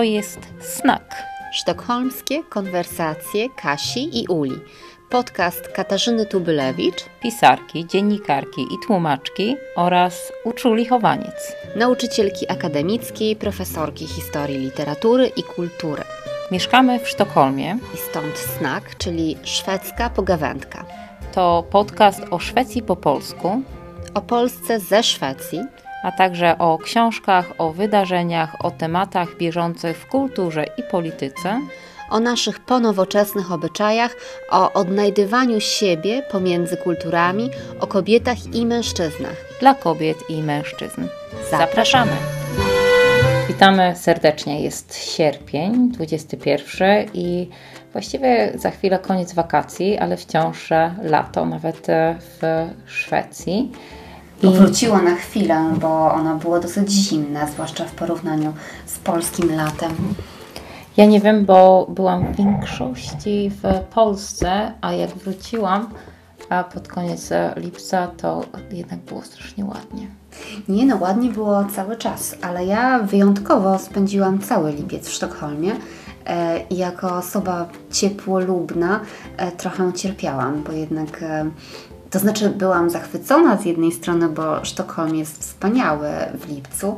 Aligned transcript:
To 0.00 0.04
jest 0.04 0.40
Snak. 0.60 1.22
Sztokholmskie 1.52 2.42
konwersacje 2.42 3.48
Kasi 3.62 4.20
i 4.22 4.28
Uli. 4.28 4.60
Podcast 5.10 5.68
Katarzyny 5.68 6.26
Tubylewicz, 6.26 7.04
pisarki, 7.22 7.86
dziennikarki 7.86 8.62
i 8.62 8.86
tłumaczki 8.86 9.56
oraz 9.76 10.32
Uczuli 10.44 10.86
Chowaniec, 10.86 11.56
nauczycielki 11.76 12.50
akademickiej, 12.50 13.36
profesorki 13.36 14.06
historii 14.06 14.58
literatury 14.58 15.26
i 15.36 15.42
kultury. 15.42 16.02
Mieszkamy 16.50 16.98
w 16.98 17.08
Sztokholmie. 17.08 17.78
I 17.94 17.96
stąd 17.96 18.38
Snak, 18.38 18.96
czyli 18.98 19.36
szwedzka 19.44 20.10
pogawędka. 20.10 20.84
To 21.32 21.64
podcast 21.70 22.20
o 22.30 22.38
Szwecji 22.38 22.82
po 22.82 22.96
polsku, 22.96 23.62
o 24.14 24.20
Polsce 24.20 24.80
ze 24.80 25.02
Szwecji, 25.02 25.60
a 26.02 26.12
także 26.12 26.58
o 26.58 26.78
książkach, 26.78 27.52
o 27.58 27.72
wydarzeniach, 27.72 28.64
o 28.64 28.70
tematach 28.70 29.36
bieżących 29.36 29.96
w 29.96 30.06
kulturze 30.06 30.64
i 30.76 30.82
polityce, 30.82 31.60
o 32.10 32.20
naszych 32.20 32.60
ponowoczesnych 32.60 33.52
obyczajach, 33.52 34.16
o 34.50 34.72
odnajdywaniu 34.72 35.60
siebie 35.60 36.22
pomiędzy 36.30 36.76
kulturami, 36.76 37.50
o 37.80 37.86
kobietach 37.86 38.54
i 38.54 38.66
mężczyznach. 38.66 39.36
Dla 39.60 39.74
kobiet 39.74 40.18
i 40.28 40.42
mężczyzn. 40.42 41.06
Zapraszamy! 41.50 42.12
Witamy 43.48 43.96
serdecznie. 43.96 44.62
Jest 44.62 44.96
sierpień 44.96 45.92
21 45.92 47.10
i 47.14 47.48
właściwie 47.92 48.52
za 48.54 48.70
chwilę 48.70 48.98
koniec 48.98 49.32
wakacji, 49.32 49.98
ale 49.98 50.16
wciąż 50.16 50.70
lato, 51.02 51.46
nawet 51.46 51.86
w 52.20 52.68
Szwecji. 52.86 53.72
I... 54.42 54.48
Wróciło 54.48 54.98
na 54.98 55.14
chwilę, 55.14 55.74
bo 55.80 56.12
ono 56.12 56.36
było 56.36 56.60
dosyć 56.60 56.92
zimne, 56.92 57.48
zwłaszcza 57.52 57.84
w 57.84 57.92
porównaniu 57.92 58.52
z 58.86 58.98
polskim 58.98 59.56
latem. 59.56 59.92
Ja 60.96 61.06
nie 61.06 61.20
wiem, 61.20 61.44
bo 61.44 61.86
byłam 61.88 62.32
w 62.32 62.36
większości 62.36 63.50
w 63.62 63.80
Polsce, 63.94 64.72
a 64.80 64.92
jak 64.92 65.10
wróciłam 65.10 65.88
a 66.50 66.64
pod 66.64 66.88
koniec 66.88 67.30
lipca, 67.56 68.06
to 68.06 68.44
jednak 68.70 69.00
było 69.00 69.22
strasznie 69.22 69.64
ładnie. 69.64 70.06
Nie 70.68 70.86
no, 70.86 70.96
ładnie 71.00 71.30
było 71.30 71.64
cały 71.64 71.96
czas, 71.96 72.36
ale 72.42 72.66
ja 72.66 72.98
wyjątkowo 72.98 73.78
spędziłam 73.78 74.38
cały 74.38 74.72
lipiec 74.72 75.08
w 75.08 75.12
Sztokholmie 75.12 75.72
e, 76.26 76.60
i 76.70 76.76
jako 76.76 77.16
osoba 77.16 77.68
ciepłolubna 77.90 79.00
e, 79.36 79.52
trochę 79.52 79.92
cierpiałam, 79.92 80.62
bo 80.62 80.72
jednak 80.72 81.22
e, 81.22 81.50
to 82.10 82.18
znaczy 82.18 82.50
byłam 82.50 82.90
zachwycona 82.90 83.56
z 83.56 83.64
jednej 83.64 83.92
strony, 83.92 84.28
bo 84.28 84.64
Sztokholm 84.64 85.14
jest 85.14 85.40
wspaniały 85.40 86.08
w 86.34 86.48
lipcu, 86.48 86.96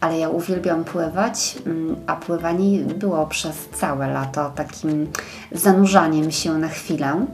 ale 0.00 0.18
ja 0.18 0.28
uwielbiam 0.28 0.84
pływać, 0.84 1.58
mm, 1.66 1.96
a 2.06 2.16
pływanie 2.16 2.78
było 2.78 3.26
przez 3.26 3.68
całe 3.68 4.06
lato 4.06 4.50
takim 4.50 5.06
zanurzaniem 5.52 6.30
się 6.30 6.58
na 6.58 6.68
chwilę. 6.68 7.26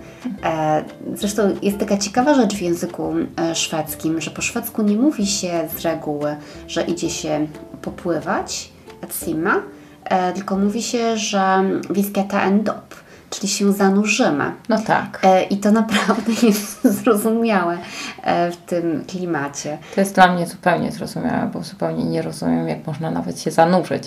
E, 0.42 0.84
zresztą 1.14 1.56
jest 1.62 1.78
taka 1.78 1.98
ciekawa 1.98 2.34
rzecz 2.34 2.54
w 2.54 2.62
języku 2.62 3.14
e, 3.36 3.54
szwedzkim, 3.54 4.20
że 4.20 4.30
po 4.30 4.42
szwedzku 4.42 4.82
nie 4.82 4.96
mówi 4.96 5.26
się 5.26 5.68
z 5.76 5.82
reguły, 5.82 6.36
że 6.68 6.82
idzie 6.82 7.10
się 7.10 7.46
popływać, 7.82 8.72
at 9.02 9.14
simma, 9.14 9.62
e, 10.04 10.32
tylko 10.32 10.56
mówi 10.56 10.82
się, 10.82 11.16
że 11.16 11.64
vi 11.90 12.04
ska 12.04 12.22
ta 12.22 12.42
en 12.42 12.62
dop 12.62 13.03
czyli 13.34 13.48
się 13.48 13.72
zanurzymy. 13.72 14.52
No 14.68 14.78
tak. 14.78 15.20
E, 15.22 15.42
I 15.42 15.56
to 15.56 15.70
naprawdę 15.70 16.32
jest 16.48 16.84
zrozumiałe 16.84 17.78
e, 18.22 18.50
w 18.50 18.56
tym 18.56 19.04
klimacie. 19.08 19.78
To 19.94 20.00
jest 20.00 20.14
dla 20.14 20.32
mnie 20.32 20.46
zupełnie 20.46 20.92
zrozumiałe, 20.92 21.50
bo 21.52 21.62
zupełnie 21.62 22.04
nie 22.04 22.22
rozumiem, 22.22 22.68
jak 22.68 22.86
można 22.86 23.10
nawet 23.10 23.40
się 23.40 23.50
zanurzyć 23.50 24.04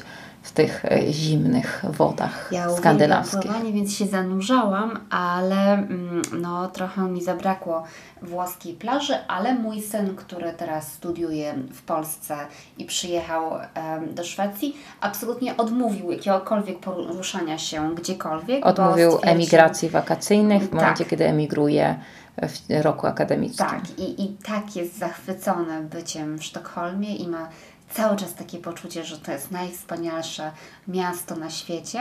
w 0.48 0.52
tych 0.52 0.86
e, 0.86 1.12
zimnych 1.12 1.84
wodach 1.90 2.50
ja 2.52 2.70
skandynawskich. 2.70 3.46
Ja 3.46 3.52
pływanie, 3.52 3.74
więc 3.74 3.96
się 3.96 4.06
zanurzałam, 4.06 5.00
ale 5.10 5.74
mm, 5.74 6.22
no, 6.42 6.68
trochę 6.68 7.02
mi 7.02 7.24
zabrakło 7.24 7.84
włoskiej 8.22 8.74
plaży, 8.74 9.18
ale 9.28 9.56
mój 9.56 9.82
syn, 9.82 10.16
który 10.16 10.54
teraz 10.54 10.94
studiuje 10.94 11.54
w 11.74 11.82
Polsce 11.82 12.38
i 12.78 12.86
przyjechał 12.86 13.52
um, 13.52 14.14
do 14.14 14.24
Szwecji, 14.24 14.78
absolutnie 15.02 15.58
odmówił 15.58 16.12
jakiegokolwiek 16.12 16.80
poruszania 16.80 17.58
się 17.58 17.96
gdziekolwiek. 17.96 18.66
Odmówił 18.66 19.12
emigracji 19.22 19.90
wakacyjnych 19.90 20.64
w 20.64 20.74
momencie, 20.74 21.04
tak. 21.04 21.08
kiedy 21.08 21.26
emigruje 21.26 21.96
w 22.42 22.82
roku 22.82 23.08
akademickim. 23.08 23.66
Tak, 23.66 24.00
i, 24.00 24.24
i 24.24 24.28
tak 24.28 24.76
jest 24.76 24.98
zachwycony 24.98 25.82
byciem 25.82 26.38
w 26.38 26.44
Sztokholmie 26.44 27.16
i 27.16 27.28
ma 27.28 27.50
cały 27.90 28.16
czas 28.18 28.34
takie 28.34 28.58
poczucie, 28.58 29.04
że 29.04 29.18
to 29.18 29.32
jest 29.32 29.52
najwspanialsze 29.52 30.52
miasto 30.88 31.36
na 31.36 31.50
świecie, 31.50 32.00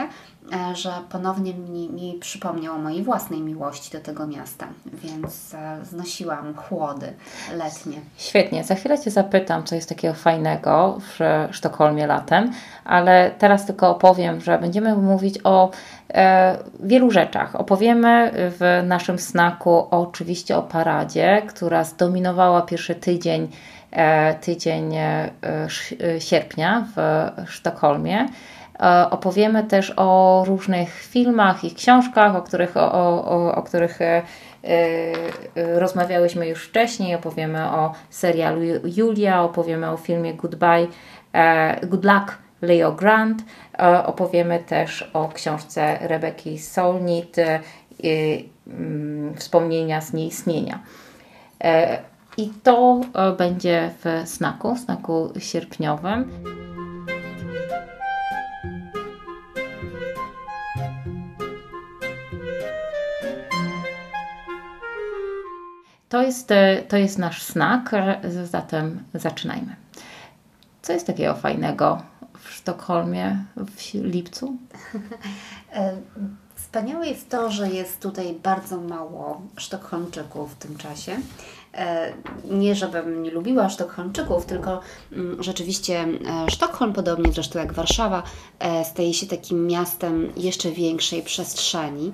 e, 0.53 0.75
że 0.75 0.91
ponownie 1.09 1.53
mi, 1.53 1.89
mi 1.89 2.17
przypomniało 2.19 2.77
mojej 2.77 3.03
własnej 3.03 3.41
miłości 3.41 3.91
do 3.91 3.99
tego 3.99 4.27
miasta, 4.27 4.67
więc 4.85 5.53
e, 5.53 5.85
znosiłam 5.85 6.53
chłody 6.55 7.13
letnie. 7.57 7.97
Świetnie, 8.17 8.63
za 8.63 8.75
chwilę 8.75 8.99
Cię 8.99 9.11
zapytam, 9.11 9.63
co 9.63 9.75
jest 9.75 9.89
takiego 9.89 10.13
fajnego 10.13 10.97
w 10.99 11.19
Sztokholmie 11.51 12.07
latem, 12.07 12.51
ale 12.85 13.31
teraz 13.37 13.65
tylko 13.65 13.89
opowiem, 13.89 14.41
że 14.41 14.59
będziemy 14.59 14.95
mówić 14.95 15.39
o 15.43 15.71
e, 16.09 16.57
wielu 16.79 17.11
rzeczach. 17.11 17.55
Opowiemy 17.55 18.31
w 18.33 18.83
naszym 18.87 19.19
snaku 19.19 19.87
oczywiście 19.91 20.57
o 20.57 20.63
paradzie, 20.63 21.41
która 21.47 21.83
zdominowała 21.83 22.61
pierwszy 22.61 22.95
tydzień 22.95 23.47
tydzień 24.41 24.95
e, 24.95 25.31
e, 25.43 26.21
sierpnia 26.21 26.87
w 26.95 27.49
Sztokholmie. 27.49 28.25
Opowiemy 29.09 29.63
też 29.63 29.93
o 29.95 30.43
różnych 30.47 30.93
filmach 30.93 31.63
i 31.63 31.75
książkach, 31.75 32.35
o 32.35 32.41
których, 32.41 32.77
o, 32.77 32.91
o, 33.25 33.55
o 33.55 33.63
których 33.63 33.99
rozmawiałyśmy 35.55 36.47
już 36.47 36.67
wcześniej. 36.67 37.15
Opowiemy 37.15 37.71
o 37.71 37.93
serialu 38.09 38.61
Julia, 38.95 39.43
opowiemy 39.43 39.91
o 39.91 39.97
filmie 39.97 40.33
Goodbye, 40.33 40.87
Good 41.83 42.05
Luck 42.05 42.37
Leo 42.61 42.91
Grant. 42.91 43.43
Opowiemy 44.05 44.59
też 44.59 45.09
o 45.13 45.27
książce 45.27 45.97
Rebeki 46.01 46.59
Solnit 46.59 47.35
mm, 48.67 49.35
Wspomnienia 49.35 50.01
z 50.01 50.13
nieistnienia. 50.13 50.79
I 52.37 52.49
to 52.63 53.01
e, 53.13 53.31
będzie 53.31 53.93
w 54.03 54.29
snaku, 54.29 54.77
snaku 54.77 55.33
sierpniowym. 55.39 56.31
To 66.09 66.21
jest, 66.21 66.51
e, 66.51 66.83
to 66.87 66.97
jest 66.97 67.17
nasz 67.17 67.43
snak, 67.43 67.93
e, 67.93 68.21
zatem 68.45 69.03
zaczynajmy. 69.13 69.75
Co 70.81 70.93
jest 70.93 71.07
takiego 71.07 71.35
fajnego 71.35 72.01
w 72.39 72.49
Sztokholmie 72.49 73.43
w 73.55 73.93
lipcu? 73.93 74.57
Wspaniałe 76.55 77.07
jest 77.07 77.29
to, 77.29 77.51
że 77.51 77.69
jest 77.69 78.01
tutaj 78.01 78.39
bardzo 78.43 78.81
mało 78.81 79.41
Sztokholmczyków 79.57 80.53
w 80.53 80.55
tym 80.55 80.77
czasie. 80.77 81.17
E, 81.77 82.13
nie, 82.49 82.75
żebym 82.75 83.23
nie 83.23 83.31
lubiła 83.31 83.69
Sztokholmczyków, 83.69 84.45
tylko 84.45 84.79
mm, 85.13 85.43
rzeczywiście 85.43 85.99
e, 85.99 86.51
Sztokholm, 86.51 86.93
podobnie 86.93 87.31
zresztą 87.31 87.59
jak 87.59 87.73
Warszawa, 87.73 88.23
e, 88.59 88.85
staje 88.85 89.13
się 89.13 89.27
takim 89.27 89.67
miastem 89.67 90.31
jeszcze 90.37 90.71
większej 90.71 91.23
przestrzeni, 91.23 92.13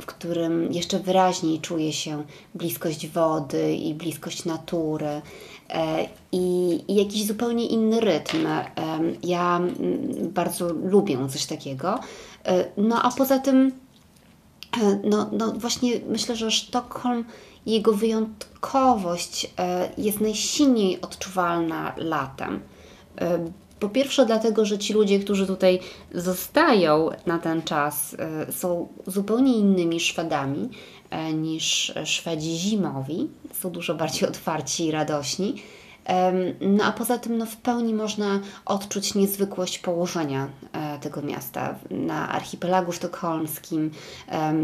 w 0.00 0.06
którym 0.06 0.72
jeszcze 0.72 0.98
wyraźniej 0.98 1.60
czuje 1.60 1.92
się 1.92 2.24
bliskość 2.54 3.08
wody 3.08 3.74
i 3.74 3.94
bliskość 3.94 4.44
natury. 4.44 5.20
I, 6.32 6.80
i, 6.88 6.94
jakiś 6.94 7.26
zupełnie 7.26 7.66
inny 7.66 8.00
rytm. 8.00 8.46
Ja 9.22 9.56
mm, 9.56 10.30
bardzo 10.30 10.72
lubię 10.72 11.28
coś 11.28 11.46
takiego. 11.46 12.00
No 12.76 13.02
a 13.02 13.10
poza 13.10 13.38
tym, 13.38 13.72
no, 15.04 15.30
no 15.32 15.52
właśnie 15.52 16.00
myślę, 16.08 16.36
że 16.36 16.50
Sztokholm 16.50 17.24
jego 17.66 17.92
wyjątkowość 17.92 19.50
e, 19.58 19.88
jest 19.98 20.20
najsilniej 20.20 21.00
odczuwalna 21.00 21.94
latem. 21.96 22.60
E, 23.20 23.50
po 23.80 23.88
pierwsze, 23.88 24.26
dlatego, 24.26 24.64
że 24.64 24.78
ci 24.78 24.92
ludzie, 24.92 25.18
którzy 25.18 25.46
tutaj 25.46 25.80
zostają 26.14 27.10
na 27.26 27.38
ten 27.38 27.62
czas, 27.62 28.16
e, 28.18 28.52
są 28.52 28.88
zupełnie 29.06 29.58
innymi 29.58 30.00
Szwedami 30.00 30.68
niż 31.34 31.92
Szwedzi 32.04 32.56
zimowi. 32.56 33.28
Są 33.52 33.70
dużo 33.70 33.94
bardziej 33.94 34.28
otwarci 34.28 34.86
i 34.86 34.90
radośni. 34.90 35.54
No 36.60 36.84
a 36.84 36.92
poza 36.92 37.18
tym 37.18 37.38
no, 37.38 37.46
w 37.46 37.56
pełni 37.56 37.94
można 37.94 38.40
odczuć 38.64 39.14
niezwykłość 39.14 39.78
położenia 39.78 40.48
tego 41.00 41.22
miasta. 41.22 41.74
Na 41.90 42.28
archipelagu 42.28 42.92
sztokholmskim 42.92 43.90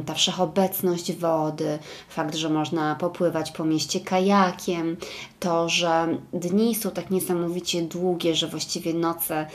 ta 0.06 0.14
wszechobecność 0.14 1.12
wody, 1.12 1.78
fakt, 2.08 2.34
że 2.34 2.50
można 2.50 2.94
popływać 2.94 3.50
po 3.50 3.64
mieście 3.64 4.00
kajakiem, 4.00 4.96
to, 5.40 5.68
że 5.68 6.18
dni 6.32 6.74
są 6.74 6.90
tak 6.90 7.10
niesamowicie 7.10 7.82
długie, 7.82 8.34
że 8.34 8.48
właściwie 8.48 8.94
noce 8.94 9.46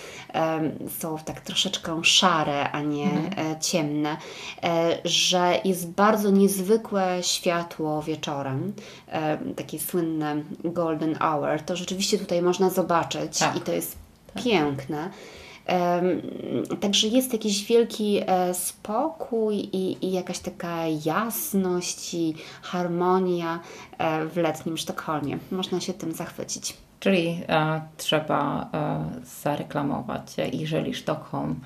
są 0.99 1.17
tak 1.25 1.41
troszeczkę 1.41 2.03
szare, 2.03 2.71
a 2.71 2.81
nie 2.81 3.03
mhm. 3.03 3.51
E, 3.51 3.59
ciemne, 3.59 4.17
e, 4.63 4.97
że 5.05 5.59
jest 5.65 5.89
bardzo 5.89 6.29
niezwykłe 6.29 7.17
światło 7.21 8.01
wieczorem, 8.01 8.73
takie 9.55 9.79
słynne 9.79 10.35
golden 10.63 11.15
hour, 11.15 11.61
to 11.65 11.75
rzeczywiście 11.79 12.17
tutaj 12.17 12.41
można 12.41 12.69
zobaczyć 12.69 13.39
tak. 13.39 13.55
i 13.55 13.61
to 13.61 13.71
jest 13.71 13.97
tak. 14.33 14.43
piękne. 14.43 15.09
Także 16.81 17.07
jest 17.07 17.33
jakiś 17.33 17.65
wielki 17.65 18.21
e, 18.27 18.53
spokój 18.53 19.55
i, 19.55 20.05
i, 20.05 20.11
jakaś 20.11 20.39
taka 20.39 20.77
jasność 21.05 22.13
i 22.13 22.35
harmonia 22.61 23.59
e, 23.97 24.25
w 24.25 24.37
letnim 24.37 24.77
Sztokholmie. 24.77 25.37
Można 25.51 25.81
się 25.81 25.93
tym 25.93 26.11
zachwycić. 26.13 26.77
Czyli 26.99 27.43
e, 27.49 27.81
trzeba 27.97 28.69
e, 28.73 29.05
zareklamować, 29.43 30.35
jeżeli 30.53 30.93
Sztokholm 30.93 31.59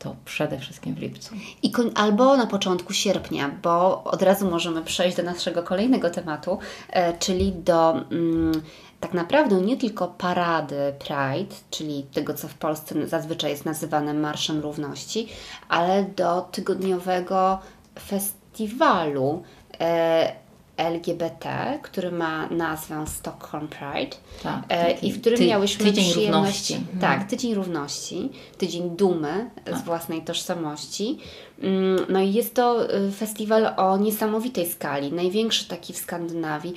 to 0.00 0.16
przede 0.24 0.58
wszystkim 0.58 0.94
w 0.94 0.98
lipcu. 0.98 1.34
I 1.62 1.72
albo 1.94 2.36
na 2.36 2.46
początku 2.46 2.92
sierpnia, 2.92 3.50
bo 3.62 4.04
od 4.04 4.22
razu 4.22 4.50
możemy 4.50 4.82
przejść 4.82 5.16
do 5.16 5.22
naszego 5.22 5.62
kolejnego 5.62 6.10
tematu, 6.10 6.58
e, 6.90 7.18
czyli 7.18 7.52
do 7.52 7.92
mm, 7.92 8.62
tak 9.00 9.14
naprawdę 9.14 9.60
nie 9.60 9.76
tylko 9.76 10.08
parady 10.08 10.94
Pride, 10.98 11.54
czyli 11.70 12.02
tego, 12.02 12.34
co 12.34 12.48
w 12.48 12.54
Polsce 12.54 13.08
zazwyczaj 13.08 13.50
jest 13.50 13.64
nazywane 13.64 14.14
Marszem 14.14 14.60
Równości, 14.60 15.28
ale 15.68 16.02
do 16.02 16.40
tygodniowego 16.40 17.58
festiwalu 17.98 19.42
e, 19.80 20.32
LGBT, 20.76 21.78
który 21.82 22.12
ma 22.12 22.46
nazwę 22.46 23.06
Stockholm 23.06 23.68
Pride 23.68 24.16
tak, 24.42 24.64
e, 24.68 24.92
i 24.92 25.12
w 25.12 25.20
którym 25.20 25.38
ty, 25.38 25.46
miałyśmy 25.46 25.84
tydzień 25.84 26.10
przyjemność. 26.10 26.70
Równości. 26.70 27.00
Tak, 27.00 27.12
mhm. 27.12 27.28
tydzień 27.28 27.54
równości, 27.54 28.30
tydzień 28.58 28.90
dumy 28.90 29.50
tak. 29.64 29.78
z 29.78 29.82
własnej 29.82 30.22
tożsamości. 30.22 31.18
Mm, 31.62 32.06
no 32.08 32.20
i 32.20 32.32
jest 32.32 32.54
to 32.54 32.94
y, 32.94 33.12
festiwal 33.12 33.74
o 33.76 33.96
niesamowitej 33.96 34.66
skali, 34.70 35.12
największy 35.12 35.68
taki 35.68 35.92
w 35.92 35.96
Skandynawii. 35.96 36.74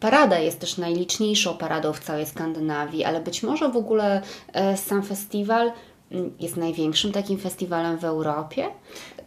Parada 0.00 0.38
jest 0.38 0.60
też 0.60 0.78
najliczniejszą 0.78 1.56
paradą 1.56 1.92
w 1.92 2.00
całej 2.00 2.26
Skandynawii, 2.26 3.04
ale 3.04 3.20
być 3.20 3.42
może 3.42 3.68
w 3.68 3.76
ogóle 3.76 4.22
e, 4.52 4.76
sam 4.76 5.02
festiwal 5.02 5.72
jest 6.40 6.56
największym 6.56 7.12
takim 7.12 7.38
festiwalem 7.38 7.98
w 7.98 8.04
Europie, 8.04 8.66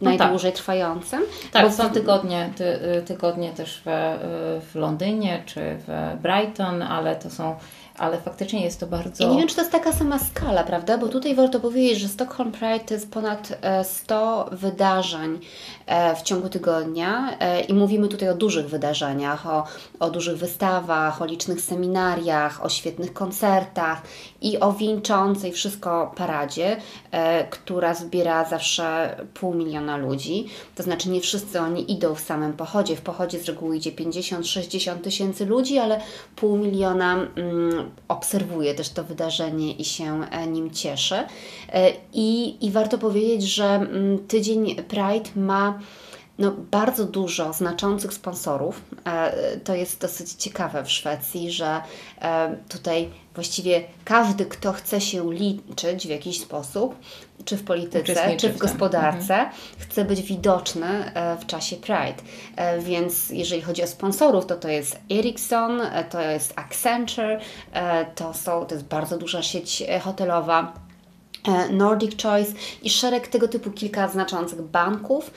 no 0.01 0.10
najdłużej 0.10 0.51
tak. 0.51 0.57
trwającym. 0.57 1.21
Tak, 1.51 1.66
bo 1.66 1.71
są 1.71 1.89
tygodnie, 1.89 2.54
ty, 2.56 2.80
tygodnie 3.06 3.51
też 3.51 3.81
w, 3.86 3.88
y, 3.88 4.62
w 4.62 4.75
Londynie 4.75 5.44
czy 5.45 5.62
w 5.88 6.18
Brighton, 6.21 6.81
ale 6.81 7.15
to 7.15 7.30
są 7.30 7.56
ale 8.00 8.22
faktycznie 8.22 8.63
jest 8.63 8.80
to 8.80 8.88
bardzo. 8.88 9.24
Ja 9.24 9.30
nie 9.30 9.38
wiem, 9.38 9.48
czy 9.48 9.56
to 9.56 9.62
jest 9.62 9.72
taka 9.72 9.94
sama 9.94 10.19
skala, 10.19 10.63
prawda? 10.63 10.98
Bo 10.98 11.07
tutaj 11.07 11.36
warto 11.36 11.60
powiedzieć, 11.60 12.00
że 12.00 12.07
Stockholm 12.07 12.51
Pride 12.51 12.80
to 12.80 12.94
jest 12.94 13.12
ponad 13.12 13.60
100 13.84 14.51
e, 14.51 14.56
wydarzeń 14.56 15.40
e, 15.86 16.16
w 16.16 16.22
ciągu 16.22 16.50
tygodnia 16.50 17.38
e, 17.40 17.62
i 17.62 17.74
mówimy 17.74 18.07
tutaj 18.07 18.30
o 18.30 18.34
dużych 18.34 18.69
wydarzeniach, 18.69 19.48
o, 19.48 19.63
o 20.00 20.10
dużych 20.10 20.38
wystawach, 20.38 21.22
o 21.22 21.25
licznych 21.25 21.62
seminariach, 21.62 22.66
o 22.66 22.69
świetnych 22.69 23.13
koncertach 23.13 24.01
i 24.42 24.60
o 24.60 24.74
wieńczącej 24.74 25.51
wszystko 25.51 26.13
paradzie, 26.16 26.78
która 27.50 27.94
zbiera 27.94 28.46
zawsze 28.46 29.16
pół 29.34 29.54
miliona 29.54 29.98
ludzi. 29.98 30.48
To 30.75 30.84
znaczy, 30.84 31.10
nie 31.10 31.22
wszyscy 31.22 31.60
oni 31.60 31.92
idą 31.92 32.16
w 32.16 32.19
samym 32.19 32.54
pochodzie. 32.54 32.96
W 32.96 33.01
pochodzie 33.01 33.40
z 33.40 33.46
reguły 33.46 33.78
idzie 33.78 33.92
50-60 33.92 34.98
tysięcy 34.98 35.46
ludzi, 35.46 35.78
ale 35.78 36.01
pół 36.36 36.57
miliona. 36.57 37.13
Mm, 37.13 37.88
obserwuje 38.07 38.74
też 38.75 38.89
to 38.89 39.03
wydarzenie 39.03 39.71
i 39.71 39.86
się 39.86 40.25
e, 40.31 40.47
nim 40.47 40.71
cieszy. 40.71 41.15
E, 41.74 41.91
I, 42.13 42.57
i 42.65 42.71
warto 42.71 42.97
powiedzieć, 42.97 43.44
że 43.44 43.65
mm, 43.65 44.27
tydzień 44.27 44.75
Pride 44.75 45.30
ma 45.36 45.80
no, 46.39 46.51
bardzo 46.71 47.06
dużo 47.06 47.53
znaczących 47.53 48.13
sponsorów. 48.13 48.81
E, 49.06 49.57
to 49.57 49.75
jest 49.75 50.01
dosyć 50.01 50.33
ciekawe 50.33 50.83
w 50.83 50.91
Szwecji, 50.91 51.51
że 51.51 51.81
tutaj 52.69 53.09
właściwie 53.36 53.83
każdy, 54.06 54.45
kto 54.45 54.74
chce 54.74 55.01
się 55.01 55.33
liczyć 55.33 56.07
w 56.07 56.09
jakiś 56.09 56.41
sposób, 56.41 56.95
czy 57.45 57.57
w 57.57 57.63
polityce, 57.63 58.36
czy 58.38 58.50
w 58.50 58.57
gospodarce, 58.57 59.33
mhm. 59.33 59.51
chce 59.77 60.06
być 60.06 60.21
widoczny 60.21 61.13
e, 61.13 61.38
w 61.38 61.45
czasie 61.45 61.75
Pride. 61.75 62.24
E, 62.56 62.80
więc 62.80 63.30
jeżeli 63.30 63.62
chodzi 63.62 63.83
o 63.83 63.88
sponsorów, 63.88 64.45
to 64.45 64.56
to 64.56 64.68
jest 64.68 65.00
Ericsson, 65.12 65.81
e, 65.81 66.03
to 66.03 66.21
jest 66.21 66.53
Accenture, 66.56 67.39
to, 68.15 68.33
są, 68.33 68.65
to 68.65 68.75
jest 68.75 68.88
bardzo 68.88 69.18
duża 69.18 69.44
sieć 69.44 69.83
hotelowa 70.01 70.74
E, 70.74 70.88
Nordic 71.71 72.24
Choice 72.24 72.51
i 72.83 72.89
szereg 72.89 73.27
tego 73.27 73.47
typu 73.47 73.71
kilka 73.71 74.07
znaczących 74.07 74.62
banków. 74.62 75.31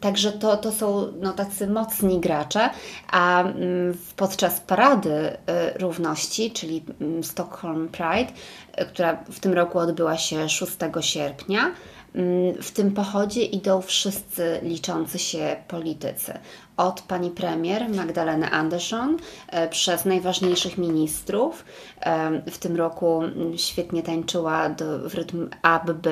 Także 0.00 0.32
to, 0.32 0.56
to 0.56 0.72
są 0.72 1.12
no, 1.20 1.32
tacy 1.32 1.66
mocni 1.66 2.20
gracze, 2.20 2.70
a 3.10 3.42
mm, 3.42 3.98
podczas 4.16 4.60
Parady 4.60 5.10
e, 5.10 5.78
Równości, 5.78 6.50
czyli 6.50 6.84
mm, 7.00 7.24
Stockholm 7.24 7.88
Pride, 7.88 8.32
e, 8.72 8.86
która 8.86 9.24
w 9.30 9.40
tym 9.40 9.52
roku 9.52 9.78
odbyła 9.78 10.16
się 10.16 10.48
6 10.48 10.72
sierpnia, 11.00 11.70
mm, 12.14 12.62
w 12.62 12.70
tym 12.70 12.92
pochodzie 12.92 13.44
idą 13.44 13.82
wszyscy 13.82 14.60
liczący 14.62 15.18
się 15.18 15.56
politycy 15.68 16.38
od 16.78 17.00
pani 17.02 17.30
premier 17.30 17.88
Magdaleny 17.90 18.50
Andersson 18.50 19.16
e, 19.48 19.68
przez 19.68 20.04
najważniejszych 20.04 20.78
ministrów. 20.78 21.64
E, 22.00 22.42
w 22.50 22.58
tym 22.58 22.76
roku 22.76 23.20
świetnie 23.56 24.02
tańczyła 24.02 24.68
do, 24.68 25.08
w 25.08 25.14
rytm 25.14 25.48
ABB 25.62 26.06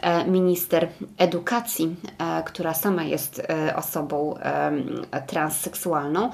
e, 0.00 0.24
minister 0.26 0.88
edukacji, 1.18 1.96
która 2.44 2.74
sama 2.74 3.04
jest 3.04 3.42
osobą 3.76 4.34
transseksualną. 5.26 6.30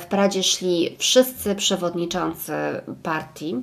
W 0.00 0.06
paradzie 0.06 0.42
szli 0.42 0.96
wszyscy 0.98 1.54
przewodniczący 1.54 2.52
partii 3.02 3.56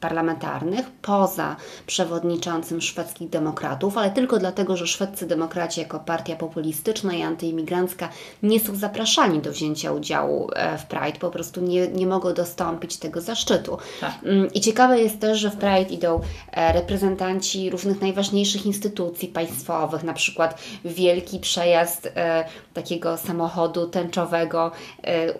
parlamentarnych, 0.00 0.86
poza 1.02 1.56
przewodniczącym 1.86 2.80
szwedzkich 2.80 3.28
demokratów, 3.30 3.98
ale 3.98 4.10
tylko 4.10 4.38
dlatego, 4.38 4.76
że 4.76 4.86
szwedzcy 4.86 5.26
demokraci 5.26 5.80
jako 5.80 6.00
partia 6.00 6.36
populistyczna 6.36 7.12
i 7.14 7.22
antyimigrancka 7.22 8.08
nie 8.42 8.60
są 8.60 8.76
zapraszani 8.76 9.40
do 9.40 9.52
wzięcia 9.52 9.92
udziału 9.92 10.50
e, 10.54 10.78
w 10.78 10.86
Pride, 10.86 11.18
po 11.18 11.30
prostu 11.30 11.60
nie, 11.60 11.88
nie 11.88 12.06
mogą 12.06 12.34
dostąpić 12.34 12.96
tego 12.96 13.20
zaszczytu. 13.20 13.78
Tak. 14.00 14.12
Mm, 14.24 14.52
I 14.52 14.60
ciekawe 14.60 15.00
jest 15.00 15.20
też, 15.20 15.38
że 15.38 15.50
w 15.50 15.56
Pride 15.56 15.90
idą 15.90 16.20
e, 16.52 16.72
reprezentanci 16.72 17.70
różnych 17.70 18.00
najważniejszych 18.00 18.66
instytucji 18.66 19.28
państwowych, 19.28 20.02
na 20.02 20.12
przykład 20.12 20.62
wielki 20.84 21.38
przejazd 21.38 22.12
e, 22.16 22.44
takiego 22.74 23.16
samochodu 23.16 23.86
tęczowego 23.86 24.70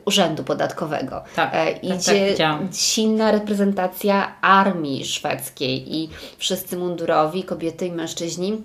Urzędu 0.05 0.45
Podatkowego. 0.45 1.23
Tak, 1.37 1.53
tak 1.53 1.85
Idzie 1.85 2.35
tak, 2.39 2.61
silna 2.73 3.31
reprezentacja 3.31 4.35
armii 4.41 5.05
szwedzkiej 5.05 5.97
i 5.97 6.09
wszyscy 6.39 6.77
mundurowi, 6.77 7.45
kobiety 7.45 7.87
i 7.87 7.93
mężczyźni 7.93 8.63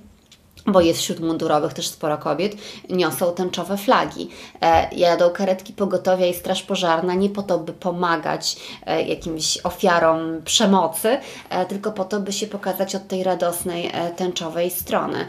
bo 0.67 0.82
jest 0.82 1.00
wśród 1.00 1.20
mundurowych 1.20 1.74
też 1.74 1.88
sporo 1.88 2.17
kobiet, 2.17 2.55
niosą 2.89 3.34
tęczowe 3.34 3.77
flagi. 3.77 4.29
E, 4.62 4.96
jadą 4.96 5.29
karetki 5.29 5.74
pogotowia 5.74 6.25
i 6.25 6.34
straż 6.34 6.63
pożarna 6.63 7.13
nie 7.13 7.29
po 7.29 7.43
to, 7.43 7.60
by 7.60 7.74
pomagać 7.74 8.58
e, 8.86 9.03
jakimś 9.03 9.58
ofiarom 9.58 10.41
przemocy, 10.46 11.17
e, 11.50 11.65
tylko 11.65 11.91
po 11.91 12.05
to, 12.05 12.20
by 12.20 12.34
się 12.34 12.48
pokazać 12.48 12.96
od 12.96 13.08
tej 13.08 13.24
radosnej 13.24 13.91
e, 13.93 14.12
tęczowej 14.12 14.72
strony. 14.72 15.25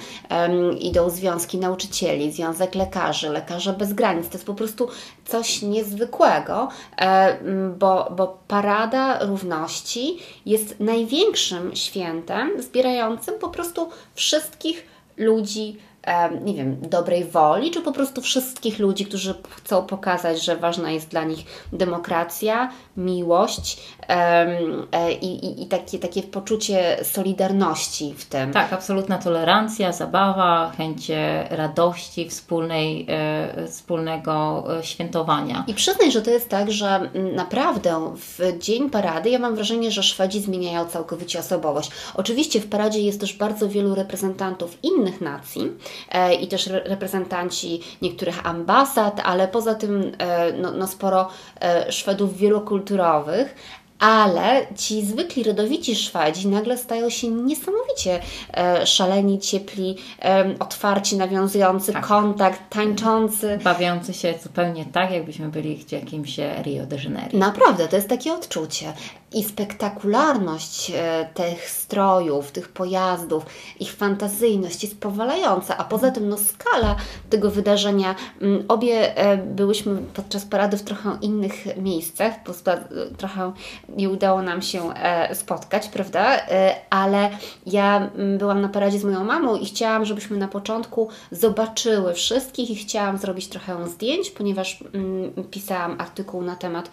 Idą 0.81 1.11
związki 1.11 1.59
nauczycieli, 1.59 2.33
związek 2.33 2.75
lekarzy, 2.75 3.31
lekarze 3.31 3.73
bez 3.73 3.93
granic. 3.93 4.29
To 4.29 4.33
jest 4.33 4.47
po 4.47 4.55
prostu 4.55 4.89
coś 5.25 5.63
niezwykłego, 5.63 6.69
e, 7.01 7.39
bo, 7.79 8.13
bo 8.17 8.39
Parada 8.49 9.19
Równości 9.25 10.19
jest 10.47 10.81
największym 10.81 11.77
świętem 11.77 12.63
zbierającym 12.63 13.39
po 13.39 13.49
prostu 13.49 13.91
wszystkich 14.15 14.94
ludzi 15.17 15.77
nie 16.45 16.55
wiem, 16.55 16.77
dobrej 16.81 17.25
woli, 17.25 17.71
czy 17.71 17.81
po 17.81 17.93
prostu 17.93 18.21
wszystkich 18.21 18.79
ludzi, 18.79 19.07
którzy 19.07 19.35
chcą 19.51 19.87
pokazać, 19.87 20.45
że 20.45 20.57
ważna 20.57 20.91
jest 20.91 21.09
dla 21.09 21.25
nich 21.25 21.45
demokracja, 21.73 22.73
miłość 22.97 23.81
i, 25.21 25.27
i, 25.27 25.63
i 25.63 25.67
takie, 25.67 25.99
takie 25.99 26.23
poczucie 26.23 26.97
solidarności 27.03 28.15
w 28.19 28.25
tym. 28.25 28.53
Tak, 28.53 28.73
absolutna 28.73 29.19
tolerancja, 29.19 29.93
zabawa, 29.93 30.73
chęć 30.77 31.11
radości, 31.51 32.29
wspólnej, 32.29 33.07
e, 33.09 33.67
wspólnego 33.67 34.65
e, 34.79 34.85
świętowania. 34.85 35.65
I 35.67 35.75
przyznaj, 35.75 36.13
że 36.13 36.23
to 36.23 36.31
jest 36.31 36.49
tak, 36.49 36.73
że 36.73 37.11
naprawdę 37.35 38.15
w 38.17 38.59
dzień 38.59 38.91
parady 38.91 39.31
ja 39.31 39.39
mam 39.39 39.55
wrażenie, 39.55 39.91
że 39.91 40.03
Szwedzi 40.03 40.41
zmieniają 40.41 40.87
całkowicie 40.87 41.39
osobowość. 41.39 41.91
Oczywiście 42.15 42.61
w 42.61 42.69
paradzie 42.69 43.01
jest 43.01 43.21
też 43.21 43.33
bardzo 43.33 43.69
wielu 43.69 43.95
reprezentantów 43.95 44.79
innych 44.83 45.21
nacji, 45.21 45.71
E, 46.09 46.35
i 46.35 46.49
też 46.49 46.67
reprezentanci 46.67 47.81
niektórych 48.03 48.47
ambasad, 48.47 49.21
ale 49.25 49.49
poza 49.49 49.75
tym 49.75 50.13
e, 50.19 50.53
no, 50.53 50.73
no 50.73 50.87
sporo 50.87 51.29
e, 51.61 51.93
Szwedów 51.93 52.37
wielokulturowych, 52.37 53.55
ale 53.99 54.67
ci 54.77 55.07
zwykli 55.07 55.43
rodowici 55.43 55.97
Szwedzi 55.97 56.49
nagle 56.49 56.79
stają 56.79 57.11
się 57.11 57.29
niesamowicie 57.29 58.21
e, 58.55 58.87
szaleni, 58.87 59.39
ciepli, 59.39 59.97
e, 60.23 60.55
otwarci, 60.59 61.17
nawiązujący 61.17 61.93
tak. 61.93 62.07
kontakt, 62.07 62.61
tańczący. 62.71 63.59
Bawiący 63.65 64.15
się 64.15 64.35
zupełnie 64.43 64.85
tak, 64.85 65.11
jakbyśmy 65.11 65.49
byli 65.49 65.85
w 65.85 65.93
jakimś 65.93 66.37
Rio 66.63 66.87
de 66.87 66.97
Janeiro. 66.97 67.39
Naprawdę, 67.39 67.89
to 67.89 67.97
jest 67.97 68.09
takie 68.09 68.33
odczucie 68.33 68.93
i 69.35 69.45
spektakularność 69.45 70.91
e, 70.91 71.29
tych 71.35 71.71
strojów, 71.71 72.53
tych 72.53 72.69
pojazdów, 72.69 73.47
ich 73.81 73.93
fantazyjność 73.93 74.83
jest 74.83 75.01
powalająca, 75.01 75.77
a 75.77 75.85
poza 75.85 76.11
tym 76.11 76.29
no, 76.29 76.37
skala 76.39 76.97
tego 77.31 77.51
wydarzenia, 77.51 78.15
mm, 78.41 78.65
obie 78.69 79.17
e, 79.17 79.37
byłyśmy 79.37 79.97
podczas 80.15 80.45
parady 80.45 80.77
w 80.77 80.83
trochę 80.83 81.19
innych 81.21 81.77
miejscach, 81.77 82.35
trochę 83.19 83.53
nie 83.89 84.11
udało 84.11 84.43
nam 84.43 84.63
się 84.63 84.95
e, 84.95 85.35
spotkać, 85.35 85.89
prawda? 85.89 86.37
Ale 86.91 87.31
ja 87.67 88.11
mm, 88.15 88.39
byłam 88.39 88.61
na 88.61 88.69
paradzie 88.69 88.99
z 88.99 89.05
moją 89.05 89.25
mamą 89.25 89.57
i 89.57 89.67
chciałam, 89.67 90.05
żebyśmy 90.05 90.37
na 90.37 90.49
początku 90.49 91.09
zobaczyły 91.31 92.15
wszystkich 92.15 92.71
i 92.71 92.77
chciałam 92.77 93.19
zrobić 93.19 93.49
trochę 93.49 93.89
zdjęć, 93.89 94.31
ponieważ 94.31 94.85
mm, 94.95 95.33
pisałam 95.51 95.97
artykuł 96.01 96.43
na 96.43 96.57
temat 96.57 96.91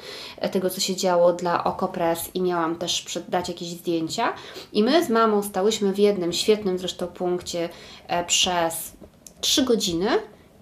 tego, 0.51 0.69
co 0.69 0.81
się 0.81 0.95
działo 0.95 1.33
dla 1.33 1.63
Okopres 1.63 2.30
i 2.33 2.41
miałam 2.41 2.75
też 2.75 3.19
dać 3.29 3.47
jakieś 3.47 3.67
zdjęcia. 3.67 4.33
I 4.73 4.83
my 4.83 5.05
z 5.05 5.09
mamą 5.09 5.43
stałyśmy 5.43 5.93
w 5.93 5.99
jednym 5.99 6.33
świetnym 6.33 6.77
zresztą 6.77 7.07
punkcie 7.07 7.69
e, 8.07 8.25
przez 8.25 8.93
3 9.41 9.63
godziny 9.63 10.09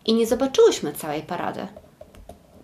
i 0.05 0.13
nie 0.13 0.27
zobaczyłyśmy 0.27 0.93
całej 0.93 1.21
parady. 1.21 1.67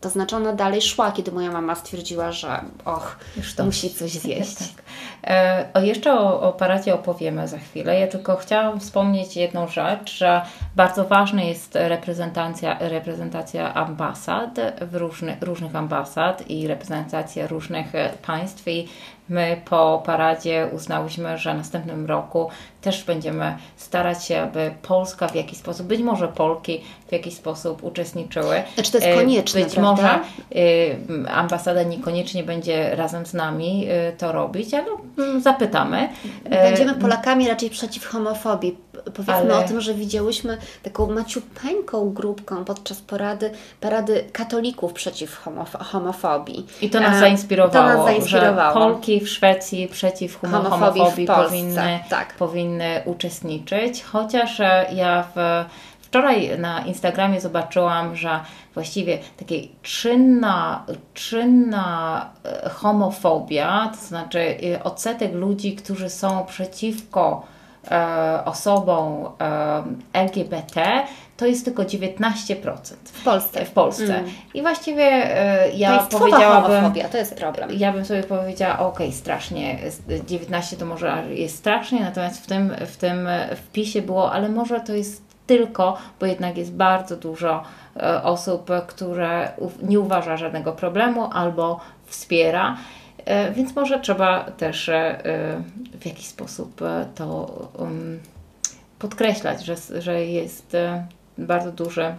To 0.06 0.10
znaczy 0.10 0.36
ona 0.36 0.54
dalej 0.54 0.82
szła, 0.82 1.12
kiedy 1.12 1.32
moja 1.32 1.52
mama 1.52 1.76
stwierdziła, 1.76 2.32
że 2.32 2.62
och, 2.86 3.18
musi 3.66 3.90
coś 3.90 4.12
zjeść. 4.24 4.58
tak. 4.58 4.86
e, 5.24 5.70
o, 5.74 5.80
jeszcze 5.80 6.14
o, 6.14 6.42
o 6.42 6.54
paradzie 6.54 6.94
opowiemy 6.94 7.48
za 7.48 7.58
chwilę. 7.58 8.00
Ja 8.00 8.08
tylko 8.08 8.36
chciałam 8.36 8.80
wspomnieć 8.80 9.36
jedną 9.36 9.68
rzecz, 9.68 10.18
że 10.18 10.42
bardzo 10.76 11.06
ważna 11.06 11.44
jest 11.44 11.72
reprezentacja, 11.76 12.78
reprezentacja 12.80 13.74
ambasad, 13.74 14.50
w 14.82 14.96
różny, 14.96 15.38
różnych 15.42 15.76
ambasad 15.76 16.50
i 16.50 16.68
reprezentacja 16.68 17.48
różnych 17.48 17.96
e, 17.96 18.10
państw 18.26 18.68
i 18.68 18.88
My 19.30 19.62
po 19.66 20.04
paradzie 20.06 20.68
uznałyśmy, 20.74 21.38
że 21.38 21.54
w 21.54 21.58
następnym 21.58 22.06
roku 22.06 22.50
też 22.82 23.04
będziemy 23.04 23.58
starać 23.78 24.26
się, 24.26 24.42
aby 24.42 24.72
Polska 24.82 25.28
w 25.28 25.36
jakiś 25.36 25.58
sposób, 25.58 25.88
być 25.88 26.02
może 26.02 26.28
Polki 26.28 26.82
w 27.08 27.12
jakiś 27.12 27.34
sposób 27.34 27.84
uczestniczyły. 27.84 28.64
Znaczy 28.76 28.92
to 28.92 28.98
jest 28.98 29.10
e, 29.10 29.16
konieczne, 29.16 29.64
Być 29.64 29.74
prawda? 29.74 29.92
może 29.92 30.20
y, 30.56 31.30
ambasada 31.30 31.84
niekoniecznie 31.84 32.44
będzie 32.44 32.96
razem 32.96 33.26
z 33.26 33.34
nami 33.34 33.88
y, 33.90 34.18
to 34.18 34.32
robić, 34.32 34.74
ale 34.74 34.88
y, 35.38 35.42
zapytamy. 35.42 36.10
Będziemy 36.50 36.94
Polakami 36.94 37.48
raczej 37.48 37.70
przeciw 37.70 38.06
homofobii 38.06 38.78
powiedzmy 39.04 39.34
Ale... 39.34 39.58
o 39.58 39.64
tym, 39.64 39.82
że 39.82 39.94
widziałyśmy 39.94 40.58
taką 40.84 41.12
maciupeńką 41.12 42.14
grupką 42.14 42.66
podczas 42.66 43.02
parady, 43.02 43.52
parady 43.82 44.26
katolików 44.34 44.94
przeciw 44.94 45.38
homof 45.38 45.74
homofobii. 45.74 46.66
I 46.82 46.90
to 46.90 47.00
nas 47.00 47.20
zainspirowało, 47.20 47.88
to 47.90 47.98
nas 47.98 48.06
zainspirowało. 48.06 48.74
że 48.74 48.80
Polki 48.80 49.15
w 49.22 49.30
Szwecji 49.30 49.88
przeciw 49.88 50.42
homofobii, 50.42 50.70
homofobii 50.70 51.28
powinny, 51.28 52.00
tak. 52.10 52.34
powinny 52.34 53.02
uczestniczyć, 53.06 54.04
chociaż 54.04 54.60
e, 54.60 54.86
ja 54.94 55.28
w 55.36 55.66
Wczoraj 56.16 56.60
na 56.60 56.86
Instagramie 56.86 57.42
zobaczyłam, 57.42 58.16
że 58.16 58.40
właściwie 58.74 59.18
takiej 59.38 59.72
czynna, 59.82 60.86
czynna 61.14 62.30
e, 62.44 62.70
homofobia, 62.70 63.92
to 64.00 64.08
znaczy 64.08 64.40
e, 64.40 64.84
odsetek 64.84 65.34
ludzi, 65.34 65.76
którzy 65.76 66.10
są 66.10 66.46
przeciwko 66.46 67.46
e, 67.92 68.42
osobą 68.46 69.26
e, 69.42 69.84
LGBT, 70.14 71.04
to 71.38 71.46
jest 71.46 71.66
tylko 71.66 71.84
19%. 71.84 72.96
W 73.04 73.24
Polsce. 73.24 73.66
W 73.66 73.72
Polsce. 73.72 74.20
Mm. 74.20 74.32
I 74.54 74.62
właściwie 74.62 75.04
e, 75.04 75.72
ja 75.72 75.98
to 75.98 76.20
powiedziałabym... 76.20 76.72
homofobia, 76.72 77.10
to 77.10 77.18
jest 77.18 77.36
problem. 77.36 77.70
Ja 77.74 77.94
bym 77.94 78.06
sobie 78.06 78.24
powiedziała, 78.24 78.80
ok, 78.80 79.00
strasznie, 79.12 79.80
19 80.28 80.78
to 80.78 80.86
może 80.86 81.24
jest 81.30 81.58
strasznie, 81.58 82.00
natomiast 82.00 82.44
w 82.44 82.48
tym, 82.48 82.76
w 82.86 82.98
tym 82.98 83.30
wpisie 83.56 84.02
było, 84.02 84.32
ale 84.32 84.50
może 84.50 84.80
to 84.80 84.94
jest 84.94 85.26
tylko, 85.48 85.98
bo 86.20 86.26
jednak 86.26 86.58
jest 86.58 86.74
bardzo 86.74 87.16
dużo 87.16 87.64
e, 87.98 88.24
osób, 88.24 88.70
które 88.88 89.52
nie 89.82 90.00
uważa 90.00 90.38
żadnego 90.38 90.72
problemu 90.72 91.30
albo 91.34 91.80
wspiera. 92.06 92.78
E, 93.26 93.52
więc 93.52 93.76
może 93.76 94.00
trzeba 94.00 94.44
też 94.44 94.90
e, 94.90 95.20
w 96.00 96.06
jakiś 96.06 96.26
sposób 96.26 96.82
to 97.16 97.46
um, 97.80 98.20
podkreślać, 99.00 99.66
że, 99.66 100.02
że 100.02 100.26
jest 100.26 100.78
bardzo 101.38 101.72
duży 101.72 102.16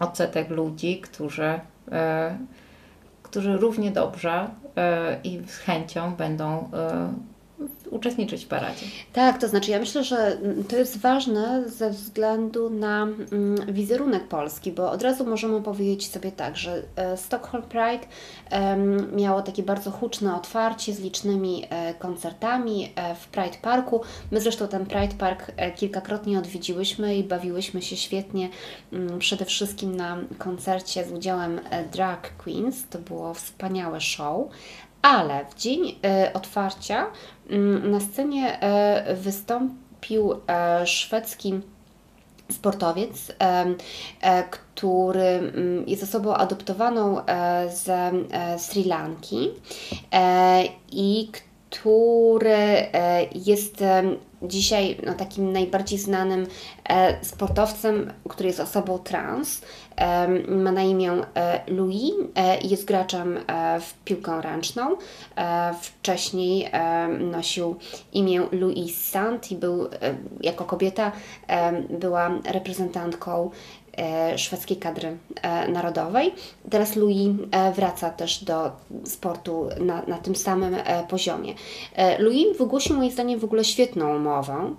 odsetek 0.00 0.50
ludzi, 0.50 1.00
którzy, 1.00 1.60
którzy 3.22 3.56
równie 3.56 3.90
dobrze 3.90 4.48
i 5.24 5.40
z 5.46 5.56
chęcią 5.56 6.14
będą 6.14 6.70
uczestniczyć 7.90 8.44
w 8.44 8.48
paradzie. 8.48 8.86
Tak, 9.12 9.38
to 9.38 9.48
znaczy 9.48 9.70
ja 9.70 9.78
myślę, 9.78 10.04
że 10.04 10.38
to 10.68 10.76
jest 10.76 10.98
ważne 10.98 11.68
ze 11.68 11.90
względu 11.90 12.70
na 12.70 13.02
mm, 13.02 13.74
wizerunek 13.74 14.28
Polski, 14.28 14.72
bo 14.72 14.90
od 14.90 15.02
razu 15.02 15.26
możemy 15.26 15.62
powiedzieć 15.62 16.08
sobie 16.08 16.32
tak, 16.32 16.56
że 16.56 16.82
e, 16.96 17.16
Stockholm 17.16 17.64
Pride 17.64 18.06
miało 19.16 19.42
takie 19.42 19.62
bardzo 19.62 19.90
huczne 19.90 20.36
otwarcie 20.36 20.92
z 20.92 21.00
licznymi 21.00 21.66
e, 21.70 21.94
koncertami 21.94 22.92
e, 22.96 23.14
w 23.14 23.26
Pride 23.28 23.58
Parku. 23.62 24.00
My 24.30 24.40
zresztą 24.40 24.68
ten 24.68 24.86
Pride 24.86 25.14
Park 25.18 25.52
kilkakrotnie 25.76 26.38
odwiedziłyśmy 26.38 27.16
i 27.16 27.24
bawiłyśmy 27.24 27.82
się 27.82 27.96
świetnie, 27.96 28.48
mm, 28.92 29.18
przede 29.18 29.44
wszystkim 29.44 29.96
na 29.96 30.16
koncercie 30.38 31.04
z 31.04 31.12
udziałem 31.12 31.60
Drag 31.92 32.36
Queens. 32.36 32.88
To 32.90 32.98
było 32.98 33.34
wspaniałe 33.34 34.00
show 34.00 34.48
ale 35.02 35.44
w 35.44 35.54
dzień 35.54 35.98
e, 36.04 36.30
otwarcia 36.34 37.06
mm, 37.50 37.90
na 37.90 38.00
scenie 38.00 38.62
e, 38.62 39.14
wystąpił 39.14 40.32
e, 40.32 40.86
szwedzki 40.86 41.60
sportowiec, 42.52 43.32
który 44.50 45.22
mm, 45.22 45.84
jest 45.88 46.02
osobą 46.02 46.34
adoptowaną 46.34 47.20
z 47.68 48.14
Sri 48.62 48.84
Lanki 48.84 49.50
i 50.92 51.30
który 51.70 52.86
jest 53.34 53.84
dzisiaj 54.42 54.96
no, 55.06 55.14
takim 55.14 55.52
najbardziej 55.52 55.98
znanym 55.98 56.46
sportowcem, 57.22 58.12
który 58.28 58.46
jest 58.48 58.60
osobą 58.60 58.98
trans 58.98 59.62
ma 60.48 60.72
na 60.72 60.82
imię 60.82 61.12
e, 61.12 61.60
Louis 61.66 62.12
e, 62.34 62.58
jest 62.60 62.84
graczem 62.84 63.38
e, 63.46 63.80
w 63.80 63.94
piłkę 64.04 64.42
ręczną. 64.42 64.96
Wcześniej 65.80 66.70
nosił 67.18 67.76
imię 68.12 68.42
Louis 68.52 69.10
Sant 69.10 69.52
i 69.52 69.56
był 69.56 69.88
jako 70.40 70.64
kobieta 70.64 71.12
była 71.90 72.30
reprezentantką 72.44 73.50
szwedzkiej 74.36 74.76
kadry 74.76 75.16
e, 75.42 75.68
narodowej. 75.68 76.34
Teraz 76.70 76.96
Louis 76.96 77.28
e, 77.50 77.72
wraca 77.72 78.10
też 78.10 78.44
do 78.44 78.70
sportu 79.04 79.68
na, 79.80 80.02
na 80.06 80.18
tym 80.18 80.36
samym 80.36 80.76
poziomie. 81.08 81.54
Louis 82.18 82.58
wygłosił 82.58 82.96
moim 82.96 83.10
zdaniem 83.10 83.40
w 83.40 83.44
ogóle 83.44 83.64
świetną 83.64 84.18
mowę, 84.18 84.74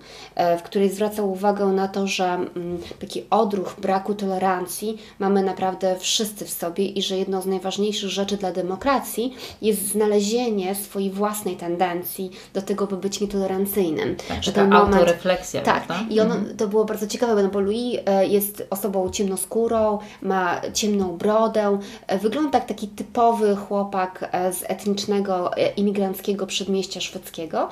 w 0.58 0.62
której 0.62 0.90
zwracał 0.90 1.32
uwagę 1.32 1.66
na 1.66 1.88
to, 1.88 2.06
że 2.06 2.24
mm, 2.24 2.78
taki 3.00 3.24
odruch 3.30 3.76
braku 3.80 4.14
tolerancji 4.14 4.98
mamy 5.18 5.42
naprawdę 5.42 5.96
wszyscy 5.98 6.44
w 6.44 6.50
sobie 6.50 6.86
i 6.86 7.02
że 7.02 7.18
jedną 7.18 7.40
z 7.40 7.46
najważniejszych 7.46 8.10
rzeczy 8.10 8.36
dla 8.36 8.52
demokracji 8.52 9.34
jest 9.62 9.88
znalezienie 9.88 10.74
swojej 10.74 11.10
własnej 11.10 11.56
tendencji 11.56 12.30
do 12.54 12.62
tego, 12.62 12.86
by 12.86 12.96
być 12.96 13.20
nietolerancyjnym. 13.20 14.16
Tak, 14.28 14.44
że 14.44 14.52
ten 14.52 14.70
moment, 14.70 14.94
autorefleksja. 14.94 15.62
Tak, 15.62 15.84
i 16.10 16.20
ono, 16.20 16.34
mhm. 16.34 16.56
to 16.56 16.68
było 16.68 16.84
bardzo 16.84 17.06
ciekawe, 17.06 17.48
bo 17.48 17.60
Louis 17.60 17.98
jest 18.28 18.66
osobą 18.70 19.01
ciemnoskórą, 19.10 19.98
ma 20.22 20.60
ciemną 20.74 21.16
brodę, 21.16 21.78
e, 22.06 22.18
wygląda 22.18 22.58
jak 22.58 22.68
taki 22.68 22.88
typowy 22.88 23.56
chłopak 23.56 24.28
e, 24.32 24.52
z 24.52 24.64
etnicznego, 24.70 25.56
e, 25.56 25.70
imigranckiego 25.70 26.46
przedmieścia 26.46 27.00
szwedzkiego 27.00 27.68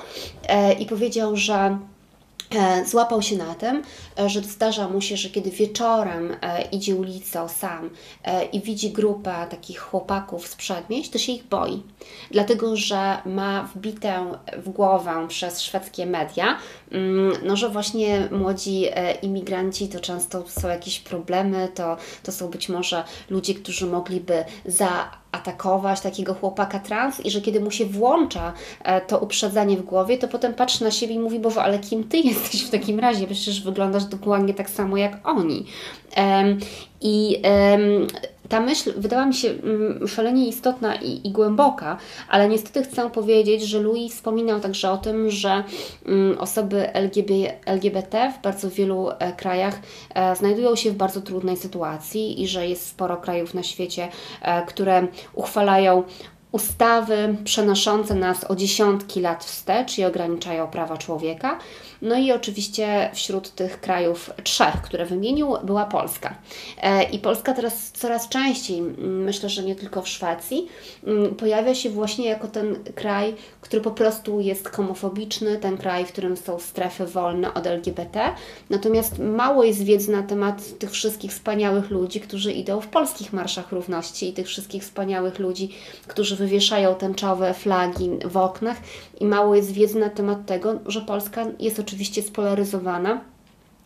i 0.79 0.85
powiedział, 0.85 1.35
że 1.35 1.77
złapał 2.85 3.21
się 3.21 3.37
na 3.37 3.55
tym, 3.55 3.83
e, 4.19 4.29
że 4.29 4.41
zdarza 4.41 4.89
mu 4.89 5.01
się, 5.01 5.17
że 5.17 5.29
kiedy 5.29 5.51
wieczorem 5.51 6.37
e, 6.41 6.61
idzie 6.61 6.95
ulicą 6.95 7.47
sam 7.47 7.89
i 8.53 8.61
widzi 8.61 8.91
grupę 8.91 9.47
takich 9.49 9.79
chłopaków 9.79 10.47
z 10.47 10.55
przedmieść, 10.55 11.09
to 11.09 11.17
się 11.17 11.31
ich 11.31 11.43
boi. 11.43 11.83
Dlatego, 12.31 12.75
że 12.75 13.17
ma 13.25 13.69
wbitę 13.75 14.25
w 14.57 14.69
głowę 14.69 15.25
przez 15.27 15.61
szwedzkie 15.61 16.05
media, 16.05 16.57
mm, 16.91 17.33
no, 17.43 17.55
że 17.55 17.69
właśnie 17.69 18.27
młodzi 18.31 18.85
imigranci 19.21 19.87
to 19.87 19.99
często 19.99 20.43
są 20.47 20.67
jakieś 20.67 20.99
problemy, 20.99 21.67
to, 21.75 21.97
to 22.23 22.31
są 22.31 22.47
być 22.47 22.69
może 22.69 23.03
ludzie, 23.29 23.53
którzy 23.53 23.85
mogliby 23.85 24.45
za 24.65 25.20
atakować 25.31 26.01
takiego 26.01 26.33
chłopaka 26.33 26.79
trans 26.79 27.25
i 27.25 27.31
że 27.31 27.41
kiedy 27.41 27.59
mu 27.59 27.71
się 27.71 27.85
włącza 27.85 28.53
e, 28.83 29.01
to 29.01 29.19
uprzedzanie 29.19 29.77
w 29.77 29.81
głowie, 29.81 30.17
to 30.17 30.27
potem 30.27 30.53
patrzy 30.53 30.83
na 30.83 30.91
siebie 30.91 31.15
i 31.15 31.19
mówi, 31.19 31.39
Boże, 31.39 31.63
ale 31.63 31.79
kim 31.79 32.03
Ty 32.03 32.17
jesteś 32.31 32.63
w 32.63 32.69
takim 32.69 32.99
razie? 32.99 33.27
Przecież 33.27 33.61
wyglądasz 33.61 34.05
dokładnie 34.05 34.53
tak 34.53 34.69
samo 34.69 34.97
jak 34.97 35.27
oni. 35.27 35.65
I 37.01 37.41
ta 38.51 38.59
myśl 38.59 38.93
wydała 38.97 39.25
mi 39.25 39.33
się 39.33 39.49
mm, 39.49 40.07
szalenie 40.07 40.47
istotna 40.47 40.95
i, 40.95 41.27
i, 41.27 41.31
głęboka, 41.31 41.97
ale 42.29 42.49
niestety 42.49 42.83
chcę 42.83 43.09
powiedzieć, 43.09 43.63
że 43.63 43.79
Louis 43.79 44.13
wspominał 44.13 44.59
także 44.59 44.91
o 44.91 44.97
tym, 44.97 45.29
że 45.29 45.63
mm, 46.05 46.37
osoby 46.39 46.93
LGBT, 47.65 48.33
w 48.39 48.41
bardzo 48.43 48.69
wielu 48.69 49.09
e, 49.09 49.33
krajach 49.33 49.79
e, 50.15 50.35
znajdują 50.35 50.75
się 50.75 50.91
w 50.91 50.95
bardzo 50.95 51.21
trudnej 51.21 51.57
sytuacji 51.57 52.41
i 52.41 52.47
że 52.47 52.67
jest 52.67 52.87
sporo 52.87 53.17
krajów 53.17 53.53
na 53.53 53.63
świecie, 53.63 54.07
e, 54.41 54.65
które 54.65 55.07
uchwalają 55.33 56.03
ustawy 56.51 57.35
przenoszące 57.43 58.15
nas 58.15 58.51
o 58.51 58.55
dziesiątki 58.55 59.21
lat 59.21 59.43
wstecz 59.43 59.97
i 59.97 60.05
ograniczają 60.05 60.67
prawa 60.67 60.97
człowieka. 60.97 61.59
No 62.01 62.19
i 62.19 62.31
oczywiście 62.31 63.09
wśród 63.13 63.55
tych 63.55 63.81
krajów 63.81 64.29
trzech, 64.43 64.81
które 64.81 65.05
wymienił, 65.05 65.53
była 65.63 65.85
Polska. 65.85 66.35
E, 66.81 67.03
I 67.03 67.19
Polska 67.19 67.53
teraz 67.53 67.91
coraz 67.91 68.29
częściej, 68.29 68.81
myślę, 68.97 69.49
że 69.49 69.63
nie 69.63 69.75
tylko 69.75 70.01
w 70.01 70.07
Szwecji, 70.07 70.67
pojawia 71.37 71.75
się 71.75 71.89
właśnie 71.89 72.25
jako 72.25 72.47
ten 72.47 72.75
kraj, 72.95 73.35
który 73.61 73.81
po 73.81 73.91
prostu 73.91 74.39
jest 74.39 74.69
homofobiczny, 74.69 75.57
ten 75.57 75.77
kraj, 75.77 76.05
w 76.05 76.11
którym 76.11 76.37
są 76.37 76.59
strefy 76.59 77.05
wolne 77.05 77.53
od 77.53 77.67
LGBT. 77.67 78.29
Natomiast 78.69 79.19
mało 79.19 79.63
jest 79.63 79.83
wiedzy 79.83 80.11
na 80.11 80.23
temat 80.23 80.79
tych 80.79 80.91
wszystkich 80.91 81.31
wspaniałych 81.31 81.89
ludzi, 81.89 82.19
którzy 82.19 82.51
idą 82.51 82.81
w 82.81 82.87
polskich 82.87 83.33
marszach 83.33 83.71
równości 83.71 84.29
i 84.29 84.33
tych 84.33 84.47
wszystkich 84.47 84.83
wspaniałych 84.83 85.39
ludzi, 85.39 85.69
którzy 86.07 86.35
wywieszają 86.35 86.95
tęczowe 86.95 87.53
flagi 87.53 88.09
w 88.25 88.37
oknach 88.37 88.77
i 89.19 89.25
mało 89.25 89.55
jest 89.55 89.71
wiedzy 89.71 89.99
na 89.99 90.09
temat 90.09 90.45
tego, 90.45 90.79
że 90.85 91.01
Polska 91.01 91.45
jest 91.59 91.79
oczywiście 91.79 91.90
spolaryzowana 92.21 93.21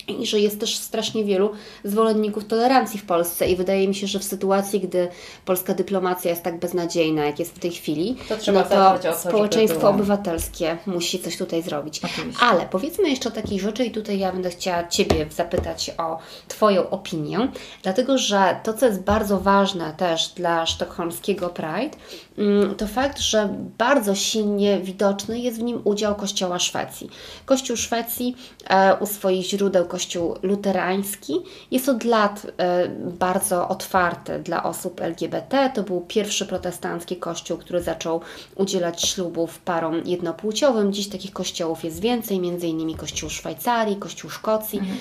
i 0.07 0.25
że 0.25 0.39
jest 0.39 0.59
też 0.59 0.77
strasznie 0.77 1.23
wielu 1.23 1.51
zwolenników 1.83 2.45
tolerancji 2.45 2.99
w 2.99 3.05
Polsce 3.05 3.47
i 3.47 3.55
wydaje 3.55 3.87
mi 3.87 3.95
się, 3.95 4.07
że 4.07 4.19
w 4.19 4.23
sytuacji, 4.23 4.79
gdy 4.79 5.07
polska 5.45 5.73
dyplomacja 5.73 6.31
jest 6.31 6.43
tak 6.43 6.59
beznadziejna, 6.59 7.25
jak 7.25 7.39
jest 7.39 7.55
w 7.55 7.59
tej 7.59 7.71
chwili, 7.71 8.15
to, 8.29 8.37
trzeba 8.37 8.65
no 8.71 8.99
to 8.99 9.13
społeczeństwo 9.19 9.89
obywatelskie 9.89 10.77
musi 10.85 11.19
coś 11.19 11.37
tutaj 11.37 11.61
zrobić. 11.63 12.01
Oczywiście. 12.03 12.43
Ale 12.45 12.67
powiedzmy 12.71 13.09
jeszcze 13.09 13.29
o 13.29 13.31
takiej 13.31 13.59
rzeczy 13.59 13.85
i 13.85 13.91
tutaj 13.91 14.19
ja 14.19 14.31
będę 14.31 14.49
chciała 14.49 14.87
Ciebie 14.87 15.25
zapytać 15.35 15.91
o 15.97 16.17
Twoją 16.47 16.89
opinię, 16.89 17.51
dlatego 17.83 18.17
że 18.17 18.59
to, 18.63 18.73
co 18.73 18.85
jest 18.85 19.01
bardzo 19.01 19.39
ważne 19.39 19.93
też 19.97 20.27
dla 20.27 20.65
sztokholmskiego 20.65 21.49
Pride, 21.49 21.97
mm, 22.37 22.75
to 22.75 22.87
fakt, 22.87 23.19
że 23.19 23.49
bardzo 23.77 24.15
silnie 24.15 24.79
widoczny 24.79 25.39
jest 25.39 25.59
w 25.59 25.63
nim 25.63 25.81
udział 25.83 26.15
Kościoła 26.15 26.59
Szwecji. 26.59 27.09
Kościół 27.45 27.77
Szwecji 27.77 28.35
e, 28.69 28.95
u 28.99 29.05
swoich 29.05 29.45
źródeł 29.45 29.85
Kościół 29.95 30.35
luterański 30.43 31.33
jest 31.71 31.89
od 31.89 32.03
lat 32.03 32.47
e, 32.57 32.87
bardzo 33.19 33.67
otwarty 33.67 34.39
dla 34.39 34.63
osób 34.63 35.01
LGBT. 35.01 35.71
To 35.75 35.83
był 35.83 36.01
pierwszy 36.01 36.45
protestancki 36.45 37.15
kościół, 37.15 37.57
który 37.57 37.81
zaczął 37.81 38.21
udzielać 38.55 39.01
ślubów 39.01 39.59
parom 39.59 40.01
jednopłciowym. 40.05 40.93
Dziś 40.93 41.09
takich 41.09 41.31
kościołów 41.31 41.83
jest 41.83 41.99
więcej, 41.99 42.39
między 42.39 42.67
innymi 42.67 42.95
Kościół 42.95 43.29
Szwajcarii, 43.29 43.95
Kościół 43.95 44.29
Szkocji. 44.29 44.79
Mhm. 44.79 44.97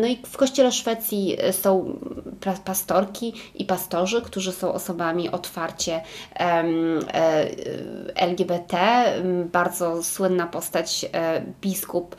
No 0.00 0.06
i 0.06 0.22
w 0.26 0.36
Kościele 0.36 0.72
Szwecji 0.72 1.36
e, 1.38 1.52
są 1.52 1.98
pastorki 2.64 3.34
i 3.54 3.64
pastorzy, 3.64 4.22
którzy 4.22 4.52
są 4.52 4.72
osobami 4.72 5.30
otwarcie 5.30 6.00
e, 6.34 6.64
LGBT. 8.14 9.04
Bardzo 9.52 10.02
słynna 10.02 10.46
postać 10.46 11.06
biskup 11.60 12.16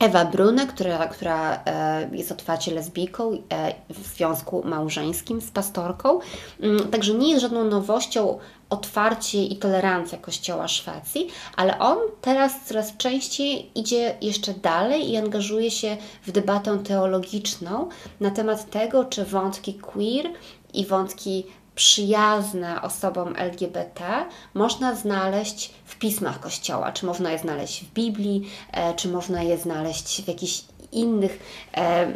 Ewa 0.00 0.24
Brune, 0.24 0.66
która, 0.66 1.06
która 1.06 1.62
e, 1.66 2.08
jest 2.12 2.32
otwarcie 2.32 2.74
lesbijką 2.74 3.32
e, 3.32 3.74
w 3.88 4.06
związku 4.06 4.62
małżeńskim 4.64 5.40
z 5.40 5.50
pastorką. 5.50 6.20
Mm, 6.60 6.88
także 6.88 7.14
nie 7.14 7.30
jest 7.30 7.42
żadną 7.42 7.64
nowością 7.64 8.38
otwarcie 8.70 9.44
i 9.44 9.56
tolerancja 9.56 10.18
Kościoła 10.18 10.68
Szwecji, 10.68 11.28
ale 11.56 11.78
on 11.78 11.98
teraz 12.20 12.52
coraz 12.64 12.96
częściej 12.96 13.70
idzie 13.74 14.16
jeszcze 14.20 14.54
dalej 14.54 15.10
i 15.10 15.16
angażuje 15.16 15.70
się 15.70 15.96
w 16.22 16.32
debatę 16.32 16.78
teologiczną 16.78 17.88
na 18.20 18.30
temat 18.30 18.70
tego, 18.70 19.04
czy 19.04 19.24
wątki 19.24 19.74
queer 19.74 20.26
i 20.74 20.86
wątki 20.86 21.44
przyjazne 21.74 22.82
osobom 22.82 23.34
LGBT 23.36 24.24
można 24.54 24.94
znaleźć 24.94 25.70
w 25.84 25.98
pismach 25.98 26.40
Kościoła. 26.40 26.92
Czy 26.92 27.06
można 27.06 27.32
je 27.32 27.38
znaleźć 27.38 27.84
w 27.84 27.92
Biblii, 27.92 28.50
e, 28.72 28.94
czy 28.94 29.08
można 29.08 29.42
je 29.42 29.58
znaleźć 29.58 30.22
w 30.22 30.28
jakichś 30.28 30.62
innych 30.94 31.38
e, 31.76 32.06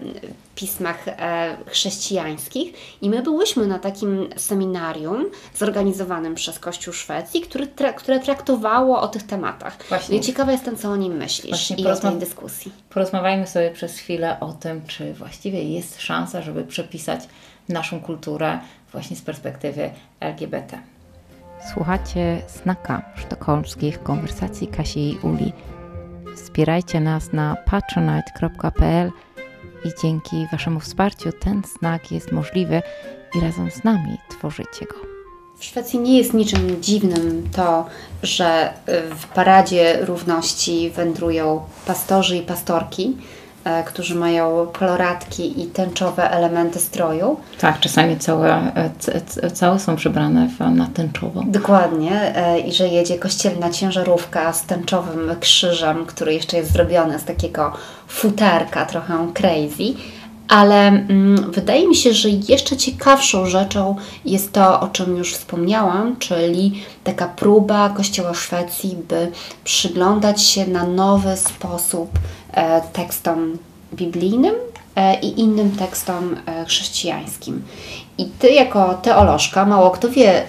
pismach 0.55 1.09
e, 1.09 1.57
chrześcijańskich. 1.67 2.75
I 3.03 3.11
my 3.11 3.23
byłyśmy 3.23 3.67
na 3.67 3.79
takim 3.79 4.29
seminarium 4.37 5.25
zorganizowanym 5.55 6.35
przez 6.35 6.59
Kościół 6.59 6.95
Szwecji, 6.95 7.41
który 7.41 7.67
tra 7.67 7.93
które 7.93 8.21
traktowało 8.21 9.01
o 9.01 9.09
tych 9.09 9.23
tematach. 9.23 9.79
Właśnie. 9.89 10.15
No 10.15 10.23
I 10.23 10.25
ciekawa 10.25 10.53
jestem, 10.53 10.77
co 10.77 10.91
o 10.91 10.97
nim 10.97 11.17
myślisz 11.17 11.51
Właśnie 11.51 11.77
i 11.77 11.87
o 11.87 11.97
tej 11.97 12.17
dyskusji. 12.17 12.73
Porozmawiajmy 12.91 13.47
sobie 13.47 13.71
przez 13.71 13.99
chwilę 13.99 14.37
o 14.41 14.53
tym, 14.53 14.87
czy 14.87 15.15
właściwie 15.15 15.63
jest 15.63 16.01
szansa, 16.01 16.43
żeby 16.43 16.65
przepisać 16.65 17.21
naszą 17.69 18.01
kulturę 18.01 18.59
właśnie 18.93 19.17
z 19.17 19.23
perspektywy 19.23 19.91
LGBT. 20.21 20.79
Słuchacie 21.73 22.43
Snaka 22.47 23.03
sztokholmskich 23.17 24.03
konwersacji 24.03 24.69
Kasi 24.69 25.11
i 25.11 25.19
Uli. 25.23 25.53
Wspierajcie 26.37 27.01
nas 27.01 27.33
na 27.33 27.57
patronite.pl 27.57 29.13
i 29.85 29.89
dzięki 30.03 30.47
Waszemu 30.53 30.81
wsparciu 30.81 31.33
ten 31.33 31.63
znak 31.79 32.13
jest 32.13 32.33
możliwy 32.33 32.83
i 33.35 33.41
razem 33.41 33.71
z 33.71 33.85
nami 33.85 34.19
tworzycie 34.29 34.87
go. 34.87 34.95
W 35.59 35.65
Szwecji 35.65 35.99
nie 35.99 36.19
jest 36.19 36.35
niczym 36.35 36.83
dziwnym 36.83 37.49
to, 37.53 37.87
że 38.23 38.73
w 39.11 39.27
paradzie 39.27 39.99
równości 40.01 40.91
wędrują 40.91 41.61
pastorzy 41.87 42.37
i 42.37 42.43
pastorki 42.43 43.17
którzy 43.87 44.15
mają 44.15 44.67
koloratki 44.73 45.63
i 45.63 45.67
tęczowe 45.67 46.31
elementy 46.31 46.79
stroju. 46.79 47.37
Tak, 47.61 47.81
czasami 47.81 48.17
całe, 48.17 48.73
e, 49.43 49.51
całe 49.51 49.79
są 49.79 49.97
przebrane 49.97 50.49
na 50.75 50.87
tęczowo. 50.87 51.43
Dokładnie. 51.47 52.37
E, 52.37 52.59
I 52.61 52.73
że 52.73 52.89
jedzie 52.89 53.19
kościelna 53.19 53.71
ciężarówka 53.71 54.53
z 54.53 54.63
tęczowym 54.63 55.31
krzyżem, 55.41 56.07
który 56.07 56.35
jeszcze 56.35 56.57
jest 56.57 56.73
zrobiony 56.73 57.19
z 57.19 57.25
takiego 57.25 57.73
futerka, 58.09 58.87
trochę 58.87 59.29
crazy. 59.35 59.95
Ale 60.49 60.87
mm, 60.87 61.51
wydaje 61.53 61.89
mi 61.89 61.97
się, 61.97 62.13
że 62.13 62.29
jeszcze 62.29 62.77
ciekawszą 62.77 63.47
rzeczą 63.47 63.97
jest 64.25 64.53
to, 64.53 64.81
o 64.81 64.89
czym 64.89 65.17
już 65.17 65.35
wspomniałam, 65.35 66.17
czyli 66.17 66.83
taka 67.05 67.27
próba 67.27 67.89
Kościoła 67.89 68.35
Szwecji, 68.35 68.97
by 69.09 69.33
przyglądać 69.65 70.43
się 70.43 70.67
na 70.67 70.87
nowy 70.87 71.37
sposób 71.37 72.11
e, 72.15 72.19
tekstom 72.93 73.59
biblijnym 73.95 74.55
i 75.23 75.41
innym 75.41 75.71
tekstom 75.71 76.37
chrześcijańskim. 76.67 77.63
I 78.19 78.27
ty 78.39 78.51
jako 78.51 78.95
teolożka, 78.95 79.67
mało 79.67 79.91
kto 79.91 80.09
wie, 80.09 80.43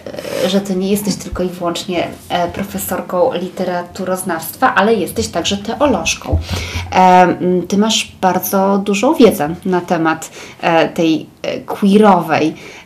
że 0.47 0.61
ty 0.61 0.75
nie 0.75 0.91
jesteś 0.91 1.15
tylko 1.15 1.43
i 1.43 1.49
wyłącznie 1.49 2.07
profesorką 2.53 3.33
literaturoznawstwa, 3.33 4.75
ale 4.75 4.93
jesteś 4.93 5.27
także 5.27 5.57
teolożką. 5.57 6.37
Ty 7.67 7.77
masz 7.77 8.11
bardzo 8.21 8.77
dużą 8.77 9.13
wiedzę 9.13 9.55
na 9.65 9.81
temat 9.81 10.29
tej 10.93 11.25
queerowej 11.65 12.53
E, 12.53 12.78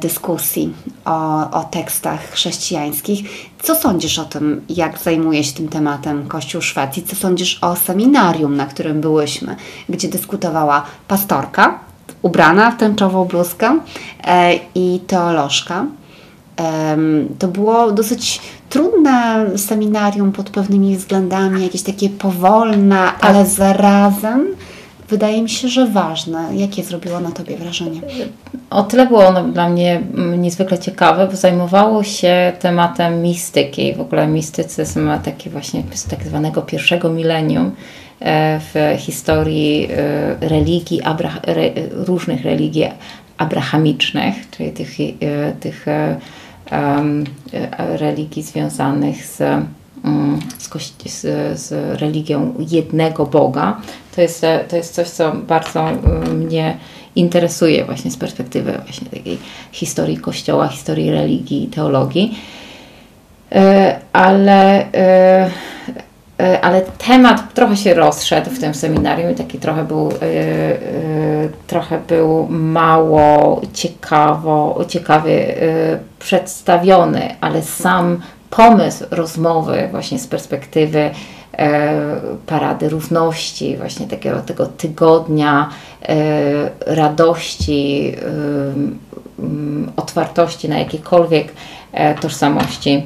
dyskusji 0.00 0.72
o, 1.04 1.50
o 1.50 1.64
tekstach 1.64 2.20
chrześcijańskich. 2.30 3.30
Co 3.62 3.74
sądzisz 3.74 4.18
o 4.18 4.24
tym, 4.24 4.64
jak 4.68 4.98
zajmuje 4.98 5.44
się 5.44 5.52
tym 5.52 5.68
tematem 5.68 6.28
Kościół 6.28 6.62
Szwecji? 6.62 7.02
Co 7.02 7.16
sądzisz 7.16 7.58
o 7.62 7.76
seminarium, 7.76 8.56
na 8.56 8.66
którym 8.66 9.00
byłyśmy, 9.00 9.56
gdzie 9.88 10.08
dyskutowała 10.08 10.82
pastorka 11.08 11.78
ubrana 12.22 12.70
w 12.70 12.76
tęczową 12.76 13.24
bluzkę 13.24 13.78
e, 14.24 14.54
i 14.74 15.00
teolożka? 15.06 15.86
To 17.38 17.48
było 17.48 17.92
dosyć 17.92 18.40
trudne 18.68 19.46
seminarium 19.56 20.32
pod 20.32 20.50
pewnymi 20.50 20.96
względami, 20.96 21.62
jakieś 21.62 21.82
takie 21.82 22.10
powolne, 22.10 22.96
tak. 22.96 23.16
ale 23.20 23.46
zarazem 23.46 24.46
wydaje 25.08 25.42
mi 25.42 25.48
się, 25.48 25.68
że 25.68 25.86
ważne. 25.86 26.48
Jakie 26.56 26.82
zrobiło 26.82 27.20
na 27.20 27.30
Tobie 27.30 27.56
wrażenie? 27.56 28.00
O 28.70 28.82
tyle 28.82 29.06
było 29.06 29.26
ono 29.26 29.44
dla 29.44 29.68
mnie 29.68 30.02
mm, 30.14 30.42
niezwykle 30.42 30.78
ciekawe, 30.78 31.26
bo 31.26 31.36
zajmowało 31.36 32.04
się 32.04 32.52
tematem 32.60 33.22
mistyki, 33.22 33.94
w 33.94 34.00
ogóle 34.00 34.26
mistycyzm 34.26 35.10
taki 35.24 35.50
właśnie 35.50 35.82
z 35.94 36.04
tak 36.04 36.24
zwanego 36.24 36.62
pierwszego 36.62 37.10
milenium 37.10 37.72
e, 38.20 38.60
w 38.60 39.00
historii 39.00 39.88
e, 39.90 40.48
religii, 40.48 41.00
różnych 41.90 42.44
religii 42.44 42.88
abrahamicznych, 43.38 44.34
czyli 44.50 44.72
tych, 44.72 45.00
e, 45.00 45.52
tych 45.60 45.86
religii 47.98 48.42
związanych 48.42 49.26
z 49.26 49.42
Mm, 50.06 50.38
z, 50.58 51.12
z, 51.12 51.20
z, 51.60 52.00
religią 52.00 52.54
jednego 52.70 53.26
Boga. 53.26 53.80
To 54.16 54.22
jest, 54.22 54.46
to 54.68 54.76
jest 54.76 54.94
coś, 54.94 55.08
co 55.08 55.32
bardzo 55.32 55.80
mm, 55.88 56.38
mnie 56.38 56.76
interesuje 57.16 57.84
właśnie 57.84 58.10
z 58.10 58.16
perspektywy 58.16 58.72
właśnie 58.84 59.08
takiej 59.10 59.38
historii 59.72 60.16
Kościoła, 60.16 60.68
historii 60.68 61.10
religii, 61.10 61.66
teologii. 61.66 62.38
E, 63.52 64.00
ale, 64.12 64.92
e, 64.94 65.50
e, 66.40 66.60
ale 66.60 66.82
temat 66.82 67.54
trochę 67.54 67.76
się 67.76 67.94
rozszedł 67.94 68.50
w 68.50 68.58
tym 68.58 68.74
seminarium 68.74 69.30
i 69.30 69.34
taki 69.34 69.58
trochę 69.58 69.84
był, 69.84 70.12
trochę 71.66 72.00
był 72.08 72.46
mało 72.50 73.60
ciekawo, 73.72 74.84
ciekawie 74.88 75.54
przedstawiony, 76.18 77.34
ale 77.40 77.62
sam 77.62 78.20
pomysł 78.50 79.04
rozmowy 79.10 79.88
właśnie 79.90 80.18
z 80.18 80.26
perspektywy 80.26 80.98
e, 80.98 81.12
Parady 82.46 82.88
Równości, 82.88 83.76
właśnie 83.76 84.06
takiego 84.06 84.40
tego 84.40 84.66
tygodnia 84.66 85.68
e, 86.02 86.70
radości, 86.86 88.12
e, 88.16 89.92
otwartości 89.96 90.68
na 90.68 90.78
jakiekolwiek 90.78 91.52
e, 91.92 92.14
tożsamości 92.14 93.02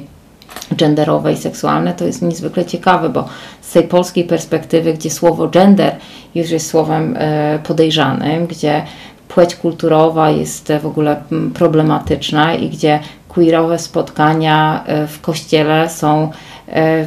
genderowe 0.71 1.33
i 1.33 1.37
seksualne, 1.37 1.93
to 1.93 2.05
jest 2.05 2.21
niezwykle 2.21 2.65
ciekawe, 2.65 3.09
bo 3.09 3.25
z 3.61 3.71
tej 3.71 3.83
polskiej 3.83 4.23
perspektywy, 4.23 4.93
gdzie 4.93 5.09
słowo 5.09 5.47
gender 5.47 5.95
już 6.35 6.49
jest 6.49 6.69
słowem 6.69 7.15
e, 7.17 7.59
podejrzanym, 7.59 8.47
gdzie 8.47 8.83
płeć 9.27 9.55
kulturowa 9.55 10.29
jest 10.29 10.73
w 10.81 10.85
ogóle 10.85 11.21
problematyczna 11.53 12.55
i 12.55 12.69
gdzie 12.69 12.99
queerowe 13.29 13.79
spotkania 13.79 14.83
e, 14.85 15.07
w 15.07 15.21
kościele 15.21 15.89
są 15.89 16.31
E, 16.31 16.50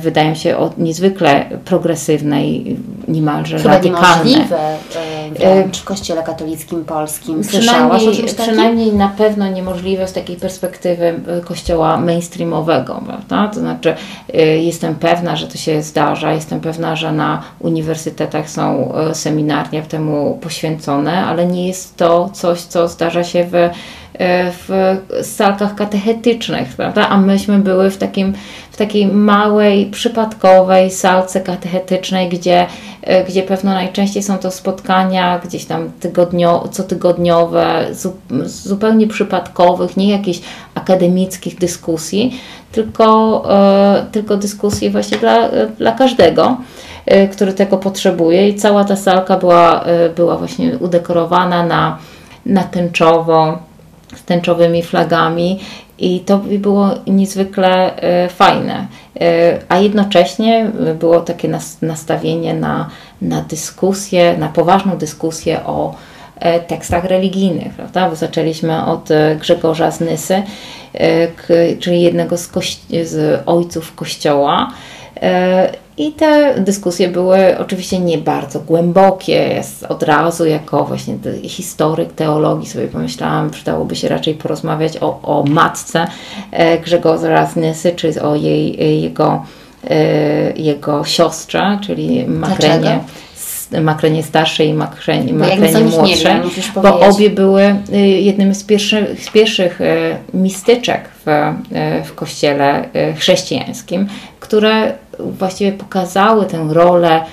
wydają 0.02 0.34
się 0.34 0.70
niezwykle 0.78 1.44
progresywne 1.64 2.46
i 2.46 2.76
niemalże 3.08 3.58
Chyba 3.58 3.70
radykalne. 3.70 4.24
niemożliwe 4.24 4.58
e, 4.58 5.54
wręcz 5.54 5.78
w 5.78 5.84
kościele 5.84 6.22
katolickim 6.22 6.84
polskim. 6.84 7.44
Słyszałaś 7.44 8.02
przynajmniej, 8.02 8.34
przynajmniej 8.34 8.92
na 8.92 9.08
pewno 9.08 9.48
niemożliwe 9.48 10.08
z 10.08 10.12
takiej 10.12 10.36
perspektywy 10.36 11.20
e, 11.28 11.40
kościoła 11.40 11.96
mainstreamowego. 11.96 13.02
Prawda? 13.06 13.48
To 13.48 13.60
znaczy 13.60 13.94
jestem 14.60 14.94
pewna, 14.94 15.36
że 15.36 15.46
to 15.48 15.58
się 15.58 15.82
zdarza, 15.82 16.32
jestem 16.32 16.60
pewna, 16.60 16.96
że 16.96 17.12
na 17.12 17.42
uniwersytetach 17.58 18.50
są 18.50 18.92
seminaria 19.12 19.82
temu 19.82 20.38
poświęcone, 20.42 21.26
ale 21.26 21.46
nie 21.46 21.68
jest 21.68 21.96
to 21.96 22.30
coś, 22.32 22.60
co 22.60 22.88
zdarza 22.88 23.24
się 23.24 23.44
w 23.44 23.70
w 24.18 24.92
salkach 25.22 25.74
katechetycznych, 25.74 26.68
prawda? 26.76 27.08
A 27.08 27.16
myśmy 27.16 27.58
były 27.58 27.90
w 27.90 27.96
takim 27.96 28.34
w 28.74 28.76
takiej 28.76 29.06
małej, 29.06 29.86
przypadkowej 29.86 30.90
salce 30.90 31.40
katechetycznej, 31.40 32.28
gdzie, 32.28 32.66
e, 33.02 33.24
gdzie 33.24 33.42
pewno 33.42 33.72
najczęściej 33.72 34.22
są 34.22 34.38
to 34.38 34.50
spotkania 34.50 35.40
gdzieś 35.44 35.64
tam 35.64 35.92
tygodnio, 36.00 36.68
cotygodniowe, 36.72 37.86
zupełnie 38.44 39.06
przypadkowych, 39.06 39.96
nie 39.96 40.10
jakichś 40.10 40.40
akademickich 40.74 41.58
dyskusji, 41.58 42.40
tylko, 42.72 43.42
e, 43.50 44.06
tylko 44.12 44.36
dyskusji 44.36 44.90
właśnie 44.90 45.18
dla, 45.18 45.48
dla 45.78 45.92
każdego 45.92 46.56
e, 47.06 47.28
który 47.28 47.52
tego 47.52 47.76
potrzebuje 47.76 48.48
i 48.48 48.54
cała 48.54 48.84
ta 48.84 48.96
salka 48.96 49.36
była, 49.36 49.84
była 50.16 50.36
właśnie 50.36 50.78
udekorowana 50.78 51.66
na, 51.66 51.98
na 52.46 52.62
tęczowo, 52.62 53.58
z 54.18 54.24
tęczowymi 54.24 54.82
flagami 54.82 55.60
i 55.98 56.20
to 56.20 56.38
było 56.38 56.90
niezwykle 57.06 57.96
e, 57.96 58.28
fajne. 58.28 58.86
E, 59.20 59.58
a 59.68 59.78
jednocześnie 59.78 60.70
było 60.98 61.20
takie 61.20 61.48
nastawienie 61.82 62.54
na, 62.54 62.90
na 63.22 63.40
dyskusję, 63.40 64.36
na 64.38 64.48
poważną 64.48 64.96
dyskusję 64.96 65.60
o 65.64 65.94
e, 66.38 66.60
tekstach 66.60 67.04
religijnych, 67.04 67.74
prawda? 67.74 68.10
Bo 68.10 68.16
zaczęliśmy 68.16 68.84
od 68.84 69.08
Grzegorza 69.40 69.90
z 69.90 70.00
Nysy, 70.00 70.42
czyli 71.80 72.02
jednego 72.02 72.36
z, 72.36 72.50
z 73.02 73.42
ojców 73.46 73.94
Kościoła. 73.94 74.70
I 75.98 76.12
te 76.12 76.54
dyskusje 76.58 77.08
były 77.08 77.58
oczywiście 77.58 77.98
nie 77.98 78.18
bardzo 78.18 78.60
głębokie. 78.60 79.62
Od 79.88 80.02
razu, 80.02 80.46
jako 80.46 80.84
właśnie 80.84 81.16
historyk 81.42 82.12
teologii, 82.12 82.68
sobie 82.68 82.88
pomyślałam, 82.88 83.50
przydałoby 83.50 83.96
się 83.96 84.08
raczej 84.08 84.34
porozmawiać 84.34 84.96
o, 85.00 85.20
o 85.22 85.44
matce 85.48 86.06
e, 86.50 86.78
Grzegorza 86.78 87.46
Znysy, 87.46 87.92
czy 87.92 88.22
o 88.22 88.34
jej, 88.34 89.02
jego, 89.02 89.44
e, 89.90 90.52
jego 90.52 91.04
siostrze, 91.04 91.78
czyli 91.82 92.26
Makrenie. 92.26 93.00
Makrenie 93.82 94.22
starszej 94.22 94.68
i 94.68 94.74
Makrenie, 94.74 95.32
Makrenie 95.32 95.80
młodszej, 95.80 96.24
wiem, 96.24 96.42
bo 96.82 97.00
obie 97.00 97.30
były 97.30 97.76
jednym 98.20 98.54
z 98.54 98.64
pierwszych, 98.64 99.24
z 99.24 99.30
pierwszych 99.30 99.78
mistyczek 100.34 101.08
w, 101.26 101.54
w 102.04 102.14
kościele 102.14 102.88
chrześcijańskim, 103.16 104.08
które 104.44 104.92
właściwie 105.18 105.72
pokazały 105.72 106.46
tę 106.46 106.66
rolę 106.70 107.24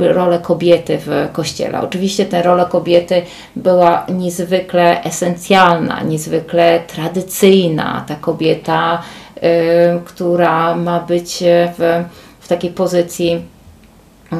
rolę 0.00 0.38
kobiety 0.38 0.98
w 1.06 1.28
kościele. 1.32 1.80
Oczywiście 1.80 2.26
tę 2.26 2.42
rolę 2.42 2.66
kobiety 2.70 3.22
była 3.56 4.06
niezwykle 4.08 5.04
esencjalna, 5.04 6.02
niezwykle 6.02 6.80
tradycyjna. 6.86 8.04
Ta 8.08 8.14
kobieta, 8.14 9.02
y, 9.36 9.40
która 10.04 10.76
ma 10.76 11.00
być 11.00 11.44
w, 11.78 12.04
w 12.40 12.48
takiej 12.48 12.70
pozycji 12.70 13.42
y, 14.32 14.36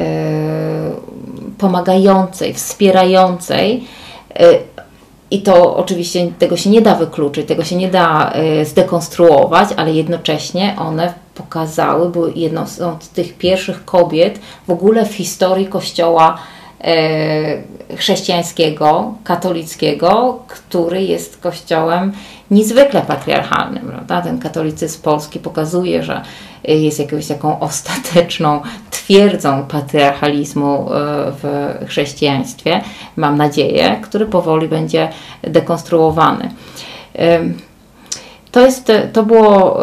y, 0.00 1.56
pomagającej, 1.58 2.54
wspierającej, 2.54 3.84
i 5.30 5.42
to 5.42 5.76
oczywiście 5.76 6.32
tego 6.38 6.56
się 6.56 6.70
nie 6.70 6.82
da 6.82 6.94
wykluczyć, 6.94 7.48
tego 7.48 7.64
się 7.64 7.76
nie 7.76 7.88
da 7.88 8.32
y, 8.60 8.64
zdekonstruować, 8.64 9.68
ale 9.76 9.92
jednocześnie 9.92 10.76
one 10.78 11.14
pokazały, 11.34 12.08
były 12.08 12.32
jedną 12.36 12.66
z, 12.66 13.08
tych 13.14 13.38
pierwszych 13.38 13.84
kobiet 13.84 14.40
w 14.66 14.70
ogóle 14.70 15.06
w 15.06 15.14
historii 15.14 15.66
Kościoła 15.66 16.38
chrześcijańskiego, 17.96 19.14
katolickiego, 19.24 20.42
który 20.48 21.02
jest 21.02 21.40
kościołem 21.40 22.12
niezwykle 22.50 23.02
patriarchalnym. 23.02 23.88
Prawda? 23.88 24.22
Ten 24.22 24.38
katolicyzm 24.38 25.02
polski 25.02 25.38
pokazuje, 25.38 26.02
że 26.02 26.22
jest 26.64 26.98
jakąś 26.98 27.26
taką 27.26 27.60
ostateczną 27.60 28.60
twierdzą 28.90 29.66
patriarchalizmu 29.66 30.74
e, 30.74 30.96
w 31.42 31.74
chrześcijaństwie, 31.88 32.80
mam 33.16 33.36
nadzieję, 33.36 34.00
który 34.02 34.26
powoli 34.26 34.68
będzie 34.68 35.08
dekonstruowany. 35.42 36.50
To, 38.52 38.60
jest, 38.60 38.92
to 39.12 39.22
było 39.22 39.80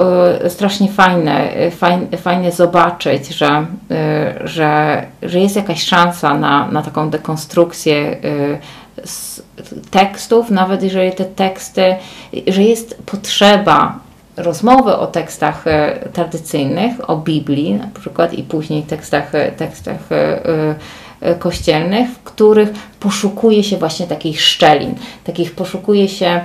strasznie 0.50 0.92
fajne, 0.92 1.50
fajne, 1.72 2.18
fajne 2.18 2.52
zobaczyć, 2.52 3.28
że, 3.28 3.66
że, 4.44 5.04
że 5.24 5.40
jest 5.40 5.56
jakaś 5.56 5.84
szansa 5.84 6.34
na, 6.34 6.72
na 6.72 6.82
taką 6.82 7.10
dekonstrukcję 7.10 8.18
tekstów, 9.92 10.50
nawet 10.50 10.84
jeżeli 10.84 11.12
te 11.12 11.26
teksty, 11.26 11.96
że 12.48 12.64
jest 12.64 12.98
potrzeba 13.06 14.00
rozmowy 14.38 14.96
o 14.96 15.08
tekstach 15.08 15.66
tradycyjnych, 16.14 17.10
o 17.10 17.18
Biblii 17.18 17.74
na 17.74 17.88
przykład 18.00 18.34
i 18.34 18.44
później 18.44 18.84
tekstach, 18.84 19.32
tekstach 19.58 20.00
kościelnych, 21.40 22.10
w 22.10 22.24
których 22.24 22.70
poszukuje 23.00 23.64
się 23.64 23.78
właśnie 23.78 24.08
takich 24.08 24.42
szczelin, 24.42 24.96
takich 25.24 25.52
poszukuje 25.52 26.08
się 26.10 26.42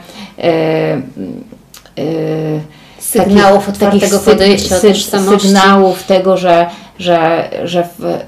sygnałów 2.99 3.67
takich, 3.67 3.83
otwartego 3.83 4.19
takich 4.19 4.33
podejścia 4.33 4.79
sy, 4.79 4.95
sy, 4.95 5.39
sygnałów 5.39 6.03
tego, 6.03 6.37
że, 6.37 6.67
że, 6.99 7.51
że, 7.65 7.89
w, 7.99 8.19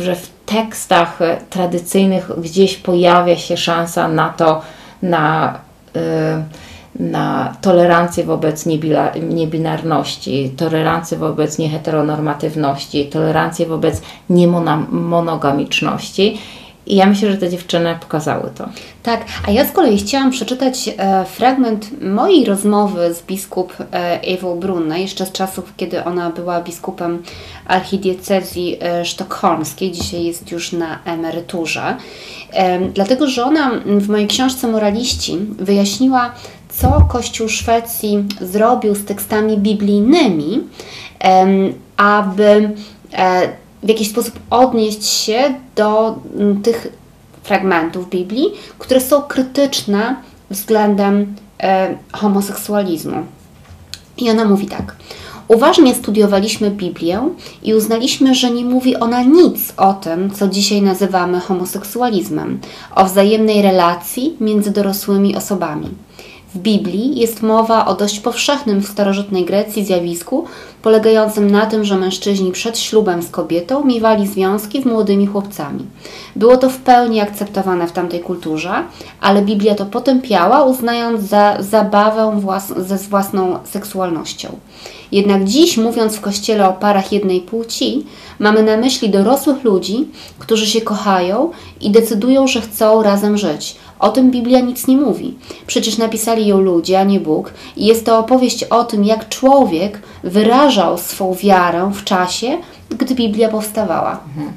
że 0.00 0.16
w 0.16 0.30
tekstach 0.46 1.18
tradycyjnych 1.50 2.40
gdzieś 2.40 2.76
pojawia 2.76 3.36
się 3.36 3.56
szansa 3.56 4.08
na 4.08 4.28
to, 4.28 4.62
na, 5.02 5.58
na 7.00 7.54
tolerancję 7.60 8.24
wobec 8.24 8.66
niebinarności, 9.22 10.52
tolerancję 10.56 11.18
wobec 11.18 11.58
nieheteronormatywności, 11.58 13.06
tolerancję 13.06 13.66
wobec 13.66 14.02
niemonogamiczności 14.30 16.38
i 16.90 16.96
ja 16.96 17.06
myślę, 17.06 17.32
że 17.32 17.38
te 17.38 17.50
dziewczyny 17.50 17.98
pokazały 18.00 18.50
to. 18.54 18.68
Tak, 19.02 19.24
a 19.48 19.50
ja 19.50 19.64
z 19.64 19.72
kolei 19.72 19.98
chciałam 19.98 20.30
przeczytać 20.30 20.88
e, 20.88 21.24
fragment 21.24 22.02
mojej 22.02 22.44
rozmowy 22.44 23.14
z 23.14 23.22
biskup 23.22 23.72
e, 23.80 24.20
Ewą 24.22 24.60
jeszcze 24.96 25.26
z 25.26 25.32
czasów, 25.32 25.72
kiedy 25.76 26.04
ona 26.04 26.30
była 26.30 26.60
biskupem 26.60 27.22
archidiecezji 27.66 28.76
e, 28.80 29.04
sztokholmskiej, 29.04 29.92
dzisiaj 29.92 30.24
jest 30.24 30.52
już 30.52 30.72
na 30.72 30.98
emeryturze. 31.04 31.96
E, 32.52 32.80
dlatego, 32.80 33.26
że 33.26 33.44
ona 33.44 33.70
w 33.86 34.08
mojej 34.08 34.26
książce 34.26 34.68
Moraliści 34.68 35.38
wyjaśniła, 35.58 36.34
co 36.68 37.06
Kościół 37.08 37.48
Szwecji 37.48 38.24
zrobił 38.40 38.94
z 38.94 39.04
tekstami 39.04 39.58
biblijnymi, 39.58 40.60
aby 41.96 42.70
e, 43.12 43.48
w 43.82 43.88
jakiś 43.88 44.10
sposób 44.10 44.34
odnieść 44.50 45.04
się 45.04 45.54
do 45.76 46.18
mm, 46.36 46.62
tych 46.62 46.88
fragmentów 47.42 48.10
Biblii, 48.10 48.46
które 48.78 49.00
są 49.00 49.22
krytyczne 49.22 50.16
względem 50.50 51.34
e, 51.62 51.94
homoseksualizmu. 52.12 53.16
I 54.18 54.30
ona 54.30 54.44
mówi 54.44 54.66
tak. 54.66 54.96
Uważnie 55.48 55.94
studiowaliśmy 55.94 56.70
Biblię 56.70 57.28
i 57.62 57.74
uznaliśmy, 57.74 58.34
że 58.34 58.50
nie 58.50 58.64
mówi 58.64 58.96
ona 58.96 59.22
nic 59.22 59.72
o 59.76 59.92
tym, 59.92 60.30
co 60.30 60.48
dzisiaj 60.48 60.82
nazywamy 60.82 61.40
homoseksualizmem, 61.40 62.60
o 62.94 63.04
wzajemnej 63.04 63.62
relacji 63.62 64.36
między 64.40 64.70
dorosłymi 64.70 65.36
osobami. 65.36 65.88
W 66.54 66.58
Biblii 66.58 67.20
jest 67.20 67.42
mowa 67.42 67.86
o 67.86 67.94
dość 67.94 68.20
powszechnym 68.20 68.80
w 68.80 68.88
starożytnej 68.88 69.44
Grecji 69.44 69.84
zjawisku, 69.84 70.44
polegającym 70.82 71.50
na 71.50 71.66
tym, 71.66 71.84
że 71.84 71.96
mężczyźni 71.96 72.52
przed 72.52 72.78
ślubem 72.78 73.22
z 73.22 73.30
kobietą 73.30 73.84
miewali 73.84 74.26
związki 74.26 74.82
z 74.82 74.84
młodymi 74.84 75.26
chłopcami. 75.26 75.86
Było 76.36 76.56
to 76.56 76.70
w 76.70 76.76
pełni 76.76 77.20
akceptowane 77.20 77.86
w 77.86 77.92
tamtej 77.92 78.20
kulturze, 78.20 78.72
ale 79.20 79.42
Biblia 79.42 79.74
to 79.74 79.86
potępiała, 79.86 80.64
uznając 80.64 81.22
za 81.22 81.56
zabawę 81.60 82.40
włas 82.40 82.72
ze 82.76 82.96
własną 82.96 83.58
seksualnością. 83.64 84.56
Jednak 85.12 85.44
dziś, 85.44 85.76
mówiąc 85.76 86.16
w 86.16 86.20
kościele 86.20 86.68
o 86.68 86.72
parach 86.72 87.12
jednej 87.12 87.40
płci, 87.40 88.06
mamy 88.38 88.62
na 88.62 88.76
myśli 88.76 89.10
dorosłych 89.10 89.64
ludzi, 89.64 90.08
którzy 90.38 90.66
się 90.66 90.80
kochają 90.80 91.50
i 91.80 91.90
decydują, 91.90 92.46
że 92.46 92.60
chcą 92.60 93.02
razem 93.02 93.38
żyć. 93.38 93.76
O 94.00 94.08
tym 94.08 94.30
Biblia 94.30 94.60
nic 94.60 94.86
nie 94.86 94.96
mówi. 94.96 95.38
Przecież 95.66 95.98
napisali 95.98 96.46
ją 96.46 96.60
ludzie, 96.60 97.00
a 97.00 97.04
nie 97.04 97.20
Bóg, 97.20 97.52
i 97.76 97.86
jest 97.86 98.06
to 98.06 98.18
opowieść 98.18 98.64
o 98.64 98.84
tym, 98.84 99.04
jak 99.04 99.28
człowiek 99.28 100.02
wyrażał 100.24 100.98
swą 100.98 101.34
wiarę 101.34 101.90
w 101.94 102.04
czasie, 102.04 102.58
gdy 102.90 103.14
Biblia 103.14 103.48
powstawała. 103.48 104.20
Mhm 104.36 104.52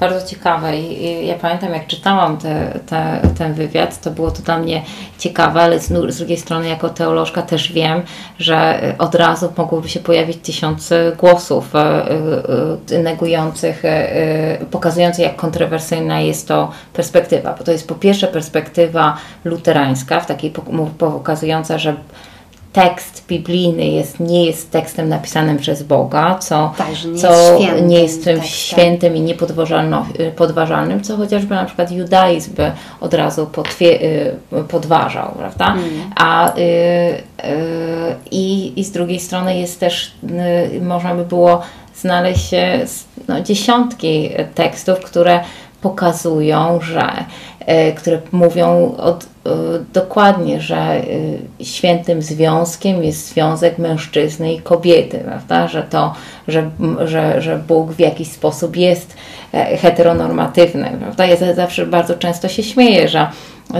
bardzo 0.00 0.26
ciekawe 0.26 0.78
i 0.78 1.26
ja 1.26 1.34
pamiętam 1.34 1.72
jak 1.72 1.86
czytałam 1.86 2.36
te, 2.36 2.80
te, 2.86 3.20
ten 3.38 3.54
wywiad, 3.54 4.00
to 4.00 4.10
było 4.10 4.30
to 4.30 4.42
dla 4.42 4.58
mnie 4.58 4.82
ciekawe, 5.18 5.62
ale 5.62 5.80
z, 5.80 6.18
drugiej 6.18 6.36
strony 6.36 6.68
jako 6.68 6.88
teolożka 6.88 7.42
też 7.42 7.72
wiem, 7.72 8.02
że 8.38 8.80
od 8.98 9.14
razu 9.14 9.52
mogłoby 9.56 9.88
się 9.88 10.00
pojawić 10.00 10.38
tysiące 10.38 11.12
głosów 11.18 11.76
e, 11.76 12.06
e, 12.92 12.98
negujących, 12.98 13.82
pokazujących 14.70 15.24
jak 15.24 15.36
kontrowersyjna 15.36 16.20
jest 16.20 16.48
to 16.48 16.70
perspektywa, 16.92 17.54
bo 17.58 17.64
to 17.64 17.72
jest 17.72 17.88
po 17.88 17.94
pierwsze 17.94 18.26
perspektywa 18.26 19.16
luterańska, 19.44 20.20
w 20.20 20.26
takiej 20.26 20.52
pokazująca, 20.98 21.78
że 21.78 21.94
tekst 22.74 23.24
biblijny 23.28 23.86
jest, 23.86 24.20
nie 24.20 24.44
jest 24.44 24.70
tekstem 24.70 25.08
napisanym 25.08 25.58
przez 25.58 25.82
Boga, 25.82 26.38
co, 26.38 26.74
nie 27.12 27.18
co 27.18 27.32
jest 27.32 27.56
świętym 27.56 27.88
nie 27.88 28.00
jest 28.00 28.24
tym 28.24 28.42
świętym 28.42 29.16
i 29.16 29.20
niepodważalnym, 30.18 31.02
co 31.02 31.16
chociażby 31.16 31.54
na 31.54 31.64
przykład 31.64 31.92
judaizm 31.92 32.54
by 32.54 32.72
od 33.00 33.14
razu 33.14 33.46
potwie, 33.46 34.02
y, 34.02 34.64
podważał, 34.68 35.32
prawda? 35.38 35.72
Mm. 35.72 35.84
A 36.16 36.54
y, 36.54 36.60
y, 36.60 37.20
i, 38.30 38.72
i 38.80 38.84
z 38.84 38.90
drugiej 38.90 39.20
strony 39.20 39.58
jest 39.58 39.80
też, 39.80 40.12
y, 40.76 40.80
można 40.80 41.14
by 41.14 41.24
było 41.24 41.62
znaleźć 41.96 42.50
no, 43.28 43.40
dziesiątki 43.40 44.30
tekstów, 44.54 44.98
które 45.00 45.40
pokazują, 45.84 46.80
że 46.82 47.24
E, 47.66 47.92
które 47.92 48.20
mówią 48.32 48.94
od, 48.98 49.24
e, 49.24 49.28
dokładnie, 49.92 50.60
że 50.60 50.76
e, 50.76 51.04
świętym 51.64 52.22
związkiem 52.22 53.04
jest 53.04 53.28
związek 53.28 53.78
mężczyzny 53.78 54.54
i 54.54 54.60
kobiety, 54.60 55.18
prawda? 55.18 55.68
Że 55.68 55.82
to, 55.82 56.14
że, 56.48 56.70
że, 57.04 57.42
że 57.42 57.58
Bóg 57.68 57.92
w 57.92 57.98
jakiś 57.98 58.28
sposób 58.28 58.76
jest 58.76 59.16
heteronormatywny, 59.80 60.90
prawda? 61.00 61.26
Ja 61.26 61.54
zawsze 61.54 61.86
bardzo 61.86 62.14
często 62.14 62.48
się 62.48 62.62
śmieję, 62.62 63.08
że 63.08 63.26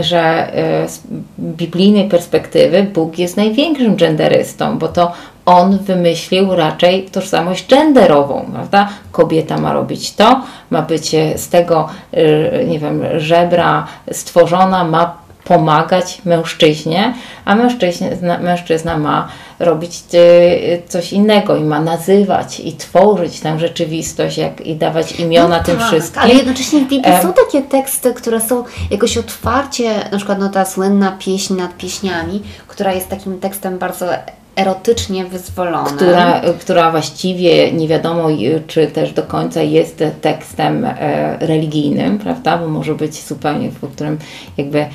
że 0.01 0.53
z 0.87 1.01
biblijnej 1.39 2.09
perspektywy 2.09 2.83
Bóg 2.83 3.19
jest 3.19 3.37
największym 3.37 3.97
genderystą, 3.97 4.79
bo 4.79 4.89
to 4.89 5.13
on 5.47 5.79
wymyślił 5.79 6.55
raczej 6.55 7.05
tożsamość 7.05 7.69
genderową, 7.69 8.49
prawda? 8.53 8.89
Kobieta 9.13 9.59
ma 9.59 9.73
robić 9.73 10.13
to, 10.13 10.41
ma 10.71 10.83
być 10.83 11.17
z 11.37 11.49
tego, 11.49 11.89
y, 12.15 12.65
nie 12.69 12.79
wiem, 12.79 13.03
żebra 13.17 13.87
stworzona, 14.13 14.85
ma 14.85 15.25
pomagać 15.45 16.23
mężczyźnie, 16.25 17.15
a 17.45 17.55
mężczyzna, 17.55 18.39
mężczyzna 18.39 18.99
ma 18.99 19.29
robić 19.59 20.03
y, 20.15 20.83
coś 20.89 21.13
innego 21.13 21.57
i 21.57 21.65
ma 21.65 21.81
nazywać 21.81 22.61
i 22.61 22.73
tworzyć 22.73 23.41
tę 23.41 23.59
rzeczywistość 23.59 24.39
jak, 24.39 24.61
i 24.61 24.77
dawać 24.77 25.13
imiona 25.13 25.59
no 25.59 25.65
tym 25.65 25.77
tak, 25.77 25.87
wszystkim. 25.87 26.23
Ale 26.23 26.35
jednocześnie 26.35 26.81
w 26.81 26.89
Biblii 26.89 27.13
są 27.23 27.33
takie 27.33 27.63
teksty, 27.63 28.15
które 28.15 28.41
są 28.41 28.65
jakoś 28.91 29.19
otwarcie, 29.19 29.91
na 30.13 30.17
przykład 30.17 30.39
no 30.39 30.49
ta 30.49 30.65
słynna 30.65 31.17
pieśń 31.19 31.55
nad 31.55 31.77
pieśniami, 31.77 32.43
która 32.69 32.93
jest 32.93 33.09
takim 33.09 33.41
tekstem 33.41 33.79
bardzo 33.79 34.07
erotycznie 34.57 35.25
wyzwolonym. 35.25 35.97
Która, 35.97 36.41
która 36.61 36.91
właściwie 36.91 37.73
nie 37.73 37.89
wiadomo, 37.89 38.29
czy 38.67 38.87
też 38.87 39.13
do 39.13 39.23
końca 39.23 39.63
jest 39.63 40.05
tekstem 40.21 40.85
e, 40.85 41.37
religijnym, 41.41 42.19
prawda? 42.19 42.59
Bo 42.59 42.69
może 42.69 42.95
być 42.95 43.23
zupełnie, 43.23 43.71
w 43.71 43.93
którym 43.93 44.19
jakby 44.57 44.87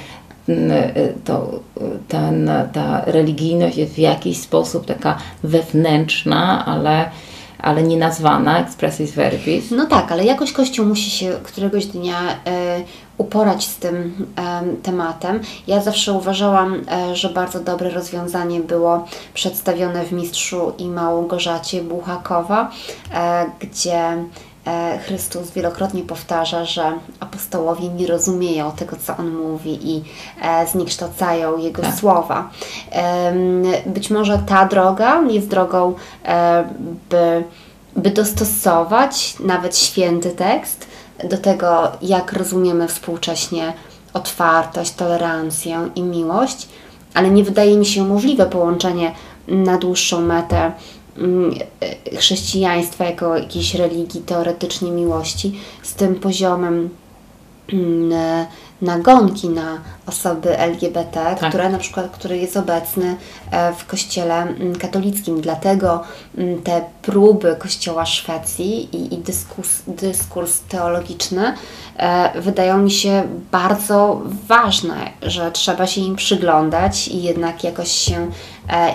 to, 1.25 1.59
ten, 2.07 2.51
ta 2.73 3.01
religijność 3.05 3.77
jest 3.77 3.93
w 3.93 3.97
jakiś 3.97 4.37
sposób 4.37 4.85
taka 4.85 5.17
wewnętrzna, 5.43 6.65
ale 6.65 7.09
ale 7.59 7.83
nie 7.83 7.97
nazwana 7.97 8.59
expressis 8.59 9.11
verbis. 9.11 9.71
No 9.71 9.85
tak, 9.85 10.11
ale 10.11 10.25
jakoś 10.25 10.51
Kościół 10.51 10.85
musi 10.85 11.11
się 11.11 11.31
któregoś 11.43 11.85
dnia 11.85 12.19
e, 12.45 12.81
uporać 13.17 13.67
z 13.67 13.75
tym 13.75 14.27
e, 14.37 14.63
tematem. 14.83 15.39
Ja 15.67 15.81
zawsze 15.81 16.13
uważałam, 16.13 16.81
e, 16.91 17.15
że 17.15 17.29
bardzo 17.29 17.59
dobre 17.59 17.89
rozwiązanie 17.89 18.59
było 18.59 19.05
przedstawione 19.33 20.05
w 20.05 20.11
Mistrzu 20.11 20.73
i 20.77 20.87
Małgorzacie 20.87 21.83
Buchakowa, 21.83 22.71
gdzie 23.59 24.01
Chrystus 25.05 25.51
wielokrotnie 25.51 26.03
powtarza, 26.03 26.65
że 26.65 26.91
apostołowie 27.19 27.89
nie 27.89 28.07
rozumieją 28.07 28.71
tego, 28.71 28.95
co 29.05 29.17
On 29.17 29.29
mówi 29.37 29.79
i 29.91 30.03
e, 30.41 30.67
zniekształcają 30.67 31.57
Jego 31.57 31.81
tak. 31.81 31.95
słowa. 31.95 32.49
Być 33.85 34.09
może 34.09 34.39
ta 34.47 34.65
droga 34.65 35.21
jest 35.29 35.47
drogą, 35.47 35.93
e, 36.25 36.63
by, 37.09 37.43
by 37.95 38.09
dostosować 38.09 39.35
nawet 39.39 39.77
święty 39.77 40.31
tekst 40.31 40.87
do 41.23 41.37
tego, 41.37 41.91
jak 42.01 42.33
rozumiemy 42.33 42.87
współcześnie 42.87 43.73
otwartość, 44.13 44.93
tolerancję 44.93 45.89
i 45.95 46.01
miłość, 46.01 46.67
ale 47.13 47.29
nie 47.29 47.43
wydaje 47.43 47.77
mi 47.77 47.85
się 47.85 48.03
możliwe 48.03 48.45
połączenie 48.45 49.11
na 49.47 49.77
dłuższą 49.77 50.21
metę 50.21 50.71
chrześcijaństwa 52.17 53.05
jako 53.05 53.37
jakiejś 53.37 53.75
religii, 53.75 54.21
teoretycznie 54.21 54.91
miłości, 54.91 55.59
z 55.83 55.93
tym 55.93 56.15
poziomem 56.15 56.89
mm, 57.73 58.11
nagonki 58.81 59.49
na 59.49 59.77
osoby 60.05 60.59
LGBT, 60.59 61.35
tak. 61.39 61.49
które 61.49 61.69
na 61.69 61.77
przykład, 61.77 62.11
który 62.11 62.37
jest 62.37 62.57
obecny 62.57 63.15
e, 63.51 63.73
w 63.73 63.85
kościele 63.85 64.35
mm, 64.35 64.75
katolickim. 64.75 65.41
Dlatego 65.41 66.03
mm, 66.37 66.61
te 66.61 66.81
próby 67.01 67.55
kościoła 67.59 68.05
Szwecji 68.05 68.95
i, 68.95 69.13
i 69.13 69.17
dyskurs, 69.17 69.81
dyskurs 69.87 70.59
teologiczny 70.59 71.53
e, 71.97 72.41
wydają 72.41 72.77
mi 72.77 72.91
się 72.91 73.23
bardzo 73.51 74.21
ważne, 74.47 75.11
że 75.21 75.51
trzeba 75.51 75.87
się 75.87 76.01
im 76.01 76.15
przyglądać 76.15 77.07
i 77.07 77.23
jednak 77.23 77.63
jakoś 77.63 77.91
się 77.91 78.15
e, 78.15 78.29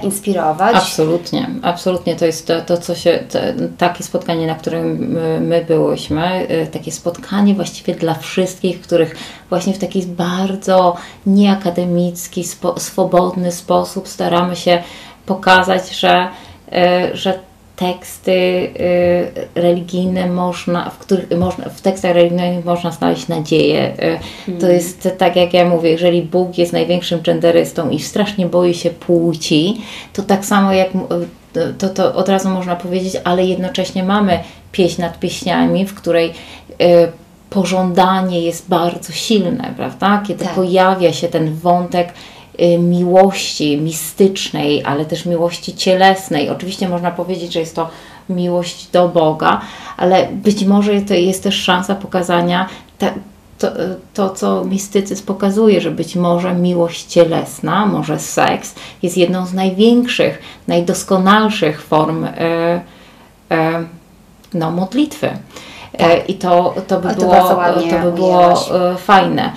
inspirować. 0.02 0.76
Absolutnie, 0.76 1.50
absolutnie. 1.62 2.16
To 2.16 2.26
jest 2.26 2.46
to, 2.46 2.60
to 2.60 2.76
co 2.76 2.94
się, 2.94 3.18
to, 3.30 3.38
takie 3.78 4.04
spotkanie, 4.04 4.46
na 4.46 4.54
którym 4.54 4.96
my, 4.96 5.40
my 5.40 5.64
byłyśmy, 5.68 6.46
takie 6.72 6.92
spotkanie 6.92 7.54
właściwie 7.54 7.94
dla 7.94 8.14
wszystkich, 8.14 8.80
których 8.80 9.16
właśnie 9.48 9.74
w 9.74 9.78
taki 9.78 10.02
bardzo 10.02 10.96
nieakademicki, 11.26 12.44
spo, 12.44 12.80
swobodny 12.80 13.52
sposób 13.52 14.08
staramy 14.08 14.56
się 14.56 14.82
pokazać, 15.26 15.98
że, 15.98 16.28
y, 17.12 17.16
że 17.16 17.38
teksty 17.76 18.32
y, 18.32 19.60
religijne 19.60 20.26
można, 20.26 20.90
w 20.90 20.98
których 20.98 21.30
można, 21.38 21.68
w 21.68 21.80
tekstach 21.80 22.14
religijnych 22.14 22.64
można 22.64 22.90
znaleźć 22.90 23.28
nadzieję. 23.28 23.94
Mm. 24.48 24.60
To 24.60 24.68
jest 24.68 25.08
tak 25.18 25.36
jak 25.36 25.54
ja 25.54 25.68
mówię, 25.68 25.90
jeżeli 25.90 26.22
Bóg 26.22 26.58
jest 26.58 26.72
największym 26.72 27.20
genderystą 27.22 27.90
i 27.90 28.00
strasznie 28.00 28.46
boi 28.46 28.74
się 28.74 28.90
płci, 28.90 29.80
to 30.12 30.22
tak 30.22 30.44
samo 30.44 30.72
jak 30.72 30.88
to, 31.78 31.88
to 31.88 32.14
od 32.14 32.28
razu 32.28 32.48
można 32.48 32.76
powiedzieć, 32.76 33.16
ale 33.24 33.44
jednocześnie 33.44 34.04
mamy 34.04 34.38
pieśń 34.72 35.00
nad 35.00 35.18
pieśniami, 35.18 35.86
w 35.86 35.94
której 35.94 36.32
pożądanie 37.54 38.40
jest 38.40 38.68
bardzo 38.68 39.12
silne, 39.12 39.74
prawda? 39.76 40.22
Kiedy 40.26 40.44
tak. 40.44 40.54
pojawia 40.54 41.12
się 41.12 41.28
ten 41.28 41.54
wątek 41.54 42.08
y, 42.08 42.12
miłości 42.78 43.76
mistycznej, 43.76 44.84
ale 44.84 45.04
też 45.04 45.26
miłości 45.26 45.74
cielesnej. 45.74 46.50
Oczywiście 46.50 46.88
można 46.88 47.10
powiedzieć, 47.10 47.52
że 47.52 47.60
jest 47.60 47.76
to 47.76 47.88
miłość 48.28 48.88
do 48.92 49.08
Boga, 49.08 49.60
ale 49.96 50.28
być 50.32 50.64
może 50.64 51.00
to 51.00 51.14
jest 51.14 51.42
też 51.42 51.62
szansa 51.62 51.94
pokazania 51.94 52.68
te, 52.98 53.12
to, 53.58 53.68
to, 54.14 54.30
co 54.30 54.64
mistycyzm 54.64 55.26
pokazuje, 55.26 55.80
że 55.80 55.90
być 55.90 56.16
może 56.16 56.54
miłość 56.54 57.04
cielesna, 57.04 57.86
może 57.86 58.18
seks 58.18 58.74
jest 59.02 59.16
jedną 59.16 59.46
z 59.46 59.54
największych, 59.54 60.38
najdoskonalszych 60.68 61.82
form 61.82 62.24
e, 62.24 62.30
e, 63.50 63.84
no, 64.54 64.70
modlitwy. 64.70 65.30
Tak. 65.98 66.10
E, 66.10 66.18
I 66.18 66.34
to, 66.34 66.74
to 66.86 67.00
by 67.00 67.08
to 67.08 67.14
było, 67.14 67.34
to 67.90 67.98
by 68.02 68.12
było 68.12 68.54
fajne. 68.96 69.52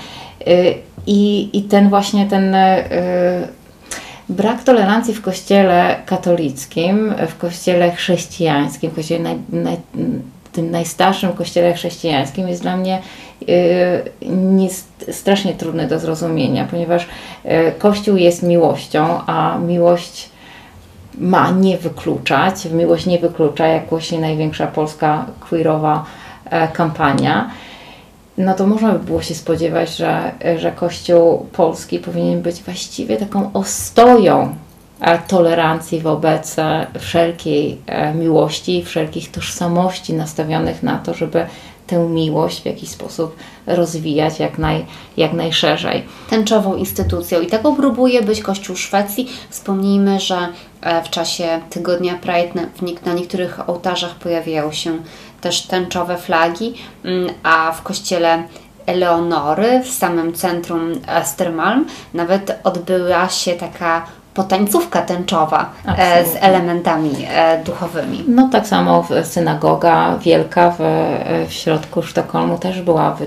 E, 1.08 1.12
I, 1.12 1.58
I 1.58 1.62
ten 1.62 1.90
właśnie 1.90 2.26
ten 2.26 2.56
brak 4.30 4.64
tolerancji 4.64 5.14
w 5.14 5.22
kościele 5.22 5.96
katolickim, 6.06 7.14
w 7.28 7.38
kościele 7.38 7.92
chrześcijańskim, 7.92 8.92
w 8.92 8.96
kościele 8.96 9.24
naj, 9.24 9.38
naj, 9.50 9.78
tym 10.52 10.72
najstarszym 10.72 11.34
kościele 11.34 11.74
chrześcijańskim 11.74 12.48
jest 12.48 12.62
dla 12.62 12.78
mnie 12.78 13.02
nie, 14.30 14.70
strasznie 15.12 15.54
trudny 15.54 15.88
do 15.88 16.00
zrozumienia, 16.00 16.68
ponieważ 16.72 17.08
Kościół 17.78 18.18
jest 18.18 18.44
miłością, 18.44 19.22
a 19.28 19.58
miłość 19.58 20.30
ma 21.18 21.52
nie 21.52 21.78
wykluczać, 21.78 22.66
miłość 22.66 23.06
nie 23.06 23.20
wyklucza, 23.20 23.68
jak 23.68 23.86
głosi 23.86 24.20
największa 24.20 24.68
polska 24.68 25.26
queerowa 25.50 26.06
E, 26.50 26.68
kampania, 26.68 27.50
no 28.38 28.54
to 28.54 28.68
można 28.68 28.92
by 28.94 29.00
było 29.00 29.22
się 29.22 29.36
spodziewać, 29.36 29.98
że, 29.98 30.32
że 30.58 30.72
Kościół 30.72 31.46
polski 31.52 32.00
powinien 32.00 32.42
być 32.42 32.64
właściwie 32.64 33.18
taką 33.18 33.54
ostoją 33.54 34.56
e, 35.02 35.20
tolerancji 35.20 36.02
wobec 36.02 36.56
wszelkiej 37.00 37.78
e, 37.86 38.14
miłości, 38.14 38.84
wszelkich 38.86 39.32
tożsamości 39.32 40.14
nastawionych 40.14 40.84
na 40.84 40.98
to, 40.98 41.14
żeby 41.14 41.46
tę 41.88 42.10
miłość 42.10 42.62
w 42.62 42.66
jakiś 42.66 42.90
sposób 42.90 43.36
rozwijać 43.68 44.40
jak, 44.40 44.58
naj, 44.58 44.86
jak 45.18 45.34
najszerzej. 45.34 46.04
Tęczową 46.30 46.76
instytucją 46.76 47.42
i 47.42 47.48
taką 47.48 47.76
próbuje 47.76 48.22
być 48.24 48.42
Kościół 48.42 48.76
Szwecji. 48.76 49.30
Wspomnijmy, 49.50 50.20
że 50.20 50.38
w 51.06 51.10
czasie 51.10 51.62
tygodnia 51.70 52.14
Pride 52.16 52.50
na, 52.56 52.62
na 53.06 53.14
niektórych 53.14 53.70
ołtarzach 53.70 54.16
pojawiają 54.16 54.72
się 54.72 54.98
też 55.42 55.62
tęczowe 55.62 56.18
flagi, 56.18 56.74
mm, 57.06 57.30
a 57.44 57.72
w 57.72 57.82
kościele 57.82 58.44
Eleonory 58.86 59.82
w 59.84 59.90
samym 59.90 60.34
centrum 60.34 60.94
Estermalm 61.08 61.86
nawet 62.14 62.60
odbyła 62.64 63.30
się 63.30 63.54
taka 63.54 64.06
potańcówka 64.34 65.02
tęczowa 65.02 65.72
e, 65.86 65.90
Absolutnie. 65.90 66.42
z 66.42 66.44
elementami 66.44 67.12
e, 67.30 67.64
duchowymi. 67.64 68.24
No 68.28 68.50
tak 68.52 68.68
samo 68.68 69.08
synagoga 69.24 70.18
wielka 70.18 70.72
w, 70.72 70.82
e, 70.82 71.46
w 71.48 71.54
środku 71.54 72.04
Sztokholmu 72.04 72.58
też 72.58 72.82
była 72.82 73.18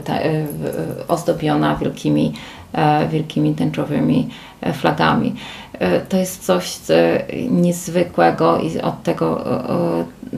ozdobiona 1.08 1.76
wielkimi, 1.76 2.32
wielkimi 3.10 3.54
tęczowymi 3.54 4.28
flagami. 4.72 5.34
To 6.08 6.16
jest 6.16 6.44
coś 6.44 6.78
niezwykłego 7.50 8.58
i 8.58 8.80
od 8.80 9.02
tego 9.02 9.44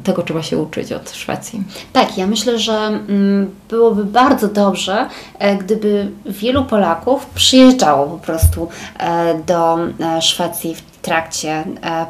tego 0.04 0.22
trzeba 0.22 0.42
się 0.42 0.58
uczyć 0.58 0.92
od 0.92 1.10
Szwecji. 1.10 1.62
Tak, 1.92 2.18
ja 2.18 2.26
myślę, 2.26 2.58
że 2.58 2.72
mm, 2.72 3.50
byłoby 3.68 4.04
bardzo 4.04 4.48
dobrze, 4.48 5.08
e, 5.38 5.56
gdyby 5.56 6.10
wielu 6.26 6.64
Polaków 6.64 7.26
przyjeżdżało 7.26 8.06
po 8.06 8.18
prostu 8.18 8.68
e, 8.98 9.34
do 9.46 9.78
e, 10.00 10.22
Szwecji 10.22 10.74
w 10.74 10.82
trakcie 11.02 11.64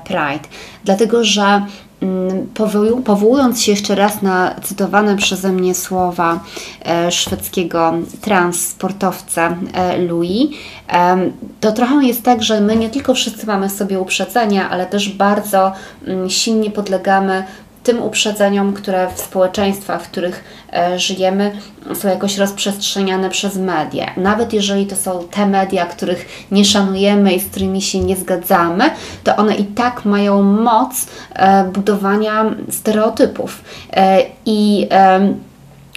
Pride, 0.04 0.48
dlatego 0.84 1.24
że 1.24 1.62
powołując 3.04 3.62
się 3.62 3.72
jeszcze 3.72 3.94
raz 3.94 4.22
na 4.22 4.54
cytowane 4.62 5.16
przeze 5.16 5.52
mnie 5.52 5.74
słowa 5.74 6.40
szwedzkiego 7.10 7.94
transportowca 8.20 9.56
Louis, 10.08 10.48
to 11.60 11.72
trochę 11.72 12.06
jest 12.06 12.22
tak, 12.22 12.42
że 12.42 12.60
my 12.60 12.76
nie 12.76 12.90
tylko 12.90 13.14
wszyscy 13.14 13.46
mamy 13.46 13.70
sobie 13.70 14.00
uprzedzenia, 14.00 14.70
ale 14.70 14.86
też 14.86 15.08
bardzo 15.08 15.72
mm, 16.06 16.30
silnie 16.30 16.70
podlegamy 16.70 17.44
tym 17.82 18.02
uprzedzeniom, 18.02 18.72
które 18.72 19.08
w 19.14 19.20
społeczeństwach, 19.20 20.02
w 20.02 20.08
których 20.08 20.44
e, 20.72 20.98
żyjemy, 20.98 21.52
są 21.94 22.08
jakoś 22.08 22.38
rozprzestrzeniane 22.38 23.30
przez 23.30 23.56
media. 23.56 24.10
Nawet 24.16 24.52
jeżeli 24.52 24.86
to 24.86 24.96
są 24.96 25.28
te 25.30 25.46
media, 25.46 25.86
których 25.86 26.46
nie 26.50 26.64
szanujemy 26.64 27.32
i 27.32 27.40
z 27.40 27.50
którymi 27.50 27.82
się 27.82 28.00
nie 28.00 28.16
zgadzamy, 28.16 28.90
to 29.24 29.36
one 29.36 29.56
i 29.56 29.64
tak 29.64 30.04
mają 30.04 30.42
moc 30.42 31.06
e, 31.34 31.64
budowania 31.64 32.44
stereotypów. 32.70 33.64
E, 33.92 34.22
I 34.46 34.88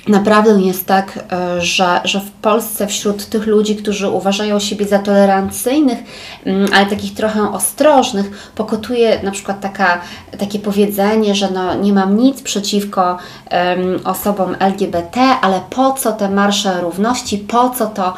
Naprawdę 0.08 0.62
jest 0.62 0.86
tak, 0.86 1.20
e, 1.32 1.62
że, 1.62 2.02
że 2.04 2.20
w 2.20 2.32
Polsce 2.32 2.88
wśród 2.88 3.26
tych 3.26 3.48
ludzi, 3.48 3.76
którzy 3.76 4.10
uważają 4.10 4.60
siebie 4.60 4.86
za 4.86 5.00
tolerancyjnych, 5.00 6.00
mm, 6.46 6.70
ale 6.74 6.86
takich 6.86 7.14
trochę 7.14 7.52
ostrożnych, 7.52 8.52
pokotuje 8.56 9.20
na 9.24 9.32
przykład 9.32 9.62
taka, 9.62 10.02
takie 10.40 10.60
powiedzenie, 10.60 11.36
że 11.36 11.52
no, 11.52 11.76
nie 11.76 11.94
mam 11.94 12.18
nic 12.18 12.42
przeciwko 12.42 13.18
um, 13.52 14.00
osobom 14.04 14.56
LGBT, 14.60 15.22
ale 15.42 15.62
po 15.70 15.94
co 15.94 16.12
te 16.12 16.30
marsze 16.30 16.82
równości, 16.82 17.38
po 17.38 17.70
co 17.70 17.88
to 17.88 18.14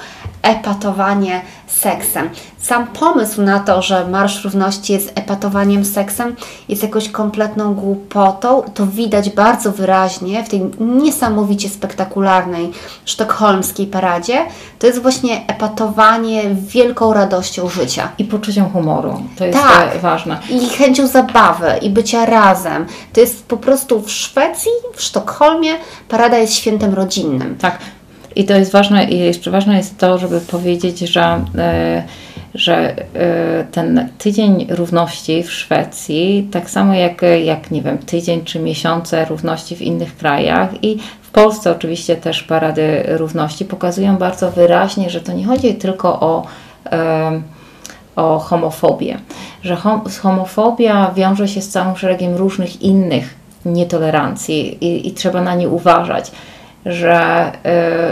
epatowanie 0.47 1.41
seksem. 1.67 2.29
Sam 2.59 2.87
pomysł 2.87 3.41
na 3.41 3.59
to, 3.59 3.81
że 3.81 4.07
Marsz 4.07 4.43
Równości 4.43 4.93
jest 4.93 5.11
epatowaniem 5.15 5.85
seksem, 5.85 6.35
jest 6.69 6.83
jakoś 6.83 7.09
kompletną 7.09 7.73
głupotą. 7.73 8.63
To 8.73 8.87
widać 8.87 9.29
bardzo 9.29 9.71
wyraźnie 9.71 10.43
w 10.43 10.49
tej 10.49 10.61
niesamowicie 10.79 11.69
spektakularnej 11.69 12.71
sztokholmskiej 13.05 13.87
paradzie. 13.87 14.45
To 14.79 14.87
jest 14.87 15.01
właśnie 15.01 15.47
epatowanie 15.47 16.43
wielką 16.55 17.13
radością 17.13 17.69
życia. 17.69 18.09
I 18.17 18.23
poczuciem 18.23 18.69
humoru. 18.69 19.23
To 19.37 19.45
jest 19.45 19.59
tak. 19.59 19.97
ważne. 20.01 20.39
I 20.49 20.69
chęcią 20.69 21.07
zabawy 21.07 21.71
i 21.81 21.89
bycia 21.89 22.25
razem. 22.25 22.85
To 23.13 23.19
jest 23.19 23.45
po 23.45 23.57
prostu 23.57 24.01
w 24.01 24.11
Szwecji, 24.11 24.71
w 24.95 25.01
Sztokholmie 25.01 25.71
parada 26.09 26.37
jest 26.37 26.53
świętem 26.53 26.93
rodzinnym. 26.93 27.57
Tak. 27.61 27.79
I 28.37 28.45
to 28.45 28.53
jest 28.53 28.71
ważne, 28.71 29.03
i 29.03 29.19
jeszcze 29.19 29.51
ważne 29.51 29.77
jest 29.77 29.97
to, 29.97 30.17
żeby 30.17 30.41
powiedzieć, 30.41 30.99
że, 30.99 31.45
e, 31.57 32.03
że 32.55 32.95
e, 32.95 33.63
ten 33.71 34.09
tydzień 34.17 34.67
równości 34.69 35.43
w 35.43 35.51
Szwecji, 35.51 36.49
tak 36.51 36.69
samo 36.69 36.93
jak, 36.93 37.21
jak 37.45 37.71
nie 37.71 37.81
wiem, 37.81 37.97
tydzień 37.97 38.45
czy 38.45 38.59
miesiące 38.59 39.25
równości 39.25 39.75
w 39.75 39.81
innych 39.81 40.17
krajach 40.17 40.83
i 40.83 40.97
w 41.21 41.29
Polsce 41.31 41.71
oczywiście 41.71 42.15
też 42.15 42.43
parady 42.43 43.03
równości 43.07 43.65
pokazują 43.65 44.17
bardzo 44.17 44.51
wyraźnie, 44.51 45.09
że 45.09 45.21
to 45.21 45.33
nie 45.33 45.45
chodzi 45.45 45.75
tylko 45.75 46.19
o 46.19 46.45
o 48.15 48.39
homofobię, 48.39 49.17
że 49.63 49.75
hom 49.75 50.01
homofobia 50.21 51.11
wiąże 51.15 51.47
się 51.47 51.61
z 51.61 51.69
całym 51.69 51.95
szeregiem 51.95 52.35
różnych 52.35 52.81
innych 52.81 53.35
nietolerancji 53.65 54.85
i, 54.85 55.07
i 55.07 55.11
trzeba 55.11 55.41
na 55.41 55.55
nie 55.55 55.69
uważać, 55.69 56.31
że, 56.87 57.51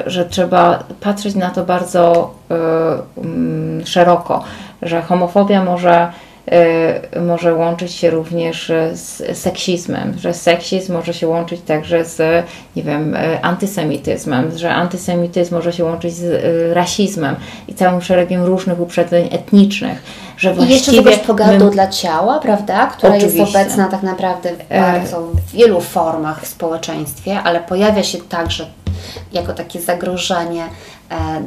y, 0.06 0.10
że 0.10 0.26
trzeba 0.26 0.84
patrzeć 1.02 1.36
na 1.36 1.50
to 1.50 1.64
bardzo 1.64 2.34
y, 2.52 3.82
y, 3.82 3.86
szeroko, 3.86 4.44
że 4.82 5.02
homofobia 5.02 5.64
może 5.64 6.08
może 7.22 7.54
łączyć 7.54 7.92
się 7.92 8.10
również 8.10 8.72
z 8.94 9.38
seksizmem, 9.38 10.14
że 10.20 10.34
seksizm 10.34 10.94
może 10.94 11.14
się 11.14 11.28
łączyć 11.28 11.62
także 11.62 12.06
z, 12.06 12.46
nie 12.76 12.84
wiem, 12.84 13.16
y, 13.16 13.42
antysemityzmem, 13.42 14.58
że 14.58 14.74
antysemityzm 14.74 15.56
może 15.56 15.74
się 15.74 15.84
łączyć 15.84 16.14
z 16.14 16.24
y, 16.24 16.74
rasizmem 16.74 17.36
i 17.68 17.74
całym 17.74 18.02
szeregiem 18.02 18.44
różnych 18.44 18.80
uprzedzeń 18.80 19.28
etnicznych. 19.32 20.04
Że 20.38 20.54
I 20.54 20.70
jeszcze 20.70 20.92
czegoś 20.92 21.18
pogardą 21.18 21.66
my... 21.66 21.72
dla 21.72 21.88
ciała, 21.88 22.40
prawda? 22.40 22.88
Która 22.88 23.16
Oczywiście. 23.16 23.40
jest 23.40 23.56
obecna 23.56 23.88
tak 23.88 24.04
naprawdę 24.04 24.50
w 24.50 24.62
e, 24.70 24.82
bardzo 24.82 25.22
w 25.22 25.52
wielu 25.52 25.82
formach 25.82 26.42
w 26.44 26.48
społeczeństwie, 26.48 27.40
ale 27.44 27.60
pojawia 27.60 28.04
się 28.04 28.18
także 28.18 28.66
jako 29.34 29.54
takie 29.54 29.82
zagrożenie 29.82 30.64
E, 30.64 30.95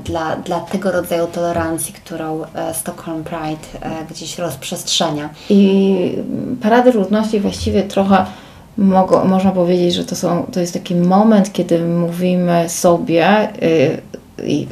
dla, 0.04 0.36
dla 0.36 0.60
tego 0.60 0.92
rodzaju 0.92 1.26
tolerancji, 1.26 1.94
którą 1.94 2.44
e, 2.44 2.74
Stockholm 2.74 3.24
Pride 3.24 3.80
e, 3.80 4.04
gdzieś 4.10 4.38
rozprzestrzenia. 4.38 5.28
I 5.50 6.12
Parady 6.62 6.92
Ludności 6.92 7.40
właściwie 7.40 7.82
trochę 7.82 8.26
mogą, 8.78 9.24
można 9.24 9.50
powiedzieć, 9.50 9.94
że 9.94 10.04
to, 10.04 10.16
są, 10.16 10.46
to 10.52 10.60
jest 10.60 10.72
taki 10.72 10.94
moment, 10.94 11.52
kiedy 11.52 11.84
mówimy 11.84 12.68
sobie 12.68 13.48
i, 14.44 14.66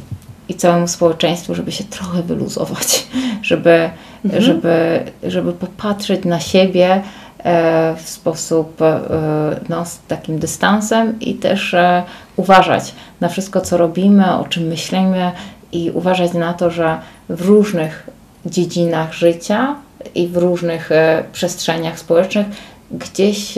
i 0.48 0.54
całemu 0.54 0.88
społeczeństwu, 0.88 1.54
żeby 1.54 1.72
się 1.72 1.84
trochę 1.84 2.22
wyluzować, 2.22 3.06
żeby, 3.42 3.90
mhm. 4.24 4.42
żeby, 4.42 5.04
żeby 5.22 5.52
popatrzeć 5.52 6.24
na 6.24 6.40
siebie 6.40 7.02
w 7.96 8.08
sposób 8.08 8.80
no, 9.68 9.86
z 9.86 9.98
takim 10.08 10.38
dystansem 10.38 11.20
i 11.20 11.34
też 11.34 11.76
uważać 12.36 12.94
na 13.20 13.28
wszystko, 13.28 13.60
co 13.60 13.76
robimy, 13.76 14.36
o 14.36 14.44
czym 14.44 14.62
myślimy 14.62 15.32
i 15.72 15.90
uważać 15.90 16.32
na 16.32 16.54
to, 16.54 16.70
że 16.70 16.98
w 17.28 17.40
różnych 17.40 18.06
dziedzinach 18.46 19.12
życia 19.12 19.76
i 20.14 20.28
w 20.28 20.36
różnych 20.36 20.92
e, 20.92 21.24
przestrzeniach 21.32 21.98
społecznych 21.98 22.46
gdzieś 22.90 23.54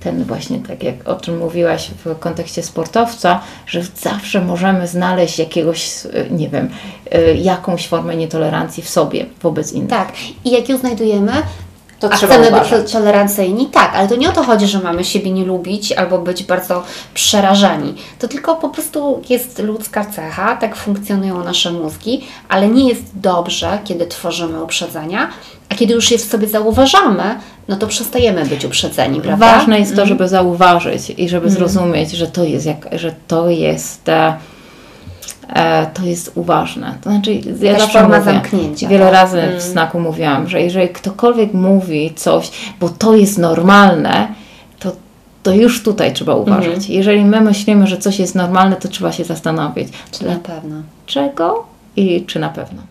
ten 0.00 0.24
właśnie, 0.24 0.58
tak 0.60 0.82
jak 0.82 1.08
o 1.08 1.14
czym 1.14 1.38
mówiłaś 1.38 1.90
w 2.04 2.18
kontekście 2.18 2.62
sportowca, 2.62 3.40
że 3.66 3.82
zawsze 3.82 4.40
możemy 4.40 4.86
znaleźć 4.86 5.38
jakiegoś, 5.38 5.90
e, 6.06 6.30
nie 6.30 6.48
wiem, 6.48 6.68
e, 7.10 7.34
jakąś 7.34 7.88
formę 7.88 8.16
nietolerancji 8.16 8.82
w 8.82 8.88
sobie 8.88 9.26
wobec 9.42 9.72
innych. 9.72 9.90
Tak, 9.90 10.12
i 10.44 10.50
jak 10.50 10.68
ją 10.68 10.78
znajdujemy, 10.78 11.32
to 12.00 12.12
A 12.12 12.16
chcemy 12.16 12.48
uważać. 12.48 12.82
być 12.82 12.92
tolerancyjni? 12.92 13.66
Tak, 13.66 13.94
ale 13.94 14.08
to 14.08 14.16
nie 14.16 14.28
o 14.28 14.32
to 14.32 14.42
chodzi, 14.42 14.66
że 14.66 14.78
mamy 14.78 15.04
siebie 15.04 15.30
nie 15.30 15.44
lubić 15.44 15.92
albo 15.92 16.18
być 16.18 16.44
bardzo 16.44 16.82
przerażeni. 17.14 17.94
To 18.18 18.28
tylko 18.28 18.56
po 18.56 18.68
prostu 18.68 19.22
jest 19.28 19.58
ludzka 19.58 20.04
cecha, 20.04 20.56
tak 20.56 20.76
funkcjonują 20.76 21.44
nasze 21.44 21.72
mózgi, 21.72 22.24
ale 22.48 22.68
nie 22.68 22.88
jest 22.88 23.02
dobrze, 23.14 23.78
kiedy 23.84 24.06
tworzymy 24.06 24.62
uprzedzenia, 24.62 25.28
a 25.68 25.74
kiedy 25.74 25.94
już 25.94 26.10
je 26.10 26.18
w 26.18 26.22
sobie 26.22 26.48
zauważamy, 26.48 27.38
no 27.68 27.76
to 27.76 27.86
przestajemy 27.86 28.44
być 28.44 28.64
uprzedzeni, 28.64 29.20
prawda? 29.20 29.52
Ważne 29.52 29.78
jest 29.78 29.90
to, 29.90 30.02
mhm. 30.02 30.08
żeby 30.08 30.28
zauważyć 30.28 31.10
i 31.10 31.28
żeby 31.28 31.46
mm. 31.46 31.58
zrozumieć, 31.58 32.12
że 32.12 32.26
to 32.26 32.44
jest, 32.44 32.66
jak, 32.66 32.88
że 32.92 33.14
to 33.28 33.48
jest 33.48 34.08
E, 34.08 34.34
to 35.94 36.02
jest 36.02 36.32
uważne. 36.34 36.94
To 37.00 37.10
znaczy, 37.10 37.40
ja 37.60 37.78
zawsze 37.78 37.98
forma 37.98 38.18
mówię, 38.18 38.32
zamknięcia. 38.32 38.88
Wiele 38.88 39.04
tak? 39.04 39.14
razy 39.14 39.40
w 39.40 39.44
mm. 39.44 39.60
znaku 39.60 40.00
mówiłam, 40.00 40.48
że 40.48 40.60
jeżeli 40.60 40.88
ktokolwiek 40.88 41.54
mówi 41.54 42.12
coś, 42.16 42.50
bo 42.80 42.88
to 42.88 43.16
jest 43.16 43.38
normalne, 43.38 44.28
to, 44.78 44.92
to 45.42 45.54
już 45.54 45.82
tutaj 45.82 46.12
trzeba 46.12 46.34
uważać. 46.34 46.66
Mm. 46.66 46.80
Jeżeli 46.88 47.24
my 47.24 47.40
myślimy, 47.40 47.86
że 47.86 47.98
coś 47.98 48.18
jest 48.18 48.34
normalne, 48.34 48.76
to 48.76 48.88
trzeba 48.88 49.12
się 49.12 49.24
zastanowić. 49.24 49.88
Czy 50.10 50.24
na 50.26 50.36
pewno? 50.36 50.76
Czego 51.06 51.66
i 51.96 52.24
czy 52.26 52.38
na 52.38 52.48
pewno? 52.48 52.82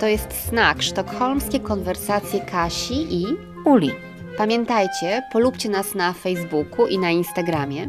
To 0.00 0.06
jest 0.06 0.48
znak 0.48 0.82
sztokholmskie 0.82 1.60
konwersacje 1.60 2.40
Kasi 2.40 3.14
i 3.14 3.26
Uli. 3.64 3.90
Pamiętajcie, 4.38 5.22
polubcie 5.32 5.68
nas 5.68 5.94
na 5.94 6.12
Facebooku 6.12 6.86
i 6.86 6.98
na 6.98 7.10
Instagramie. 7.10 7.88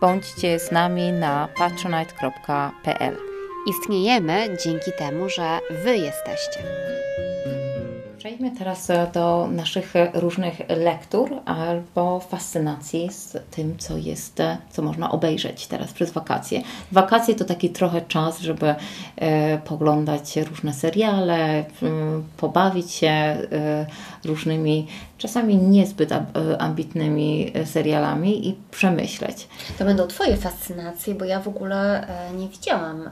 Bądźcie 0.00 0.58
z 0.58 0.72
nami 0.72 1.12
na 1.12 1.48
patronite.pl. 1.58 3.16
Istniejemy 3.66 4.56
dzięki 4.64 4.92
temu, 4.98 5.28
że 5.28 5.58
Wy 5.70 5.96
jesteście. 5.96 6.62
Przejdźmy 8.18 8.50
teraz 8.50 8.88
do 9.12 9.48
naszych 9.52 9.94
różnych 10.14 10.60
lektur 10.68 11.30
albo 11.44 12.20
fascynacji 12.20 13.08
z 13.12 13.36
tym, 13.50 13.78
co 13.78 13.96
jest, 13.96 14.42
co 14.70 14.82
można 14.82 15.10
obejrzeć 15.10 15.66
teraz 15.66 15.92
przez 15.92 16.10
wakacje. 16.10 16.62
Wakacje 16.92 17.34
to 17.34 17.44
taki 17.44 17.70
trochę 17.70 18.00
czas, 18.00 18.40
żeby 18.40 18.74
e, 19.16 19.58
poglądać 19.58 20.36
różne 20.36 20.72
seriale, 20.72 21.64
pobawić 22.36 22.90
się 22.90 23.08
e, 23.08 23.38
różnymi, 24.24 24.86
czasami 25.18 25.56
niezbyt 25.56 26.12
e, 26.12 26.24
ambitnymi 26.58 27.52
serialami 27.64 28.48
i 28.48 28.56
przemyśleć. 28.70 29.48
To 29.78 29.84
będą 29.84 30.06
Twoje 30.06 30.36
fascynacje, 30.36 31.14
bo 31.14 31.24
ja 31.24 31.40
w 31.40 31.48
ogóle 31.48 32.06
nie 32.34 32.48
widziałam 32.48 33.10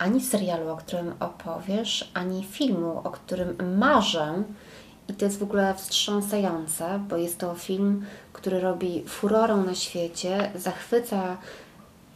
ani 0.00 0.20
serialu, 0.20 0.68
o 0.68 0.76
którym 0.76 1.14
opowiesz, 1.20 2.10
ani 2.14 2.44
filmu, 2.44 3.00
o 3.04 3.10
którym 3.10 3.78
marzę. 3.78 4.42
I 5.08 5.14
to 5.14 5.24
jest 5.24 5.38
w 5.38 5.42
ogóle 5.42 5.74
wstrząsające, 5.74 7.00
bo 7.08 7.16
jest 7.16 7.38
to 7.38 7.54
film, 7.54 8.04
który 8.32 8.60
robi 8.60 9.04
furorę 9.06 9.56
na 9.56 9.74
świecie, 9.74 10.50
zachwyca 10.54 11.36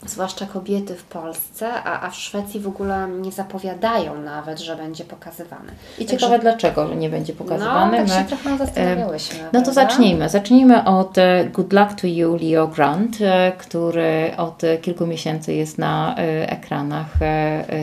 zwłaszcza 0.07 0.47
kobiety 0.47 0.95
w 0.95 1.05
Polsce, 1.05 1.73
a, 1.73 2.01
a 2.07 2.11
w 2.11 2.17
Szwecji 2.17 2.61
w 2.61 2.69
ogóle 2.69 3.09
nie 3.09 3.33
zapowiadają 3.33 4.23
nawet, 4.23 4.59
że 4.59 4.77
będzie 4.77 5.05
pokazywany. 5.05 5.73
I 5.99 6.05
Także, 6.05 6.17
ciekawe 6.17 6.39
dlaczego, 6.39 6.89
że 6.89 6.97
nie 6.97 7.11
będzie 7.11 7.33
pokazywany. 7.33 7.99
No, 7.99 8.07
tak 8.07 8.19
się 8.19 8.37
trochę 8.37 8.59
zastanawiałyśmy. 8.59 9.39
No 9.53 9.63
to 9.63 9.73
zacznijmy. 9.73 10.29
Zacznijmy 10.29 10.85
od 10.85 11.19
e, 11.19 11.45
Good 11.45 11.73
Luck 11.73 12.01
to 12.01 12.07
You 12.07 12.39
Leo 12.43 12.69
Grant, 12.69 13.19
e, 13.21 13.53
który 13.59 14.31
od 14.37 14.63
kilku 14.83 15.07
miesięcy 15.07 15.55
jest 15.55 15.79
na 15.79 16.17
e, 16.17 16.51
ekranach 16.51 17.09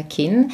kin 0.10 0.48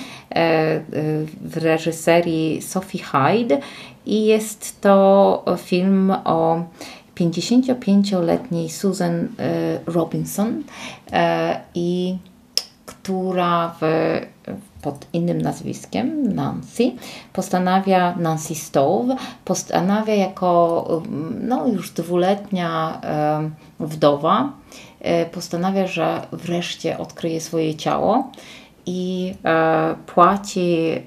w 1.42 1.58
reżyserii 1.58 2.62
Sophie 2.62 3.04
Hyde 3.04 3.58
i 4.06 4.26
jest 4.26 4.82
to 4.82 5.46
film 5.58 6.14
o 6.26 6.64
55-letniej 7.20 8.70
Susan 8.70 9.16
y, 9.16 9.28
Robinson 9.86 10.64
e, 11.12 11.62
i 11.76 12.18
która 12.86 13.76
w, 13.82 13.84
pod 14.82 15.06
innym 15.14 15.42
nazwiskiem, 15.42 16.34
Nancy, 16.36 16.92
postanawia, 17.34 18.16
Nancy 18.16 18.56
Stowe, 18.56 19.16
postanawia 19.46 20.16
jako 20.16 20.86
no, 21.42 21.68
już 21.68 21.92
dwuletnia 21.92 23.02
e, 23.04 23.50
wdowa, 23.80 24.52
e, 25.02 25.26
postanawia, 25.26 25.88
że 25.88 26.28
wreszcie 26.32 26.98
odkryje 26.98 27.42
swoje 27.42 27.76
ciało 27.76 28.32
i 28.88 29.34
e, 29.46 29.96
płaci 30.06 30.90
e, 30.90 31.02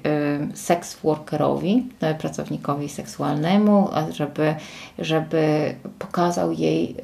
seks 0.53 0.95
workerowi, 0.95 1.89
e, 2.01 2.15
pracownikowi 2.15 2.89
seksualnemu, 2.89 3.89
żeby, 4.11 4.55
żeby 4.99 5.75
pokazał 5.99 6.51
jej 6.51 6.95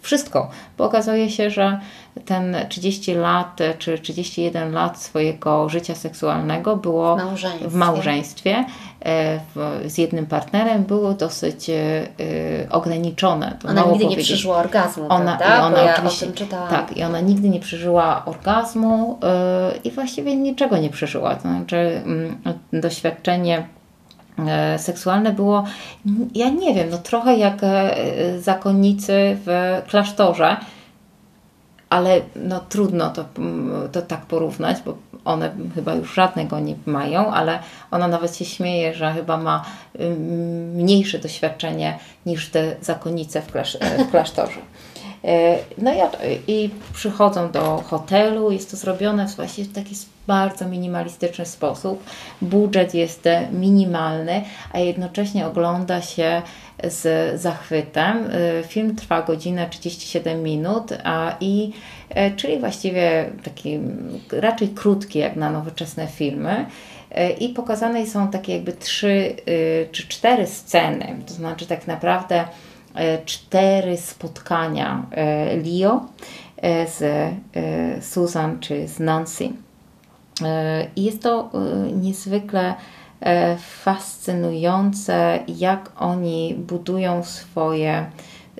wszystko. 0.00 0.50
Bo 0.78 0.84
okazuje 0.84 1.30
się, 1.30 1.50
że 1.50 1.80
ten 2.24 2.56
30 2.68 3.14
lat 3.14 3.58
czy 3.78 3.98
31 3.98 4.72
lat 4.72 5.02
swojego 5.02 5.68
życia 5.68 5.94
seksualnego 5.94 6.76
było 6.76 7.16
małżeństwie. 7.16 7.68
w 7.68 7.74
małżeństwie 7.74 8.64
e, 9.00 9.40
w, 9.54 9.82
z 9.86 9.98
jednym 9.98 10.26
partnerem 10.26 10.82
było 10.82 11.14
dosyć 11.14 11.70
e, 11.70 11.74
ograniczone. 12.70 13.56
To 13.60 13.68
ona 13.68 13.80
nigdy 13.80 13.92
powiedzieć. 13.92 14.16
nie 14.16 14.24
przeżyła 14.24 14.56
orgazmu, 14.56 15.06
ona, 15.08 15.36
prawda? 15.36 15.56
I 15.56 15.60
ona 15.60 15.82
ja 15.82 15.94
oczywiście, 15.94 16.46
Tak, 16.70 16.96
i 16.96 17.02
ona 17.02 17.20
nigdy 17.20 17.48
nie 17.48 17.60
przeżyła 17.60 18.24
orgazmu 18.24 19.18
e, 19.22 19.72
i 19.84 19.90
właściwie 19.90 20.36
niczego 20.36 20.78
nie 20.78 20.90
przeżyła. 20.90 21.34
To 21.34 21.40
znaczy 21.40 21.76
mm, 21.76 22.38
doświadczenie 22.72 23.66
seksualne 24.76 25.32
było, 25.32 25.64
ja 26.34 26.48
nie 26.48 26.74
wiem, 26.74 26.88
no 26.90 26.98
trochę 26.98 27.36
jak 27.36 27.60
zakonnicy 28.38 29.36
w 29.46 29.82
klasztorze, 29.88 30.56
ale 31.94 32.20
no 32.36 32.60
trudno 32.60 33.10
to, 33.10 33.24
to 33.92 34.02
tak 34.02 34.26
porównać, 34.26 34.76
bo 34.84 34.96
one 35.24 35.50
chyba 35.74 35.94
już 35.94 36.14
żadnego 36.14 36.60
nie 36.60 36.74
mają, 36.86 37.32
ale 37.32 37.58
ona 37.90 38.08
nawet 38.08 38.36
się 38.36 38.44
śmieje, 38.44 38.94
że 38.94 39.12
chyba 39.12 39.36
ma 39.36 39.64
mniejsze 40.74 41.18
doświadczenie 41.18 41.98
niż 42.26 42.50
te 42.50 42.76
zakonnice 42.80 43.42
w, 43.42 43.52
klasz 43.52 43.78
w 43.98 44.10
klasztorze. 44.10 44.60
E, 45.24 45.58
no 45.78 45.92
i, 45.94 45.98
i 46.52 46.70
przychodzą 46.92 47.50
do 47.50 47.82
hotelu, 47.86 48.50
jest 48.50 48.70
to 48.70 48.76
zrobione 48.76 49.26
właśnie 49.36 49.64
w 49.64 49.72
taki 49.72 49.94
bardzo 50.26 50.68
minimalistyczny 50.68 51.46
sposób. 51.46 52.04
Budżet 52.42 52.94
jest 52.94 53.28
minimalny, 53.52 54.42
a 54.72 54.78
jednocześnie 54.78 55.46
ogląda 55.46 56.02
się 56.02 56.42
z 56.84 57.40
zachwytem. 57.40 58.28
Film 58.66 58.96
trwa 58.96 59.22
godzinę 59.22 59.68
37 59.70 60.42
minut, 60.42 60.92
a 61.04 61.36
i 61.40 61.72
czyli 62.36 62.58
właściwie 62.58 63.30
taki 63.44 63.80
raczej 64.32 64.68
krótki 64.68 65.18
jak 65.18 65.36
na 65.36 65.50
nowoczesne 65.50 66.06
filmy. 66.06 66.66
I 67.40 67.48
pokazane 67.48 68.06
są 68.06 68.28
takie 68.28 68.52
jakby 68.52 68.72
trzy 68.72 69.36
czy 69.92 70.08
cztery 70.08 70.46
sceny, 70.46 71.16
to 71.26 71.34
znaczy 71.34 71.66
tak 71.66 71.86
naprawdę 71.86 72.44
cztery 73.24 73.96
spotkania 73.96 75.06
Leo 75.64 76.06
z 76.86 77.30
Susan 78.04 78.60
czy 78.60 78.88
z 78.88 78.98
Nancy. 79.00 79.48
I 80.96 81.04
jest 81.04 81.22
to 81.22 81.50
niezwykle 81.92 82.74
fascynujące, 83.58 85.38
jak 85.48 85.92
oni 85.98 86.54
budują 86.58 87.22
swoje 87.24 88.06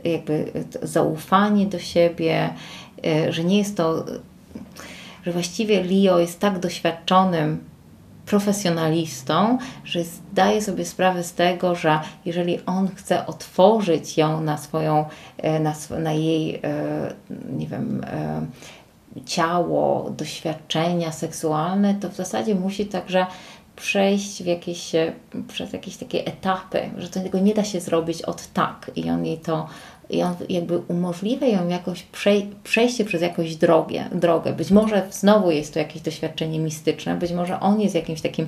jakby 0.05 0.53
zaufanie 0.83 1.67
do 1.67 1.79
siebie, 1.79 2.51
że 3.31 3.45
nie 3.45 3.59
jest 3.59 3.77
to, 3.77 4.05
że 5.27 5.33
właściwie 5.33 5.85
Leo 5.85 6.19
jest 6.19 6.41
tak 6.41 6.59
doświadczonym 6.59 7.65
profesjonalistą, 8.27 9.59
że 9.85 10.05
zdaje 10.05 10.63
sobie 10.63 10.85
sprawę 10.85 11.25
z 11.25 11.35
tego, 11.35 11.75
że 11.75 12.01
jeżeli 12.25 12.59
on 12.67 12.89
chce 12.89 13.27
otworzyć 13.27 14.19
ją 14.19 14.41
na 14.41 14.59
swoją, 14.59 15.05
na, 15.61 15.75
na 15.99 16.13
jej, 16.13 16.61
nie 17.53 17.67
wiem, 17.67 18.05
ciało, 19.27 20.11
doświadczenia 20.11 21.13
seksualne, 21.13 21.95
to 21.95 22.09
w 22.09 22.15
zasadzie 22.15 22.55
musi 22.55 22.87
także 22.87 23.27
przejść 23.77 24.43
w 24.43 24.47
jakieś, 24.47 24.93
przez 25.49 25.73
jakieś 25.73 25.97
takie 25.97 26.27
etapy, 26.27 26.91
że 26.99 27.09
tego 27.09 27.39
nie 27.39 27.55
da 27.55 27.65
się 27.65 27.81
zrobić 27.81 28.23
od 28.23 28.53
tak 28.53 28.91
i 28.97 29.11
on 29.11 29.27
jej 29.27 29.39
to 29.39 29.69
i 30.11 30.23
on 30.23 30.35
jakby 30.49 30.79
umożliwia 30.79 31.47
ją 31.47 31.69
jakoś 31.69 32.03
przej 32.03 32.51
przejście 32.65 33.05
przez 33.05 33.23
jakąś 33.23 33.57
drogę, 33.57 34.05
drogę. 34.13 34.53
Być 34.53 34.71
może 34.71 35.07
znowu 35.11 35.51
jest 35.51 35.73
to 35.73 35.79
jakieś 35.79 36.03
doświadczenie 36.03 36.59
mistyczne, 36.59 37.15
być 37.15 37.33
może 37.33 37.61
on 37.61 37.81
jest 37.81 37.95
jakimś 37.95 38.21
takim 38.21 38.47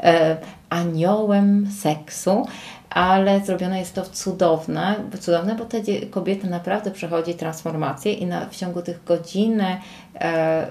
e, 0.00 0.36
aniołem 0.70 1.68
seksu, 1.82 2.46
ale 2.90 3.40
zrobione 3.40 3.78
jest 3.78 3.94
to 3.94 4.02
cudowne, 4.02 4.94
cudowne 5.20 5.54
bo 5.54 5.64
te 5.64 5.80
kobiety 6.10 6.46
naprawdę 6.46 6.90
przechodzi 6.90 7.34
transformację 7.34 8.12
i 8.12 8.26
na, 8.26 8.46
w 8.46 8.56
ciągu 8.56 8.82
tych 8.82 9.04
godzin 9.04 9.60
e, 9.60 9.80
e, 10.20 10.70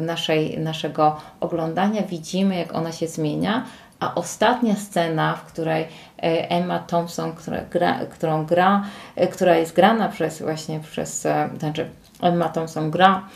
naszej, 0.00 0.58
naszego 0.58 1.16
oglądania 1.40 2.02
widzimy, 2.02 2.56
jak 2.56 2.74
ona 2.74 2.92
się 2.92 3.08
zmienia, 3.08 3.64
a 4.00 4.14
ostatnia 4.14 4.76
scena, 4.76 5.34
w 5.34 5.44
której 5.44 5.82
e, 5.82 6.50
Emma 6.50 6.78
Thompson, 6.78 7.32
która 7.32 7.60
gra, 7.70 8.00
którą 8.10 8.46
gra, 8.46 8.84
e, 9.16 9.26
która 9.26 9.56
jest 9.56 9.74
grana 9.74 10.08
przez 10.08 10.42
właśnie 10.42 10.80
przez, 10.80 11.26
e, 11.26 11.48
znaczy 11.58 11.88
Emma 12.22 12.48
Thompson 12.48 12.90
gra 12.90 13.28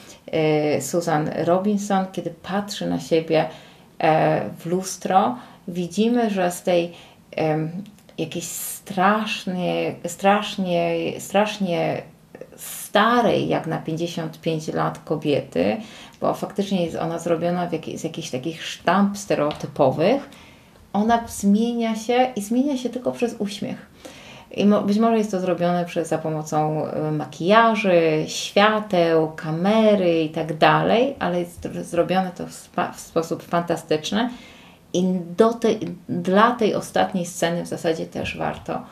Susan 0.81 1.31
Robinson, 1.45 2.07
kiedy 2.13 2.31
patrzy 2.31 2.87
na 2.87 3.01
siebie 3.01 3.49
w 4.59 4.67
lustro, 4.67 5.37
widzimy, 5.69 6.31
że 6.31 6.51
z 6.51 6.63
tej 6.63 6.93
jakiejś 8.21 8.45
strasznie, 8.45 9.95
strasznie, 10.07 10.97
strasznie 11.21 12.03
starej, 12.57 13.49
jak 13.49 13.66
na 13.66 13.79
55 13.79 14.68
lat 14.68 14.99
kobiety, 15.05 15.77
bo 16.21 16.35
faktycznie 16.35 16.85
jest 16.85 16.97
ona 16.97 17.18
zrobiona 17.18 17.66
w 17.66 17.73
z 17.99 18.05
jakichś 18.05 18.31
takich 18.31 18.66
sztamp 18.66 19.18
stereotypowych, 19.18 20.29
ona 20.93 21.29
zmienia 21.29 21.97
się 21.97 22.33
i 22.37 22.43
zmienia 22.43 22.77
się 22.77 22.89
tylko 22.89 23.12
przez 23.12 23.35
uśmiech. 23.39 23.91
I 24.51 24.66
być 24.87 24.99
może 24.99 25.18
jest 25.18 25.31
to 25.31 25.41
zrobione 25.41 25.85
przez, 25.85 26.09
za 26.09 26.18
pomocą 26.18 26.87
y, 26.87 27.12
makijaży, 27.12 28.25
świateł, 28.27 29.33
kamery 29.37 30.23
i 30.23 30.31
tak 30.31 30.59
dalej, 30.59 31.14
ale 31.18 31.41
jest 31.41 31.68
zrobione 31.83 32.31
to 32.31 32.47
w, 32.47 32.71
w 32.97 33.01
sposób 33.01 33.43
fantastyczny. 33.43 34.31
I 34.93 35.05
do 35.36 35.55
tej, 35.55 35.78
dla 36.09 36.53
tej 36.53 36.74
ostatniej 36.74 37.26
sceny 37.26 37.64
w 37.64 37.68
zasadzie 37.68 38.07
też 38.07 38.36
warto 38.36 38.82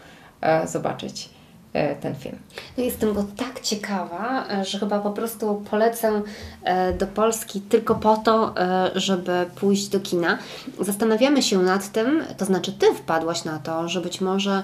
e, 0.40 0.66
zobaczyć 0.68 1.30
ten 1.72 2.14
film. 2.14 2.38
No 2.78 2.84
jestem 2.84 3.14
go 3.14 3.24
tak 3.36 3.60
ciekawa, 3.60 4.46
e, 4.50 4.64
że 4.64 4.78
chyba 4.78 4.98
po 4.98 5.10
prostu 5.10 5.64
polecę 5.70 6.22
e, 6.64 6.92
do 6.92 7.06
Polski 7.06 7.60
tylko 7.60 7.94
po 7.94 8.16
to, 8.16 8.54
żeby 8.94 9.46
pójść 9.54 9.88
do 9.88 10.00
kina. 10.00 10.38
Zastanawiamy 10.80 11.42
się 11.42 11.58
nad 11.58 11.92
tym, 11.92 12.24
to 12.36 12.44
znaczy 12.44 12.72
Ty 12.72 12.94
wpadłaś 12.94 13.44
na 13.44 13.58
to, 13.58 13.88
że 13.88 14.00
być 14.00 14.20
może 14.20 14.62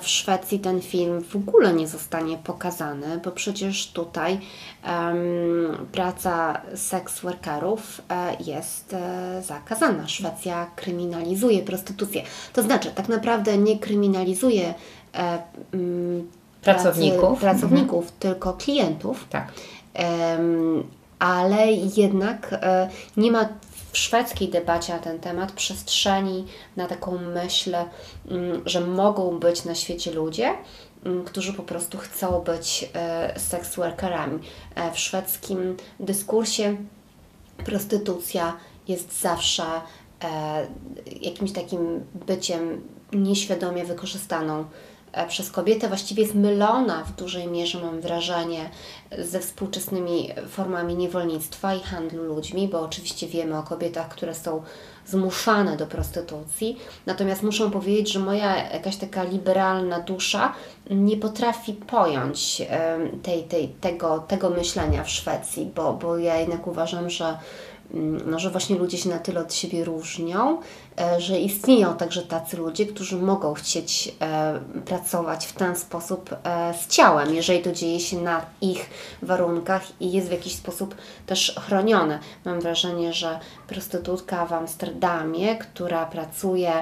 w 0.00 0.08
Szwecji 0.08 0.58
ten 0.58 0.80
film 0.80 1.24
w 1.24 1.36
ogóle 1.36 1.72
nie 1.72 1.88
zostanie 1.88 2.38
pokazany, 2.38 3.20
bo 3.24 3.30
przecież 3.30 3.92
tutaj 3.92 4.40
um, 4.86 5.86
praca 5.92 6.60
seks 6.74 7.20
workerów 7.20 8.02
jest 8.40 8.96
zakazana. 9.42 10.08
Szwecja 10.08 10.66
kryminalizuje 10.76 11.62
prostytucję. 11.62 12.22
To 12.52 12.62
znaczy, 12.62 12.90
tak 12.94 13.08
naprawdę 13.08 13.58
nie 13.58 13.78
kryminalizuje 13.78 14.74
pracowników, 16.74 17.40
pracowników 17.40 18.04
mhm. 18.04 18.20
tylko 18.20 18.52
klientów. 18.52 19.26
Tak. 19.30 19.52
ale 21.18 21.72
jednak 21.72 22.48
e, 22.52 22.88
nie 23.16 23.32
ma 23.32 23.48
w 23.92 23.98
szwedzkiej 23.98 24.48
debacie 24.48 24.92
na 24.92 24.98
ten 24.98 25.18
temat 25.18 25.52
przestrzeni 25.52 26.44
na 26.76 26.86
taką 26.86 27.18
myśl, 27.18 27.76
mm, 28.30 28.62
że 28.66 28.80
mogą 28.80 29.38
być 29.38 29.64
na 29.64 29.74
świecie 29.74 30.12
ludzie, 30.12 30.54
mm, 31.04 31.24
którzy 31.24 31.52
po 31.52 31.62
prostu 31.62 31.98
chcą 31.98 32.40
być 32.40 32.90
e, 32.94 33.40
sex 33.40 33.76
workerami. 33.76 34.38
E, 34.74 34.92
w 34.92 34.98
szwedzkim 34.98 35.76
dyskursie 36.00 36.76
prostytucja 37.64 38.56
jest 38.88 39.20
zawsze 39.20 39.64
jakimś 41.20 41.52
takim 41.52 42.04
byciem 42.26 42.82
nieświadomie 43.12 43.84
wykorzystaną 43.84 44.60
E, 44.60 44.87
przez 45.28 45.50
kobietę 45.50 45.88
właściwie 45.88 46.22
jest 46.22 46.34
mylona 46.34 47.04
w 47.04 47.12
dużej 47.12 47.46
mierze, 47.46 47.80
mam 47.82 48.00
wrażenie, 48.00 48.70
ze 49.18 49.40
współczesnymi 49.40 50.30
formami 50.48 50.94
niewolnictwa 50.94 51.74
i 51.74 51.80
handlu 51.80 52.24
ludźmi, 52.24 52.68
bo 52.68 52.80
oczywiście 52.80 53.26
wiemy 53.26 53.58
o 53.58 53.62
kobietach, 53.62 54.08
które 54.08 54.34
są 54.34 54.62
zmuszane 55.06 55.76
do 55.76 55.86
prostytucji. 55.86 56.78
Natomiast 57.06 57.42
muszę 57.42 57.70
powiedzieć, 57.70 58.12
że 58.12 58.18
moja 58.18 58.72
jakaś 58.72 58.96
taka 58.96 59.22
liberalna 59.22 60.00
dusza 60.00 60.52
nie 60.90 61.16
potrafi 61.16 61.72
pojąć 61.72 62.62
tej, 63.22 63.42
tej, 63.42 63.68
tego, 63.68 64.18
tego 64.18 64.50
myślenia 64.50 65.04
w 65.04 65.10
Szwecji, 65.10 65.70
bo, 65.74 65.92
bo 65.92 66.18
ja 66.18 66.36
jednak 66.36 66.66
uważam, 66.66 67.10
że 67.10 67.38
no, 68.26 68.38
że 68.38 68.50
właśnie 68.50 68.76
ludzie 68.76 68.98
się 68.98 69.08
na 69.08 69.18
tyle 69.18 69.40
od 69.40 69.54
siebie 69.54 69.84
różnią, 69.84 70.60
e, 71.00 71.20
że 71.20 71.38
istnieją 71.40 71.96
także 71.96 72.22
tacy 72.22 72.56
ludzie, 72.56 72.86
którzy 72.86 73.16
mogą 73.16 73.54
chcieć 73.54 74.14
e, 74.20 74.60
pracować 74.84 75.46
w 75.46 75.52
ten 75.52 75.76
sposób 75.76 76.36
e, 76.44 76.74
z 76.74 76.88
ciałem, 76.88 77.34
jeżeli 77.34 77.62
to 77.62 77.72
dzieje 77.72 78.00
się 78.00 78.20
na 78.20 78.46
ich 78.60 78.90
warunkach 79.22 79.82
i 80.00 80.12
jest 80.12 80.28
w 80.28 80.32
jakiś 80.32 80.54
sposób 80.54 80.94
też 81.26 81.56
chronione. 81.66 82.18
Mam 82.44 82.60
wrażenie, 82.60 83.12
że 83.12 83.40
prostytutka 83.66 84.46
w 84.46 84.52
Amsterdamie, 84.52 85.56
która 85.56 86.06
pracuje 86.06 86.72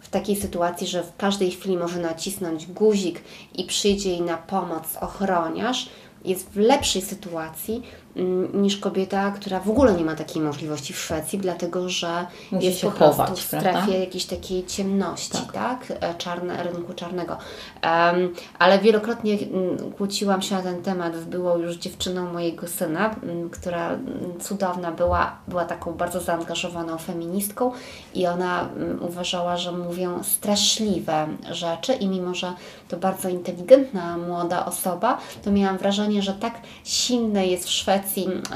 w 0.00 0.08
takiej 0.08 0.36
sytuacji, 0.36 0.86
że 0.86 1.02
w 1.02 1.16
każdej 1.16 1.50
chwili 1.50 1.76
może 1.76 2.00
nacisnąć 2.00 2.66
guzik 2.66 3.20
i 3.54 3.64
przyjdzie 3.64 4.10
jej 4.10 4.22
na 4.22 4.36
pomoc 4.36 4.96
ochroniarz, 5.00 5.88
jest 6.24 6.50
w 6.50 6.56
lepszej 6.56 7.02
sytuacji 7.02 7.74
mm, 7.74 8.05
niż 8.54 8.76
kobieta, 8.76 9.30
która 9.30 9.60
w 9.60 9.70
ogóle 9.70 9.94
nie 9.94 10.04
ma 10.04 10.14
takiej 10.14 10.42
możliwości 10.42 10.92
w 10.92 10.98
Szwecji, 10.98 11.38
dlatego 11.38 11.88
że 11.88 12.26
Musi 12.52 12.66
jest 12.66 12.80
po 12.80 12.90
prostu 12.90 13.04
chować, 13.04 13.40
w 13.40 13.42
strefie 13.42 13.70
prawda? 13.70 13.94
jakiejś 13.94 14.24
takiej 14.24 14.66
ciemności, 14.66 15.38
tak? 15.52 15.52
tak? 15.52 15.92
E, 16.00 16.14
czarne, 16.14 16.62
rynku 16.62 16.94
czarnego. 16.94 17.36
Um, 17.84 18.34
ale 18.58 18.78
wielokrotnie 18.78 19.38
mm, 19.38 19.92
kłóciłam 19.92 20.42
się 20.42 20.54
na 20.54 20.62
ten 20.62 20.82
temat 20.82 21.16
z 21.16 21.24
byłą 21.24 21.58
już 21.58 21.76
dziewczyną 21.76 22.32
mojego 22.32 22.68
syna, 22.68 23.14
mm, 23.22 23.50
która 23.50 23.98
cudowna 24.40 24.92
była, 24.92 25.36
była 25.48 25.64
taką 25.64 25.92
bardzo 25.92 26.20
zaangażowaną 26.20 26.98
feministką 26.98 27.72
i 28.14 28.26
ona 28.26 28.68
uważała, 29.00 29.56
że 29.56 29.72
mówią 29.72 30.22
straszliwe 30.22 31.26
rzeczy 31.50 31.92
i 31.92 32.08
mimo, 32.08 32.34
że 32.34 32.52
to 32.88 32.96
bardzo 32.96 33.28
inteligentna 33.28 34.18
młoda 34.18 34.66
osoba, 34.66 35.18
to 35.44 35.50
miałam 35.50 35.78
wrażenie, 35.78 36.22
że 36.22 36.32
tak 36.32 36.60
silne 36.84 37.46
jest 37.46 37.64
w 37.64 37.70
Szwecji 37.70 38.05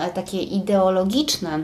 e, 0.00 0.10
takie 0.10 0.42
ideologiczne 0.42 1.58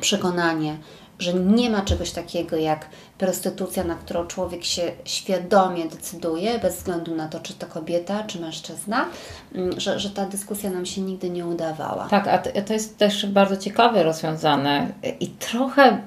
przekonanie, 0.00 0.76
że 1.18 1.34
nie 1.34 1.70
ma 1.70 1.82
czegoś 1.82 2.10
takiego 2.10 2.56
jak 2.56 2.88
prostytucja, 3.18 3.84
na 3.84 3.94
którą 3.94 4.26
człowiek 4.26 4.64
się 4.64 4.82
świadomie 5.04 5.84
decyduje, 5.84 6.58
bez 6.58 6.76
względu 6.76 7.14
na 7.14 7.28
to, 7.28 7.40
czy 7.40 7.54
to 7.54 7.66
kobieta, 7.66 8.24
czy 8.24 8.40
mężczyzna, 8.40 9.06
mm, 9.54 9.80
że, 9.80 9.98
że 9.98 10.10
ta 10.10 10.26
dyskusja 10.26 10.70
nam 10.70 10.86
się 10.86 11.00
nigdy 11.00 11.30
nie 11.30 11.46
udawała. 11.46 12.08
Tak, 12.08 12.28
a 12.28 12.62
to 12.62 12.72
jest 12.72 12.98
też 12.98 13.26
bardzo 13.26 13.56
ciekawe 13.56 14.02
rozwiązane 14.02 14.92
i 15.20 15.28
trochę, 15.28 15.98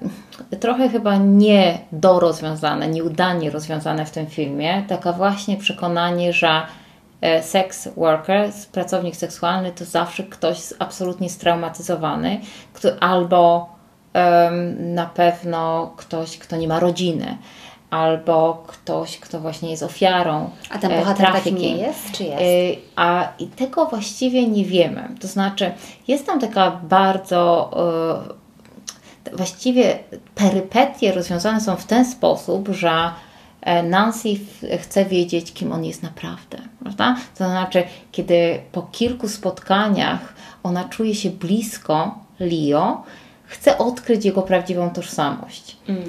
trochę 0.59 0.89
chyba 0.89 1.17
nie 1.17 1.79
dorozwiązane, 1.91 2.87
nieudanie 2.87 3.51
rozwiązane 3.51 4.05
w 4.05 4.11
tym 4.11 4.27
filmie. 4.27 4.83
Taka 4.87 5.13
właśnie 5.13 5.57
przekonanie, 5.57 6.33
że 6.33 6.61
sex 7.41 7.89
worker, 7.97 8.51
pracownik 8.71 9.15
seksualny 9.15 9.71
to 9.71 9.85
zawsze 9.85 10.23
ktoś 10.23 10.57
absolutnie 10.79 11.29
straumatyzowany, 11.29 12.41
kto, 12.73 12.89
albo 12.99 13.69
na 14.79 15.05
pewno 15.05 15.93
ktoś, 15.97 16.37
kto 16.37 16.57
nie 16.57 16.67
ma 16.67 16.79
rodziny, 16.79 17.37
albo 17.89 18.63
ktoś, 18.67 19.19
kto 19.19 19.39
właśnie 19.39 19.71
jest 19.71 19.83
ofiarą. 19.83 20.49
A 20.69 20.77
ten 20.77 20.99
bohater 20.99 21.31
taki 21.31 21.53
nie 21.53 21.77
jest, 21.77 22.11
czy 22.11 22.23
jest? 22.23 22.41
E, 22.41 22.45
a 22.95 23.27
i 23.39 23.47
tego 23.47 23.85
właściwie 23.85 24.47
nie 24.47 24.65
wiemy. 24.65 25.09
To 25.21 25.27
znaczy, 25.27 25.71
jest 26.07 26.25
tam 26.25 26.39
taka 26.39 26.71
bardzo. 26.71 27.71
E, 29.33 29.35
właściwie 29.35 29.99
perypetie 30.35 31.11
rozwiązane 31.11 31.61
są 31.61 31.75
w 31.75 31.85
ten 31.85 32.05
sposób, 32.05 32.69
że 32.71 32.89
e, 32.89 33.26
Nancy 33.83 34.29
chce 34.81 35.05
wiedzieć, 35.05 35.53
kim 35.53 35.71
on 35.71 35.85
jest 35.85 36.03
naprawdę, 36.03 36.57
prawda? 36.79 37.15
To 37.37 37.45
znaczy, 37.45 37.83
kiedy 38.11 38.59
po 38.71 38.81
kilku 38.81 39.29
spotkaniach 39.29 40.33
ona 40.63 40.83
czuje 40.83 41.15
się 41.15 41.29
blisko 41.29 42.19
Leo, 42.39 43.03
chce 43.43 43.77
odkryć 43.77 44.25
jego 44.25 44.41
prawdziwą 44.41 44.89
tożsamość. 44.89 45.77
Mm. 45.87 46.03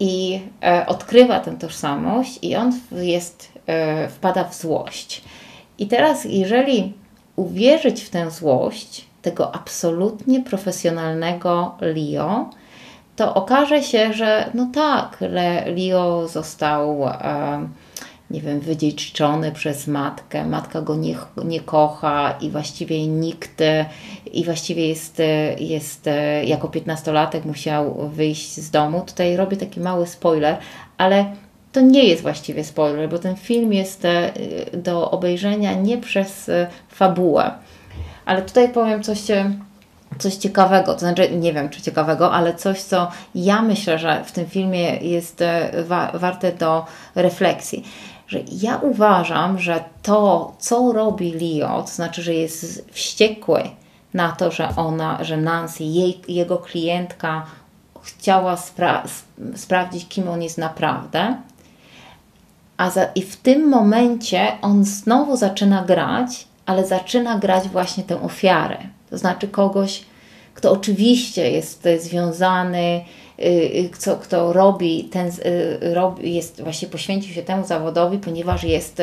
I 0.00 0.40
e, 0.64 0.86
odkrywa 0.86 1.40
tę 1.40 1.56
tożsamość, 1.56 2.38
i 2.42 2.56
on 2.56 2.72
jest, 2.92 3.52
e, 3.66 4.08
wpada 4.08 4.44
w 4.44 4.54
złość. 4.54 5.22
I 5.78 5.86
teraz, 5.86 6.24
jeżeli 6.24 6.92
uwierzyć 7.36 8.02
w 8.02 8.10
tę 8.10 8.30
złość 8.30 9.04
tego 9.22 9.54
absolutnie 9.54 10.40
profesjonalnego 10.40 11.74
Leo, 11.80 12.50
to 13.18 13.34
okaże 13.34 13.82
się, 13.82 14.12
że 14.12 14.50
no 14.54 14.70
tak, 14.74 15.18
Leo 15.76 16.28
został. 16.28 17.08
E, 17.08 17.68
nie 18.30 18.40
wiem, 18.40 18.60
wydziedzczony 18.60 19.52
przez 19.52 19.86
matkę, 19.86 20.44
matka 20.44 20.82
go 20.82 20.96
nie, 20.96 21.16
nie 21.44 21.60
kocha 21.60 22.34
i 22.40 22.50
właściwie 22.50 23.06
nikt, 23.06 23.62
i 24.32 24.44
właściwie 24.44 24.88
jest, 24.88 25.22
jest 25.58 26.08
jako 26.44 26.68
piętnastolatek 26.68 27.44
musiał 27.44 28.08
wyjść 28.08 28.56
z 28.56 28.70
domu. 28.70 29.02
Tutaj 29.06 29.36
robię 29.36 29.56
taki 29.56 29.80
mały 29.80 30.06
spoiler, 30.06 30.56
ale 30.98 31.26
to 31.72 31.80
nie 31.80 32.04
jest 32.04 32.22
właściwie 32.22 32.64
spoiler, 32.64 33.08
bo 33.08 33.18
ten 33.18 33.36
film 33.36 33.72
jest 33.72 34.04
e, 34.04 34.32
do 34.72 35.10
obejrzenia 35.10 35.72
nie 35.72 35.98
przez 35.98 36.48
e, 36.48 36.66
fabułę. 36.88 37.50
Ale 38.24 38.42
tutaj 38.42 38.68
powiem 38.68 39.02
coś 39.02 39.30
e, 39.30 39.52
coś 40.18 40.34
ciekawego, 40.34 40.92
to 40.94 40.98
znaczy 40.98 41.30
nie 41.30 41.52
wiem 41.52 41.68
czy 41.68 41.82
ciekawego, 41.82 42.32
ale 42.32 42.54
coś, 42.54 42.82
co 42.82 43.10
ja 43.34 43.62
myślę, 43.62 43.98
że 43.98 44.24
w 44.24 44.32
tym 44.32 44.46
filmie 44.46 44.96
jest 44.96 45.44
wa 45.84 46.10
warte 46.14 46.52
do 46.52 46.86
refleksji 47.14 47.84
że 48.28 48.38
ja 48.52 48.76
uważam, 48.76 49.58
że 49.58 49.84
to, 50.02 50.52
co 50.58 50.92
robi 50.92 51.32
Leo, 51.32 51.82
to 51.82 51.88
znaczy, 51.88 52.22
że 52.22 52.34
jest 52.34 52.90
wściekły 52.92 53.62
na 54.14 54.32
to, 54.32 54.50
że 54.50 54.68
ona, 54.76 55.24
że 55.24 55.36
Nancy, 55.36 55.84
jej, 55.84 56.20
jego 56.28 56.58
klientka 56.58 57.46
chciała 58.02 58.56
spra 58.56 59.02
sprawdzić, 59.56 60.08
kim 60.08 60.28
on 60.28 60.42
jest 60.42 60.58
naprawdę. 60.58 61.36
A 62.76 62.90
za, 62.90 63.04
I 63.14 63.22
w 63.22 63.36
tym 63.36 63.68
momencie 63.68 64.52
on 64.62 64.84
znowu 64.84 65.36
zaczyna 65.36 65.82
grać, 65.82 66.46
ale 66.66 66.86
zaczyna 66.86 67.38
grać 67.38 67.68
właśnie 67.68 68.04
tę 68.04 68.22
ofiarę. 68.22 68.78
To 69.10 69.18
znaczy 69.18 69.48
kogoś, 69.48 70.02
kto 70.54 70.72
oczywiście 70.72 71.50
jest 71.50 71.88
związany 71.98 73.04
Y, 73.42 73.88
kto, 73.92 74.16
kto 74.16 74.52
robi 74.52 75.04
ten, 75.04 75.28
y, 75.28 75.94
robi, 75.94 76.34
jest, 76.34 76.62
właśnie 76.62 76.88
poświęcił 76.88 77.34
się 77.34 77.42
temu 77.42 77.66
zawodowi, 77.66 78.18
ponieważ 78.18 78.64
jest, 78.64 79.02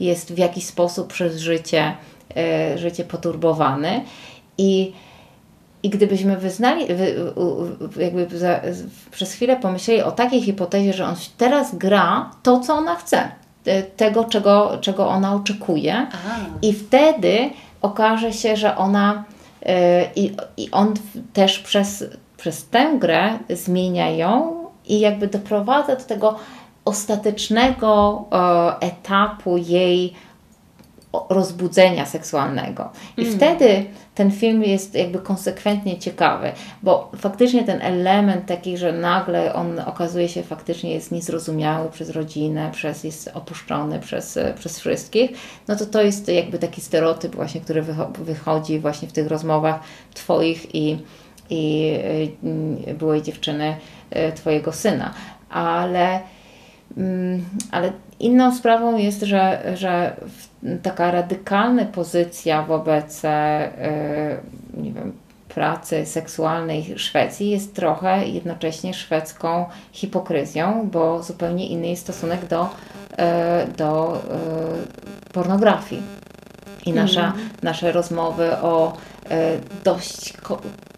jest 0.00 0.34
w 0.34 0.38
jakiś 0.38 0.64
sposób 0.64 1.12
przez 1.12 1.38
życie, 1.38 1.96
y, 2.74 2.78
życie 2.78 3.04
poturbowany 3.04 4.04
i 4.58 4.92
i 5.84 5.90
gdybyśmy 5.90 6.36
wyznali, 6.36 6.86
jakby 7.96 8.38
za, 8.38 8.60
przez 9.10 9.32
chwilę 9.32 9.56
pomyśleli 9.56 10.02
o 10.02 10.12
takiej 10.12 10.42
hipotezie, 10.42 10.92
że 10.92 11.04
on 11.04 11.14
teraz 11.38 11.74
gra 11.74 12.30
to, 12.42 12.60
co 12.60 12.74
ona 12.74 12.96
chce, 12.96 13.28
tego, 13.96 14.24
czego, 14.24 14.78
czego 14.80 15.08
ona 15.08 15.34
oczekuje, 15.34 16.06
Aha. 16.12 16.36
i 16.62 16.72
wtedy 16.72 17.50
okaże 17.80 18.32
się, 18.32 18.56
że 18.56 18.76
ona 18.76 19.24
i, 20.16 20.36
i 20.56 20.70
on 20.70 20.94
też 21.32 21.58
przez 21.58 22.04
przez 22.36 22.68
tę 22.68 22.98
grę 22.98 23.38
zmienia 23.50 24.10
ją 24.10 24.64
i 24.86 25.00
jakby 25.00 25.26
doprowadza 25.26 25.96
do 25.96 26.04
tego 26.04 26.36
ostatecznego 26.84 28.24
e, 28.32 28.86
etapu 28.86 29.56
jej 29.56 30.14
rozbudzenia 31.28 32.06
seksualnego. 32.06 32.90
I 33.16 33.22
mm. 33.22 33.34
wtedy 33.34 33.84
ten 34.14 34.30
film 34.30 34.62
jest 34.62 34.94
jakby 34.94 35.18
konsekwentnie 35.18 35.98
ciekawy, 35.98 36.52
bo 36.82 37.10
faktycznie 37.16 37.64
ten 37.64 37.82
element 37.82 38.46
taki, 38.46 38.76
że 38.78 38.92
nagle 38.92 39.54
on 39.54 39.78
okazuje 39.80 40.28
się 40.28 40.42
faktycznie 40.42 40.94
jest 40.94 41.12
niezrozumiały 41.12 41.90
przez 41.90 42.10
rodzinę, 42.10 42.70
przez 42.72 43.04
jest 43.04 43.30
opuszczony 43.34 43.98
przez, 43.98 44.38
przez 44.54 44.78
wszystkich, 44.78 45.30
no 45.68 45.76
to 45.76 45.86
to 45.86 46.02
jest 46.02 46.28
jakby 46.28 46.58
taki 46.58 46.80
stereotyp 46.80 47.34
właśnie, 47.34 47.60
który 47.60 47.84
wychodzi 48.18 48.78
właśnie 48.78 49.08
w 49.08 49.12
tych 49.12 49.26
rozmowach 49.26 49.80
Twoich 50.14 50.74
i 50.74 50.98
i 51.50 51.92
y, 52.88 52.94
byłej 52.94 53.22
dziewczyny 53.22 53.76
y, 54.16 54.32
Twojego 54.32 54.72
syna. 54.72 55.14
Ale, 55.50 56.20
mm, 56.96 57.44
ale 57.70 57.92
inną 58.20 58.56
sprawą 58.56 58.98
jest, 58.98 59.20
że, 59.20 59.72
że 59.76 60.16
taka 60.82 61.10
radykalna 61.10 61.84
pozycja 61.84 62.62
wobec 62.62 63.24
y, 63.24 63.28
nie 64.76 64.92
wiem, 64.92 65.12
pracy 65.54 66.06
seksualnej 66.06 66.98
Szwecji 66.98 67.50
jest 67.50 67.74
trochę 67.74 68.26
jednocześnie 68.26 68.94
szwedzką 68.94 69.64
hipokryzją, 69.92 70.88
bo 70.92 71.22
zupełnie 71.22 71.66
inny 71.66 71.86
jest 71.86 72.02
stosunek 72.02 72.46
do, 72.46 72.68
do 73.76 74.22
pornografii. 75.32 76.02
I 76.86 76.92
nasza, 76.92 77.32
mm. 77.32 77.50
nasze 77.62 77.92
rozmowy 77.92 78.56
o 78.56 78.96
dość 79.84 80.34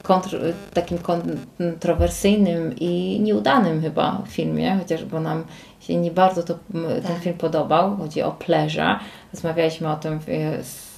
kontr, 0.03 0.39
takim 0.75 0.99
kontrowersyjnym 0.99 2.75
i 2.81 3.21
nieudanym 3.21 3.81
chyba 3.81 4.23
filmie, 4.27 4.77
chociaż 4.79 5.05
bo 5.05 5.21
nam 5.21 5.45
się 5.81 5.97
nie 5.97 6.11
bardzo 6.11 6.43
to, 6.43 6.55
tak. 6.55 7.03
ten 7.07 7.21
film 7.21 7.39
podobał. 7.39 7.97
Chodzi 7.97 8.23
o 8.23 8.33
Pleasure. 8.33 8.99
Rozmawialiśmy 9.33 9.93
o 9.93 9.97
tym 9.97 10.21
w, 10.21 10.27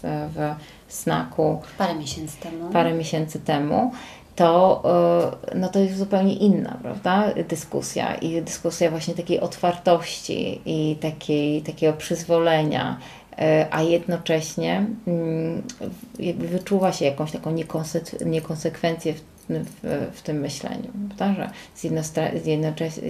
w 0.03 0.55
snaku 0.89 1.62
parę 1.78 1.95
miesięcy 1.95 2.41
temu. 2.41 2.70
Parę 2.72 2.95
miesięcy 2.95 3.41
temu 3.41 3.93
to, 4.37 4.82
e, 5.53 5.57
no 5.57 5.68
to 5.68 5.78
jest 5.78 5.99
zupełnie 5.99 6.34
inna, 6.34 6.78
prawda, 6.82 7.24
dyskusja 7.49 8.14
i 8.14 8.43
dyskusja 8.43 8.91
właśnie 8.91 9.14
takiej 9.14 9.41
otwartości 9.41 10.61
i 10.66 10.97
takiej, 10.97 11.62
takiego 11.62 11.93
przyzwolenia 11.93 12.97
E, 13.26 13.26
a 13.70 13.82
jednocześnie 13.82 14.87
mm, 15.07 15.62
jakby 16.18 16.49
wyczuwa 16.49 16.93
się 16.93 17.05
jakąś 17.05 17.32
taką 17.32 17.55
niekonsekwencję 18.26 19.14
w, 19.14 19.20
w, 19.49 20.11
w 20.12 20.22
tym 20.22 20.37
myśleniu. 20.37 20.93
Prawda? 21.16 21.34
Że 21.34 21.51
z, 21.74 21.80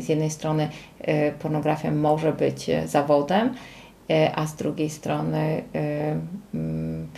z 0.04 0.08
jednej 0.08 0.30
strony 0.30 0.68
e, 1.00 1.32
pornografia 1.32 1.90
może 1.90 2.32
być 2.32 2.70
e, 2.70 2.88
zawodem, 2.88 3.54
a 4.34 4.46
z 4.46 4.56
drugiej 4.56 4.90
strony 4.90 5.62
mm, 6.54 7.08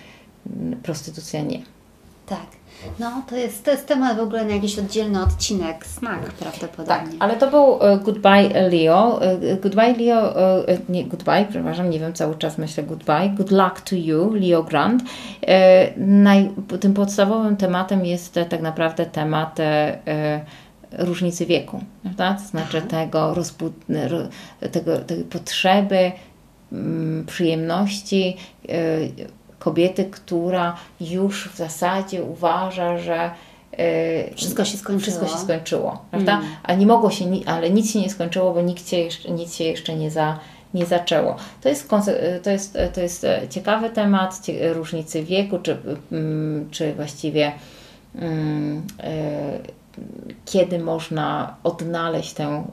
prostytucja 0.82 1.42
nie. 1.42 1.62
Tak. 2.26 2.57
No, 2.98 3.22
to 3.28 3.36
jest, 3.36 3.64
to 3.64 3.70
jest 3.70 3.86
temat 3.86 4.16
w 4.16 4.20
ogóle 4.20 4.44
na 4.44 4.54
jakiś 4.54 4.78
oddzielny 4.78 5.22
odcinek, 5.22 5.86
smak 5.86 6.20
prawdopodobnie. 6.20 6.86
Tak, 6.86 7.06
ale 7.18 7.36
to 7.36 7.50
był 7.50 7.82
e, 7.82 7.98
Goodbye 7.98 8.68
Leo. 8.70 9.22
E, 9.22 9.56
goodbye 9.56 9.92
Leo, 9.92 10.38
e, 10.68 10.78
nie 10.88 11.04
Goodbye, 11.04 11.46
przepraszam, 11.50 11.90
nie 11.90 12.00
wiem, 12.00 12.12
cały 12.12 12.36
czas 12.36 12.58
myślę 12.58 12.82
Goodbye. 12.82 13.28
Good 13.28 13.50
luck 13.50 13.80
to 13.80 13.96
you, 13.96 14.34
Leo 14.34 14.62
Grant. 14.62 15.02
Naj, 15.96 16.50
tym 16.80 16.94
podstawowym 16.94 17.56
tematem 17.56 18.06
jest 18.06 18.38
tak 18.48 18.62
naprawdę 18.62 19.06
temat 19.06 19.58
różnicy 20.92 21.46
wieku, 21.46 21.80
prawda? 22.02 22.34
To 22.34 22.48
znaczy 22.48 22.82
tego, 22.82 23.34
rozbud, 23.34 23.72
tego, 24.72 24.98
tej 24.98 25.24
potrzeby, 25.24 26.12
mm, 26.72 27.26
przyjemności, 27.26 28.36
kobiety, 29.68 30.04
która 30.04 30.76
już 31.00 31.48
w 31.48 31.56
zasadzie 31.56 32.22
uważa, 32.22 32.98
że 32.98 33.30
e, 33.72 34.34
Wszystko 34.34 34.64
się 34.64 34.78
skończyło. 34.78 35.02
Wszystko 35.02 35.26
się 35.26 35.44
skończyło, 35.44 36.02
prawda? 36.10 36.32
Mm. 36.32 36.46
A 36.62 36.74
nie 36.74 36.86
mogło 36.86 37.10
się, 37.10 37.24
ale 37.46 37.70
nic 37.70 37.92
się 37.92 38.00
nie 38.00 38.10
skończyło, 38.10 38.54
bo 38.54 38.62
nikt 38.62 38.88
się 38.88 38.96
jeszcze, 38.96 39.30
nic 39.30 39.54
się 39.54 39.64
jeszcze 39.64 39.96
nie, 39.96 40.10
za, 40.10 40.38
nie 40.74 40.86
zaczęło. 40.86 41.36
To 41.62 41.68
jest, 41.68 41.90
to 42.42 42.50
jest, 42.50 42.78
to 42.94 43.00
jest 43.00 43.26
ciekawy 43.50 43.90
temat, 43.90 44.40
różnicy 44.72 45.22
wieku, 45.22 45.58
czy, 45.58 45.76
mm, 46.12 46.68
czy 46.70 46.94
właściwie 46.94 47.52
mm, 48.14 48.82
kiedy 50.44 50.78
można 50.78 51.56
odnaleźć 51.64 52.32
tę 52.32 52.64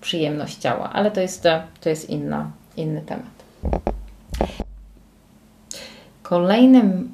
przyjemność 0.00 0.56
ciała, 0.56 0.90
ale 0.92 1.10
to 1.10 1.20
jest, 1.20 1.42
to 1.80 1.88
jest 1.88 2.10
inna, 2.10 2.50
inny 2.76 3.02
temat. 3.02 3.36
Kolejnym 6.28 7.12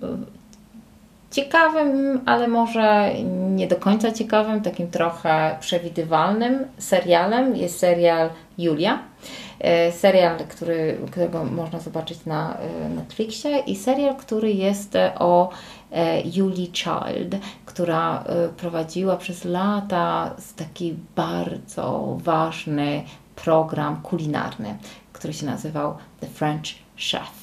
ciekawym, 1.31 2.21
ale 2.27 2.49
może 2.49 3.15
nie 3.51 3.67
do 3.67 3.77
końca 3.77 4.13
ciekawym, 4.13 4.61
takim 4.61 4.91
trochę 4.91 5.57
przewidywalnym 5.61 6.65
serialem 6.79 7.57
jest 7.57 7.79
serial 7.79 8.31
Julia. 8.59 8.99
E, 9.61 9.93
serial, 9.93 10.39
który, 10.49 10.99
którego 11.11 11.45
można 11.45 11.81
zobaczyć 11.81 12.27
na 12.27 12.57
e, 12.57 12.89
Netflixie 12.89 13.59
i 13.59 13.77
serial, 13.77 14.17
który 14.17 14.53
jest 14.53 14.95
o 15.19 15.51
Julie 16.35 16.67
Child, 16.67 17.37
która 17.67 18.25
prowadziła 18.57 19.17
przez 19.17 19.45
lata 19.45 20.35
taki 20.57 20.95
bardzo 21.17 22.19
ważny 22.23 23.03
program 23.37 24.03
kulinarny, 24.03 24.77
który 25.13 25.33
się 25.33 25.47
nazywał 25.47 25.97
The 26.21 26.27
French 26.27 26.67
Chef 26.97 27.42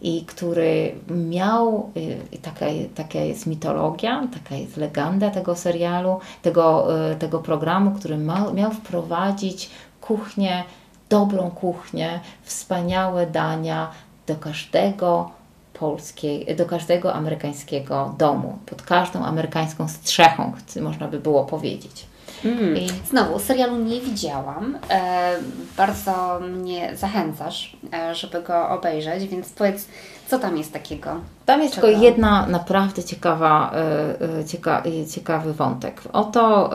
i 0.00 0.24
który 0.24 0.94
miał, 1.10 1.90
y, 1.96 2.38
taka, 2.42 2.66
taka 2.94 3.18
jest 3.18 3.46
mitologia, 3.46 4.28
taka 4.34 4.54
jest 4.54 4.76
legenda 4.76 5.30
tego 5.30 5.56
serialu, 5.56 6.20
tego, 6.42 6.88
y, 7.12 7.16
tego 7.16 7.38
programu, 7.38 7.90
który 7.90 8.18
ma, 8.18 8.52
miał 8.52 8.70
wprowadzić 8.70 9.70
kuchnię, 10.00 10.64
dobrą 11.08 11.50
kuchnię, 11.50 12.20
wspaniałe 12.42 13.26
dania 13.26 13.90
do 14.26 14.36
każdego 14.36 15.30
polskiej, 15.72 16.56
do 16.56 16.66
każdego 16.66 17.14
amerykańskiego 17.14 18.14
domu, 18.18 18.58
pod 18.66 18.82
każdą 18.82 19.24
amerykańską 19.24 19.88
strzechą, 19.88 20.52
można 20.80 21.08
by 21.08 21.20
było 21.20 21.44
powiedzieć. 21.44 22.06
Mm. 22.46 22.76
I... 22.76 22.88
Znowu, 23.08 23.38
serialu 23.38 23.76
nie 23.76 24.00
widziałam. 24.00 24.78
E, 24.90 25.36
bardzo 25.76 26.40
mnie 26.40 26.96
zachęcasz, 26.96 27.76
e, 27.92 28.14
żeby 28.14 28.42
go 28.42 28.68
obejrzeć, 28.68 29.26
więc 29.26 29.48
powiedz, 29.48 29.88
co 30.28 30.38
tam 30.38 30.56
jest 30.56 30.72
takiego? 30.72 31.10
Tam 31.46 31.62
jest 31.62 31.74
Czego? 31.74 31.86
tylko 31.86 32.02
jedna 32.02 32.46
naprawdę 32.46 33.04
ciekawa, 33.04 33.72
e, 33.74 34.38
e 34.38 34.44
cieka, 34.44 34.82
e, 35.02 35.06
ciekawy 35.06 35.52
wątek. 35.52 36.02
Oto 36.12 36.70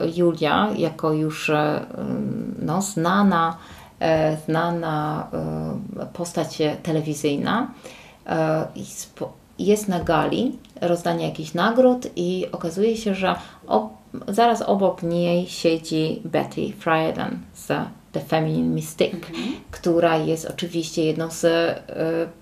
e, 0.00 0.08
Julia, 0.16 0.68
jako 0.76 1.12
już 1.12 1.50
no, 2.62 2.82
znana, 2.82 3.56
znana 4.46 5.26
postać 6.12 6.58
telewizyjna, 6.82 7.70
jest 9.58 9.88
na 9.88 10.00
gali 10.00 10.58
rozdania 10.80 11.26
jakichś 11.26 11.54
nagród 11.54 12.06
i 12.16 12.46
okazuje 12.52 12.96
się, 12.96 13.14
że 13.14 13.34
zaraz 14.28 14.62
obok 14.62 15.02
niej 15.02 15.46
siedzi 15.46 16.22
Betty 16.24 16.72
Friedan 16.72 17.38
z 17.54 17.72
The 18.18 18.24
Feminine 18.24 18.74
Mystic, 18.74 19.12
-hmm. 19.12 19.36
która 19.70 20.16
jest 20.16 20.46
oczywiście 20.46 21.04
jedną 21.04 21.30
z 21.30 21.44
e, 21.44 21.82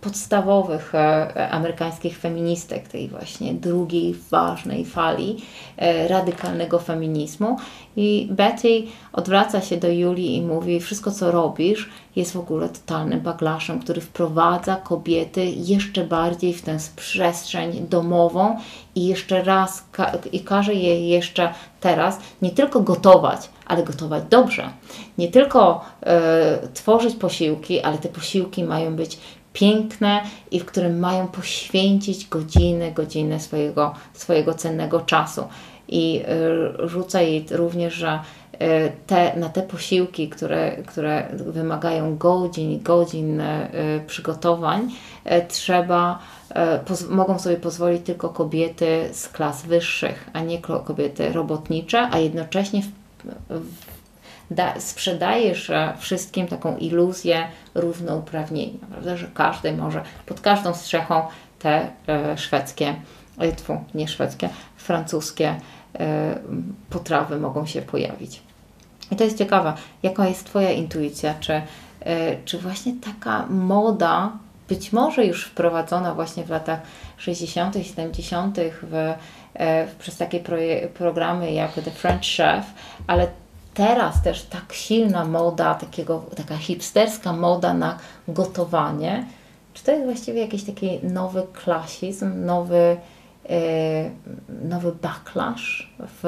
podstawowych 0.00 0.94
e, 0.94 1.48
amerykańskich 1.50 2.18
feministek 2.18 2.88
tej 2.88 3.08
właśnie 3.08 3.54
drugiej 3.54 4.14
ważnej 4.30 4.84
fali 4.84 5.36
e, 5.76 6.08
radykalnego 6.08 6.78
feminizmu. 6.78 7.56
I 7.96 8.28
Betty 8.30 8.82
odwraca 9.12 9.60
się 9.60 9.76
do 9.76 9.88
Julii 9.88 10.36
i 10.36 10.42
mówi: 10.42 10.80
Wszystko, 10.80 11.10
co 11.10 11.30
robisz, 11.30 11.90
jest 12.16 12.32
w 12.32 12.36
ogóle 12.36 12.68
totalnym 12.68 13.20
baglaszem, 13.20 13.80
który 13.80 14.00
wprowadza 14.00 14.76
kobiety 14.76 15.44
jeszcze 15.44 16.04
bardziej 16.04 16.54
w 16.54 16.62
tę 16.62 16.78
przestrzeń 16.96 17.86
domową 17.90 18.56
i 18.94 19.06
jeszcze 19.06 19.42
raz 19.42 19.84
ka 19.92 20.12
i 20.32 20.40
każe 20.40 20.74
je 20.74 21.08
jeszcze 21.08 21.54
teraz 21.80 22.18
nie 22.42 22.50
tylko 22.50 22.80
gotować, 22.80 23.48
ale 23.66 23.82
gotować 23.82 24.24
dobrze. 24.30 24.70
Nie 25.18 25.28
tylko 25.28 25.84
e, 26.02 26.58
tworzyć 26.74 27.14
posiłki, 27.14 27.80
ale 27.80 27.98
te 27.98 28.08
posiłki 28.08 28.64
mają 28.64 28.96
być 28.96 29.18
piękne 29.52 30.20
i 30.50 30.60
w 30.60 30.64
którym 30.64 30.98
mają 30.98 31.28
poświęcić 31.28 32.28
godziny, 32.28 32.92
godziny 32.92 33.40
swojego, 33.40 33.94
swojego 34.12 34.54
cennego 34.54 35.00
czasu. 35.00 35.44
I 35.88 36.22
rzuca 36.84 37.22
jej 37.22 37.46
również, 37.50 37.94
że 37.94 38.20
e, 38.58 38.90
te, 39.06 39.36
na 39.36 39.48
te 39.48 39.62
posiłki, 39.62 40.28
które, 40.28 40.76
które 40.86 41.28
wymagają 41.32 42.16
godzin 42.16 42.82
godzin 42.82 43.42
przygotowań, 44.06 44.90
trzeba, 45.48 46.18
mogą 47.10 47.38
sobie 47.38 47.56
pozwolić 47.56 48.02
tylko 48.06 48.28
kobiety 48.28 49.08
z 49.12 49.28
klas 49.28 49.66
wyższych, 49.66 50.30
a 50.32 50.40
nie 50.40 50.58
kobiety 50.58 51.32
robotnicze, 51.32 52.08
a 52.12 52.18
jednocześnie 52.18 52.82
w 52.82 53.05
da, 54.50 54.80
sprzedajesz 54.80 55.70
wszystkim 55.98 56.46
taką 56.46 56.76
iluzję 56.76 57.48
równouprawnienia, 57.74 58.86
prawda? 58.90 59.16
że 59.16 59.26
każdy 59.34 59.72
może 59.72 60.02
pod 60.26 60.40
każdą 60.40 60.74
strzechą 60.74 61.22
te 61.58 61.88
e, 62.08 62.38
szwedzkie, 62.38 62.94
e, 63.38 63.52
tfu, 63.52 63.84
nie 63.94 64.08
szwedzkie, 64.08 64.48
francuskie 64.76 65.54
e, 65.98 66.38
potrawy 66.90 67.40
mogą 67.40 67.66
się 67.66 67.82
pojawić. 67.82 68.42
I 69.10 69.16
to 69.16 69.24
jest 69.24 69.38
ciekawe, 69.38 69.72
jaka 70.02 70.28
jest 70.28 70.46
Twoja 70.46 70.70
intuicja, 70.70 71.34
czy, 71.40 71.52
e, 72.00 72.42
czy 72.44 72.58
właśnie 72.58 72.92
taka 73.04 73.46
moda, 73.46 74.32
być 74.68 74.92
może 74.92 75.24
już 75.26 75.44
wprowadzona 75.44 76.14
właśnie 76.14 76.44
w 76.44 76.50
latach 76.50 76.80
60., 77.16 77.74
70., 77.82 78.58
w, 78.82 78.94
e, 78.94 79.18
przez 79.98 80.16
takie 80.16 80.40
programy 80.94 81.52
jak 81.52 81.72
The 81.72 81.90
French 81.90 82.24
Chef, 82.36 82.64
ale 83.06 83.28
teraz 83.76 84.22
też 84.22 84.42
tak 84.42 84.72
silna 84.72 85.24
moda, 85.24 85.74
takiego, 85.74 86.24
taka 86.36 86.56
hipsterska 86.56 87.32
moda 87.32 87.74
na 87.74 87.98
gotowanie, 88.28 89.26
czy 89.74 89.84
to 89.84 89.92
jest 89.92 90.04
właściwie 90.04 90.40
jakiś 90.40 90.64
taki 90.64 91.00
nowy 91.02 91.46
klasizm, 91.52 92.44
nowy, 92.44 92.96
e, 93.48 94.10
nowy 94.62 94.92
backlash, 94.92 95.94
w, 95.98 96.22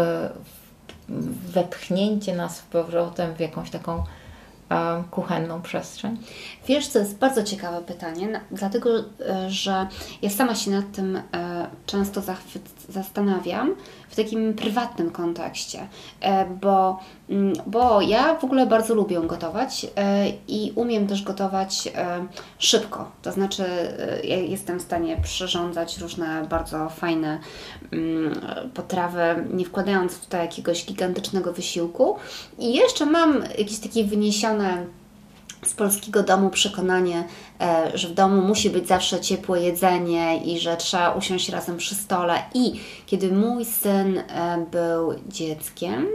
w, 0.45 1.53
wepchnięcie 1.53 2.37
nas 2.37 2.61
w 2.61 2.67
powrotem 2.67 3.35
w 3.35 3.41
jakąś 3.41 3.71
taką 3.71 4.05
e, 4.71 5.05
kuchenną 5.11 5.63
przestrzeń? 5.63 6.19
Wiesz, 6.67 6.89
co 6.89 6.99
jest 6.99 7.19
bardzo 7.19 7.43
ciekawe 7.43 7.83
pytanie, 7.83 8.41
dlatego 8.51 8.91
e, 8.99 9.51
że 9.51 9.87
ja 10.23 10.31
sama 10.31 10.55
się 10.55 10.71
nad 10.71 10.93
tym 10.93 11.17
e, 11.17 11.23
często 11.87 12.23
zastanawiam 12.89 13.75
w 14.09 14.17
takim 14.17 14.55
prywatnym 14.55 15.11
kontekście, 15.11 15.89
e, 16.21 16.47
bo, 16.47 17.01
mm, 17.31 17.53
bo 17.67 18.01
ja 18.01 18.35
w 18.35 18.45
ogóle 18.45 18.67
bardzo 18.67 18.95
lubię 18.95 19.21
gotować 19.21 19.87
i 20.49 20.73
umiem 20.75 21.07
też 21.07 21.23
gotować 21.23 21.93
szybko. 22.59 23.11
To 23.23 23.33
znaczy, 23.33 23.65
ja 24.25 24.37
jestem 24.37 24.79
w 24.79 24.83
stanie 24.83 25.17
przyrządzać 25.23 25.99
różne 25.99 26.47
bardzo 26.51 26.89
fajne 26.89 27.39
mm, 27.93 28.41
potrawy, 28.75 29.21
nie 29.53 29.65
wkładając 29.65 30.13
w 30.13 30.27
to 30.27 30.37
jakiegoś 30.37 30.87
gigantycznego 30.87 31.53
wysiłku. 31.53 32.17
I 32.59 32.75
jeszcze 32.75 33.07
mam 33.07 33.43
jakieś 33.59 33.79
takie 33.79 34.05
wyniesione 34.05 34.87
z 35.65 35.75
polskiego 35.75 36.23
domu 36.23 36.51
przekonanie, 36.51 37.25
e, 37.61 37.91
że 37.95 38.09
w 38.09 38.15
domu 38.15 38.43
musi 38.43 38.71
być 38.71 38.89
zawsze 38.89 39.21
ciepłe 39.21 39.63
jedzenie 39.63 40.45
i 40.45 40.59
że 40.59 40.77
trzeba 40.77 41.11
usiąść 41.11 41.49
razem 41.49 41.77
przy 41.77 41.95
stole. 41.95 42.43
I 42.55 42.81
kiedy 43.07 43.33
mój 43.33 43.65
syn 43.65 44.19
e, 44.19 44.67
był 44.71 45.15
dzieckiem, 45.29 46.07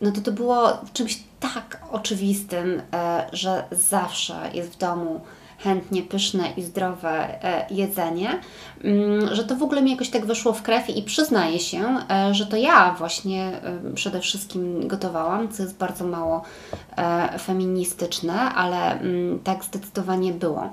no 0.00 0.12
to 0.12 0.20
to 0.20 0.32
było 0.32 0.78
czymś 0.92 1.18
tak 1.40 1.80
oczywistym, 1.90 2.82
e, 2.92 3.26
że 3.32 3.64
zawsze 3.72 4.50
jest 4.54 4.70
w 4.70 4.78
domu 4.78 5.20
chętnie 5.62 6.02
pyszne 6.02 6.44
i 6.56 6.62
zdrowe 6.62 7.38
jedzenie, 7.70 8.40
mm, 8.84 9.34
że 9.34 9.44
to 9.44 9.56
w 9.56 9.62
ogóle 9.62 9.82
mi 9.82 9.90
jakoś 9.90 10.10
tak 10.10 10.26
weszło 10.26 10.52
w 10.52 10.62
krew 10.62 10.90
i 10.90 11.02
przyznaję 11.02 11.58
się, 11.58 11.96
że 12.32 12.46
to 12.46 12.56
ja 12.56 12.94
właśnie 12.98 13.52
przede 13.94 14.20
wszystkim 14.20 14.88
gotowałam, 14.88 15.48
co 15.48 15.62
jest 15.62 15.78
bardzo 15.78 16.06
mało 16.06 16.42
E, 17.00 17.38
feministyczne, 17.38 18.32
ale 18.32 19.00
mm, 19.00 19.38
tak 19.38 19.64
zdecydowanie 19.64 20.32
było. 20.32 20.70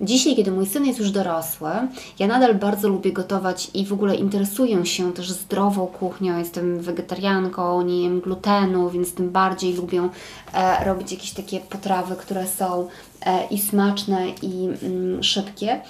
Dzisiaj, 0.00 0.36
kiedy 0.36 0.50
mój 0.50 0.66
syn 0.66 0.86
jest 0.86 0.98
już 0.98 1.10
dorosły, 1.10 1.70
ja 2.18 2.26
nadal 2.26 2.54
bardzo 2.54 2.88
lubię 2.88 3.12
gotować 3.12 3.70
i 3.74 3.86
w 3.86 3.92
ogóle 3.92 4.14
interesuję 4.14 4.86
się 4.86 5.12
też 5.12 5.30
zdrową 5.30 5.86
kuchnią. 5.86 6.38
Jestem 6.38 6.80
wegetarianką, 6.80 7.82
nie 7.82 8.02
jem 8.02 8.20
glutenu, 8.20 8.90
więc 8.90 9.14
tym 9.14 9.30
bardziej 9.30 9.74
lubię 9.74 10.08
e, 10.54 10.84
robić 10.84 11.12
jakieś 11.12 11.30
takie 11.30 11.60
potrawy, 11.60 12.16
które 12.16 12.46
są 12.46 12.88
e, 13.15 13.15
i 13.50 13.58
smaczne, 13.58 14.28
i 14.42 14.68
mm, 14.82 15.22
szybkie. 15.22 15.80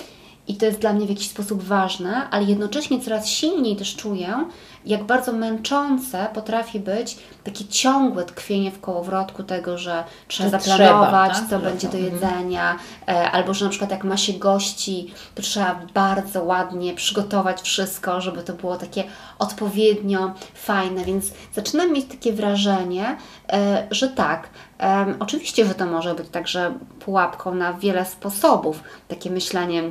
I 0.49 0.57
to 0.57 0.67
jest 0.67 0.79
dla 0.79 0.93
mnie 0.93 1.07
w 1.07 1.11
jakiś 1.11 1.29
sposób 1.29 1.63
ważne, 1.63 2.31
ale 2.31 2.45
jednocześnie 2.45 3.01
coraz 3.01 3.29
silniej 3.29 3.77
też 3.77 3.97
czuję, 3.97 4.45
jak 4.87 5.05
bardzo 5.05 5.33
męczące 5.33 6.29
potrafi 6.35 6.81
być 6.81 7.19
takie 7.45 7.65
ciągłe 7.65 8.25
tkwienie 8.25 8.71
w 8.71 8.81
kołowrotku 8.81 9.43
tego, 9.43 9.79
że 9.79 10.05
trzeba 10.29 10.51
Że 10.51 10.59
zaplanować, 10.59 11.33
trzeba, 11.33 11.49
tak? 11.49 11.51
co 11.51 11.59
będzie 11.59 11.89
to- 11.89 11.93
do 11.93 11.99
mhm. 11.99 12.15
jedzenia, 12.15 12.77
e, 13.09 13.31
albo 13.31 13.55
że 13.55 13.65
na 13.65 13.71
przykład 13.71 13.91
jak 13.91 14.05
ma 14.05 14.17
się 14.17 14.33
gości, 14.33 15.15
to 15.35 15.43
trzeba 15.43 15.81
bardzo 15.95 16.45
ładnie 16.45 16.95
przygotować 16.95 17.61
wszystko, 17.61 18.21
żeby 18.21 18.43
to 18.43 18.53
było 18.53 18.77
takie 18.77 19.05
odpowiednio 19.39 20.35
fajne, 20.55 21.05
więc 21.05 21.33
zaczynam 21.55 21.93
mieć 21.93 22.07
takie 22.07 22.33
wrażenie, 22.33 23.17
e, 23.53 23.87
że 23.91 24.09
tak, 24.09 24.49
em, 24.79 25.17
oczywiście, 25.21 25.67
że 25.67 25.75
to 25.75 25.87
może 25.87 26.15
być 26.15 26.29
także 26.29 26.75
pułapką 27.01 27.55
na 27.55 27.73
wiele 27.73 28.05
sposobów, 28.05 28.81
takie 29.09 29.31
myślenie 29.31 29.83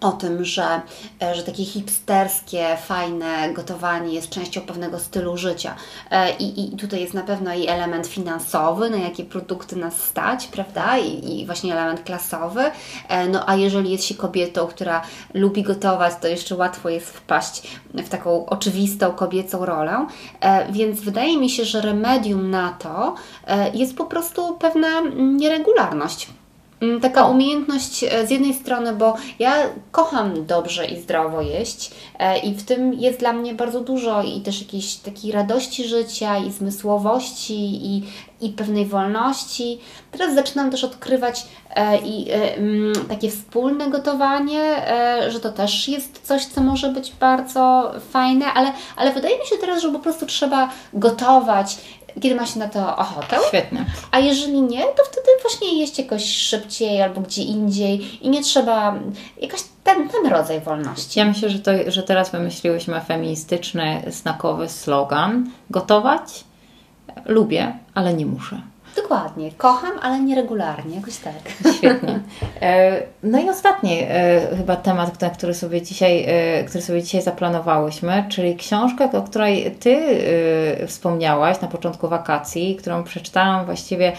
o 0.00 0.12
tym, 0.12 0.44
że, 0.44 0.80
e, 1.22 1.34
że 1.34 1.42
takie 1.42 1.64
hipsterskie, 1.64 2.76
fajne 2.86 3.52
gotowanie 3.52 4.14
jest 4.14 4.28
częścią 4.28 4.60
pewnego 4.60 4.98
stylu 4.98 5.36
życia. 5.36 5.74
E, 6.10 6.36
I, 6.36 6.74
I 6.74 6.76
tutaj 6.76 7.00
jest 7.00 7.14
na 7.14 7.22
pewno 7.22 7.54
i 7.54 7.66
element 7.66 8.06
finansowy, 8.06 8.90
na 8.90 8.96
jakie 8.96 9.24
produkty 9.24 9.76
nas 9.76 10.02
stać, 10.02 10.46
prawda? 10.46 10.98
I, 10.98 11.40
i 11.40 11.46
właśnie 11.46 11.72
element 11.72 12.02
klasowy. 12.02 12.62
E, 13.08 13.28
No 13.28 13.48
a 13.48 13.56
jeżeli 13.56 13.90
jest 13.90 14.04
się 14.04 14.14
kobietą, 14.14 14.66
która 14.66 15.02
lubi 15.34 15.62
gotować, 15.62 16.14
to 16.20 16.28
jeszcze 16.28 16.54
łatwo 16.56 16.88
jest 16.88 17.10
wpaść 17.10 17.62
w 17.94 18.08
taką 18.08 18.46
oczywistą 18.46 19.12
kobiecą 19.12 19.66
rolę. 19.66 20.06
Więc 20.70 21.00
wydaje 21.00 21.38
mi 21.38 21.50
się, 21.50 21.64
że 21.64 21.80
remedium 21.80 22.50
na 22.50 22.72
to 22.72 23.14
jest 23.74 23.96
po 23.96 24.04
prostu 24.04 24.56
pewna 24.56 25.00
nieregularność. 25.16 26.28
Mm, 26.80 27.00
Taka 27.00 27.26
umiejętność 27.26 28.04
e, 28.04 28.26
z 28.26 28.30
jednej 28.30 28.54
strony, 28.54 28.92
bo 28.92 29.16
ja 29.38 29.54
kocham 29.92 30.46
dobrze 30.46 30.86
i 30.86 31.00
zdrowo 31.00 31.40
jeść 31.42 31.90
e, 32.18 32.38
i 32.38 32.54
w 32.54 32.62
tym 32.62 32.94
jest 32.94 33.18
dla 33.18 33.32
mnie 33.32 33.54
bardzo 33.54 33.80
dużo 33.80 34.22
i 34.22 34.40
też 34.40 34.60
jakiejś 34.60 34.94
takiej 34.94 35.32
radości 35.32 35.84
życia 35.88 36.38
i 36.38 36.50
zmysłowości 36.52 37.86
i, 37.86 38.02
i 38.40 38.50
pewnej 38.50 38.86
wolności. 38.86 39.78
Teraz 40.12 40.34
zaczynam 40.34 40.70
też 40.70 40.84
odkrywać 40.84 41.46
e, 41.74 41.98
i 41.98 42.30
mm, 42.30 42.92
takie 43.08 43.30
wspólne 43.30 43.90
gotowanie, 43.90 44.82
że 45.28 45.40
to 45.40 45.52
też 45.52 45.88
jest 45.88 46.20
coś, 46.22 46.44
co 46.44 46.60
może 46.60 46.88
być 46.88 47.12
bardzo 47.20 47.92
fajne, 48.10 48.46
ale, 48.46 48.72
ale 48.96 49.12
wydaje 49.12 49.38
mi 49.38 49.46
się 49.46 49.56
teraz, 49.60 49.82
że 49.82 49.92
po 49.92 49.98
prostu 49.98 50.26
trzeba 50.26 50.70
gotować, 50.92 51.78
kiedy 52.20 52.34
ma 52.34 52.46
się 52.46 52.58
na 52.58 52.68
to 52.68 52.96
ochotę. 52.96 53.36
Świetnie. 53.48 53.84
A 54.10 54.18
jeżeli 54.18 54.62
nie, 54.62 54.82
to 54.82 55.04
wtedy 55.12 55.28
właśnie 55.42 55.80
jeść 55.80 55.98
jakoś 55.98 56.24
szybciej 56.24 57.02
albo 57.02 57.20
gdzie 57.20 57.42
indziej 57.42 58.26
i 58.26 58.28
nie 58.28 58.42
trzeba 58.42 58.94
jakaś 59.40 59.60
ten, 59.84 60.08
ten 60.08 60.26
rodzaj 60.26 60.60
wolności. 60.60 61.18
Ja 61.18 61.24
myślę, 61.24 61.50
że, 61.50 61.58
to, 61.58 61.70
że 61.86 62.02
teraz 62.02 62.30
wymyśliłyśmy 62.30 63.00
feministyczny, 63.00 64.02
znakowy 64.06 64.68
slogan. 64.68 65.50
Gotować 65.70 66.44
lubię, 67.26 67.78
ale 67.94 68.14
nie 68.14 68.26
muszę. 68.26 68.60
Dokładnie. 69.02 69.50
Kocham, 69.56 69.92
ale 70.02 70.20
nieregularnie, 70.20 70.96
jakoś 70.96 71.16
tak. 71.16 71.72
Świetnie. 71.74 72.20
E, 72.62 73.02
No 73.22 73.38
i 73.38 73.50
ostatni 73.50 73.98
e, 74.00 74.56
chyba 74.56 74.76
temat, 74.76 75.20
na 75.20 75.30
który 75.30 75.54
sobie 75.54 75.82
dzisiaj, 75.82 76.24
e, 76.28 76.64
który 76.64 76.82
sobie 76.82 77.02
dzisiaj 77.02 77.22
zaplanowałyśmy, 77.22 78.24
czyli 78.28 78.56
książka, 78.56 79.10
o 79.12 79.22
której 79.22 79.70
Ty 79.80 79.98
wspomniałaś 80.86 81.60
na 81.60 81.68
początku 81.68 82.08
wakacji, 82.08 82.76
którą 82.76 83.04
przeczytałam 83.04 83.66
właściwie 83.66 84.12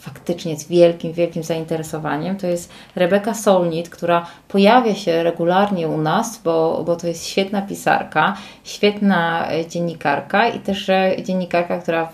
faktycznie 0.00 0.56
z 0.56 0.68
wielkim, 0.68 1.12
wielkim 1.12 1.42
zainteresowaniem. 1.42 2.36
To 2.36 2.46
jest 2.46 2.72
Rebeka 2.96 3.34
Solnit, 3.34 3.88
która 3.88 4.26
pojawia 4.48 4.94
się 4.94 5.22
regularnie 5.22 5.88
u 5.88 5.98
nas, 5.98 6.40
bo, 6.44 6.82
bo 6.86 6.96
to 6.96 7.06
jest 7.06 7.26
świetna 7.26 7.62
pisarka, 7.62 8.36
świetna 8.64 9.48
dziennikarka 9.68 10.48
i 10.48 10.60
też 10.60 10.90
dziennikarka, 11.22 11.78
która 11.78 12.08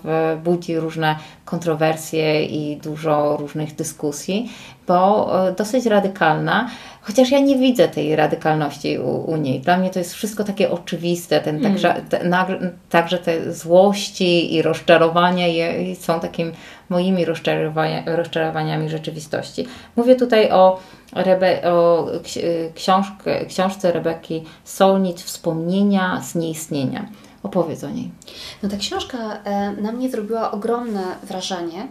budzi 0.44 0.76
różne 0.76 1.16
kontrowersje 1.48 2.44
i 2.44 2.76
dużo 2.76 3.36
różnych 3.36 3.74
dyskusji, 3.74 4.52
bo 4.86 5.30
e, 5.48 5.52
dosyć 5.52 5.86
radykalna, 5.86 6.70
chociaż 7.02 7.30
ja 7.30 7.38
nie 7.38 7.58
widzę 7.58 7.88
tej 7.88 8.16
radykalności 8.16 8.98
u, 8.98 9.30
u 9.30 9.36
niej. 9.36 9.60
Dla 9.60 9.76
mnie 9.76 9.90
to 9.90 9.98
jest 9.98 10.14
wszystko 10.14 10.44
takie 10.44 10.70
oczywiste, 10.70 11.40
ten, 11.40 11.60
także, 11.60 11.94
te, 12.08 12.18
nagr- 12.18 12.70
także 12.90 13.18
te 13.18 13.52
złości 13.52 14.54
i 14.54 14.62
rozczarowania 14.62 15.46
je, 15.46 15.96
są 15.96 16.20
takimi 16.20 16.52
moimi 16.88 17.24
rozczarowania, 17.24 18.02
rozczarowaniami 18.06 18.88
rzeczywistości. 18.88 19.66
Mówię 19.96 20.16
tutaj 20.16 20.50
o, 20.50 20.78
Rebe, 21.12 21.72
o 21.72 22.06
ksi- 22.22 22.42
książkę, 22.74 23.46
książce 23.46 23.92
Rebeki 23.92 24.44
Solnit 24.64 25.20
Wspomnienia 25.20 26.20
z 26.22 26.34
nieistnienia. 26.34 27.08
Opowiedz 27.42 27.84
o 27.84 27.90
niej. 27.90 28.10
No 28.62 28.68
ta 28.68 28.76
książka 28.76 29.18
e, 29.18 29.72
na 29.72 29.92
mnie 29.92 30.10
zrobiła 30.10 30.50
ogromne 30.50 31.16
wrażenie 31.22 31.88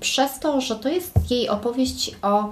przez 0.00 0.40
to, 0.40 0.60
że 0.60 0.76
to 0.76 0.88
jest 0.88 1.30
jej 1.30 1.48
opowieść 1.48 2.16
o 2.22 2.50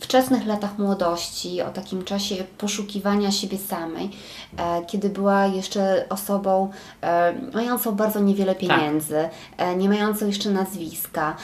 wczesnych 0.00 0.46
latach 0.46 0.78
młodości, 0.78 1.62
o 1.62 1.70
takim 1.70 2.04
czasie 2.04 2.34
poszukiwania 2.58 3.30
siebie 3.30 3.58
samej, 3.58 4.10
e, 4.58 4.84
kiedy 4.86 5.08
była 5.08 5.46
jeszcze 5.46 6.04
osobą 6.08 6.70
e, 7.02 7.34
mającą 7.54 7.92
bardzo 7.92 8.20
niewiele 8.20 8.54
pieniędzy, 8.54 9.28
e, 9.56 9.76
nie 9.76 9.88
mającą 9.88 10.26
jeszcze 10.26 10.50
nazwiska, 10.50 11.36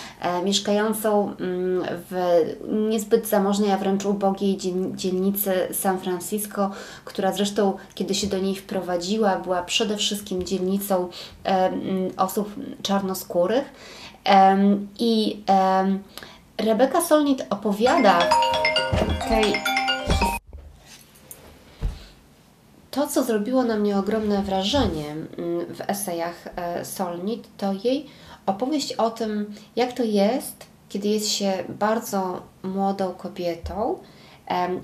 mieszkającą 0.44 1.36
mm, 1.40 1.84
w 2.10 2.42
niezbyt 2.90 3.28
zamożnej, 3.28 3.72
a 3.72 3.76
wręcz 3.76 4.04
ubogiej 4.04 4.56
dziel- 4.56 4.96
dzielnicy 4.96 5.52
San 5.72 5.98
Francisco, 5.98 6.70
która 7.04 7.32
zresztą, 7.32 7.76
kiedy 7.94 8.14
się 8.14 8.26
do 8.26 8.38
niej 8.38 8.56
wprowadziła, 8.56 9.36
była 9.36 9.62
przede 9.62 9.96
wszystkim 9.96 10.42
dzielnicą 10.42 11.08
mm, 11.44 12.10
osób 12.16 12.54
czarnoskórych. 12.82 13.64
I 14.98 15.42
Rebeka 16.58 17.00
Solnit 17.00 17.46
opowiada. 17.50 18.18
Tej 19.28 19.62
to, 22.90 23.06
co 23.06 23.22
zrobiło 23.22 23.62
na 23.62 23.76
mnie 23.76 23.96
ogromne 23.96 24.42
wrażenie 24.42 25.10
mm, 25.10 25.74
w 25.74 25.80
esejach 25.90 26.48
e, 26.56 26.84
Solnit, 26.84 27.48
to 27.56 27.72
jej 27.72 28.06
opowieść 28.46 28.92
o 28.92 29.10
tym, 29.10 29.54
jak 29.76 29.92
to 29.92 30.02
jest, 30.02 30.66
kiedy 30.88 31.08
jest 31.08 31.28
się 31.28 31.52
bardzo 31.68 32.42
młodą 32.62 33.14
kobietą 33.14 33.98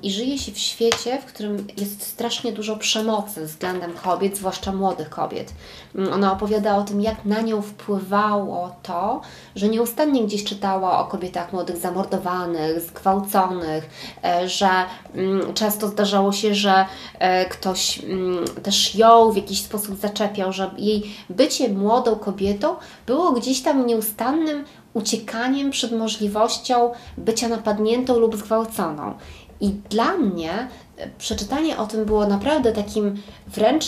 i 0.02 0.10
żyje 0.10 0.38
się 0.38 0.52
w 0.52 0.58
świecie, 0.58 1.18
w 1.18 1.24
którym 1.24 1.66
jest 1.76 2.02
strasznie 2.02 2.52
dużo 2.52 2.76
przemocy 2.76 3.46
względem 3.46 3.92
kobiet, 3.92 4.36
zwłaszcza 4.36 4.72
młodych 4.72 5.10
kobiet. 5.10 5.52
Mm, 5.94 6.12
Ona 6.12 6.32
opowiada 6.32 6.76
o 6.76 6.82
tym, 6.82 7.00
jak 7.00 7.24
na 7.24 7.40
nią 7.40 7.62
wpływało 7.62 8.76
to, 8.82 9.20
że 9.56 9.68
nieustannie 9.68 10.24
gdzieś 10.24 10.44
czytała 10.44 10.98
o 10.98 11.04
kobietach 11.04 11.52
młodych 11.52 11.76
zamordowanych, 11.76 12.80
zgwałconych, 12.80 13.90
e, 14.24 14.48
że 14.48 14.70
mm, 15.14 15.54
często 15.54 15.88
zdarzało 15.88 16.32
się, 16.32 16.54
że 16.54 16.86
e, 17.18 17.44
ktoś 17.44 18.04
mm, 18.04 18.44
też 18.62 18.94
ją 18.94 19.30
w 19.32 19.36
jakiś 19.36 19.62
sposób 19.62 19.96
zaczepiał, 20.00 20.52
że 20.52 20.70
jej 20.78 21.14
bycie 21.30 21.68
młodą 21.68 22.16
kobietą 22.16 22.76
było 23.06 23.32
gdzieś 23.32 23.62
tam 23.62 23.86
nieustannym 23.86 24.64
uciekaniem 24.94 25.70
przed 25.70 25.92
możliwością 25.92 26.92
bycia 27.18 27.48
napadniętą 27.48 28.18
lub 28.18 28.36
zgwałconą. 28.36 29.14
I 29.60 29.68
dla 29.68 30.16
mnie 30.16 30.68
e, 30.96 31.08
przeczytanie 31.18 31.78
o 31.78 31.86
tym 31.86 32.04
było 32.04 32.26
naprawdę 32.26 32.72
takim 32.72 33.22
wręcz 33.46 33.84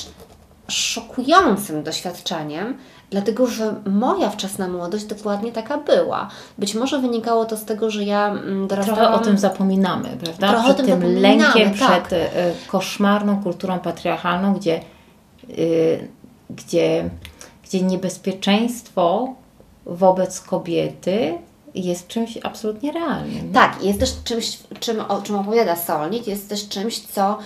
szokującym 0.68 1.82
doświadczeniem, 1.82 2.78
dlatego 3.10 3.46
że 3.46 3.74
moja 3.86 4.30
wczesna 4.30 4.68
młodość 4.68 5.04
dokładnie 5.04 5.52
taka 5.52 5.78
była. 5.78 6.28
Być 6.58 6.74
może 6.74 6.98
wynikało 6.98 7.44
to 7.44 7.56
z 7.56 7.64
tego, 7.64 7.90
że 7.90 8.04
ja 8.04 8.28
mm, 8.28 8.68
dorastałam... 8.68 9.00
Trochę 9.00 9.14
o 9.14 9.24
tym 9.24 9.38
zapominamy, 9.38 10.08
prawda? 10.24 10.48
Trochę 10.48 10.62
o 10.62 10.64
przed 10.64 10.76
tym 10.76 10.86
tym 10.86 10.94
zapominamy, 10.94 11.20
lękiem, 11.20 11.74
tak. 11.78 12.02
przed 12.02 12.12
y, 12.12 12.26
koszmarną 12.66 13.42
kulturą 13.42 13.78
patriarchalną, 13.78 14.54
gdzie, 14.54 14.80
y, 15.58 16.08
gdzie, 16.50 17.10
gdzie 17.64 17.82
niebezpieczeństwo 17.82 19.34
wobec 19.86 20.40
kobiety 20.40 21.38
jest 21.74 22.08
czymś 22.08 22.38
absolutnie 22.42 22.92
realnym. 22.92 23.52
Tak, 23.52 23.84
jest 23.84 24.00
też 24.00 24.10
czymś, 24.24 24.58
czym, 24.80 25.00
o 25.00 25.22
czym 25.22 25.36
opowiada 25.36 25.76
Solnit, 25.76 26.26
jest 26.26 26.48
też 26.48 26.68
czymś, 26.68 27.00
co 27.00 27.38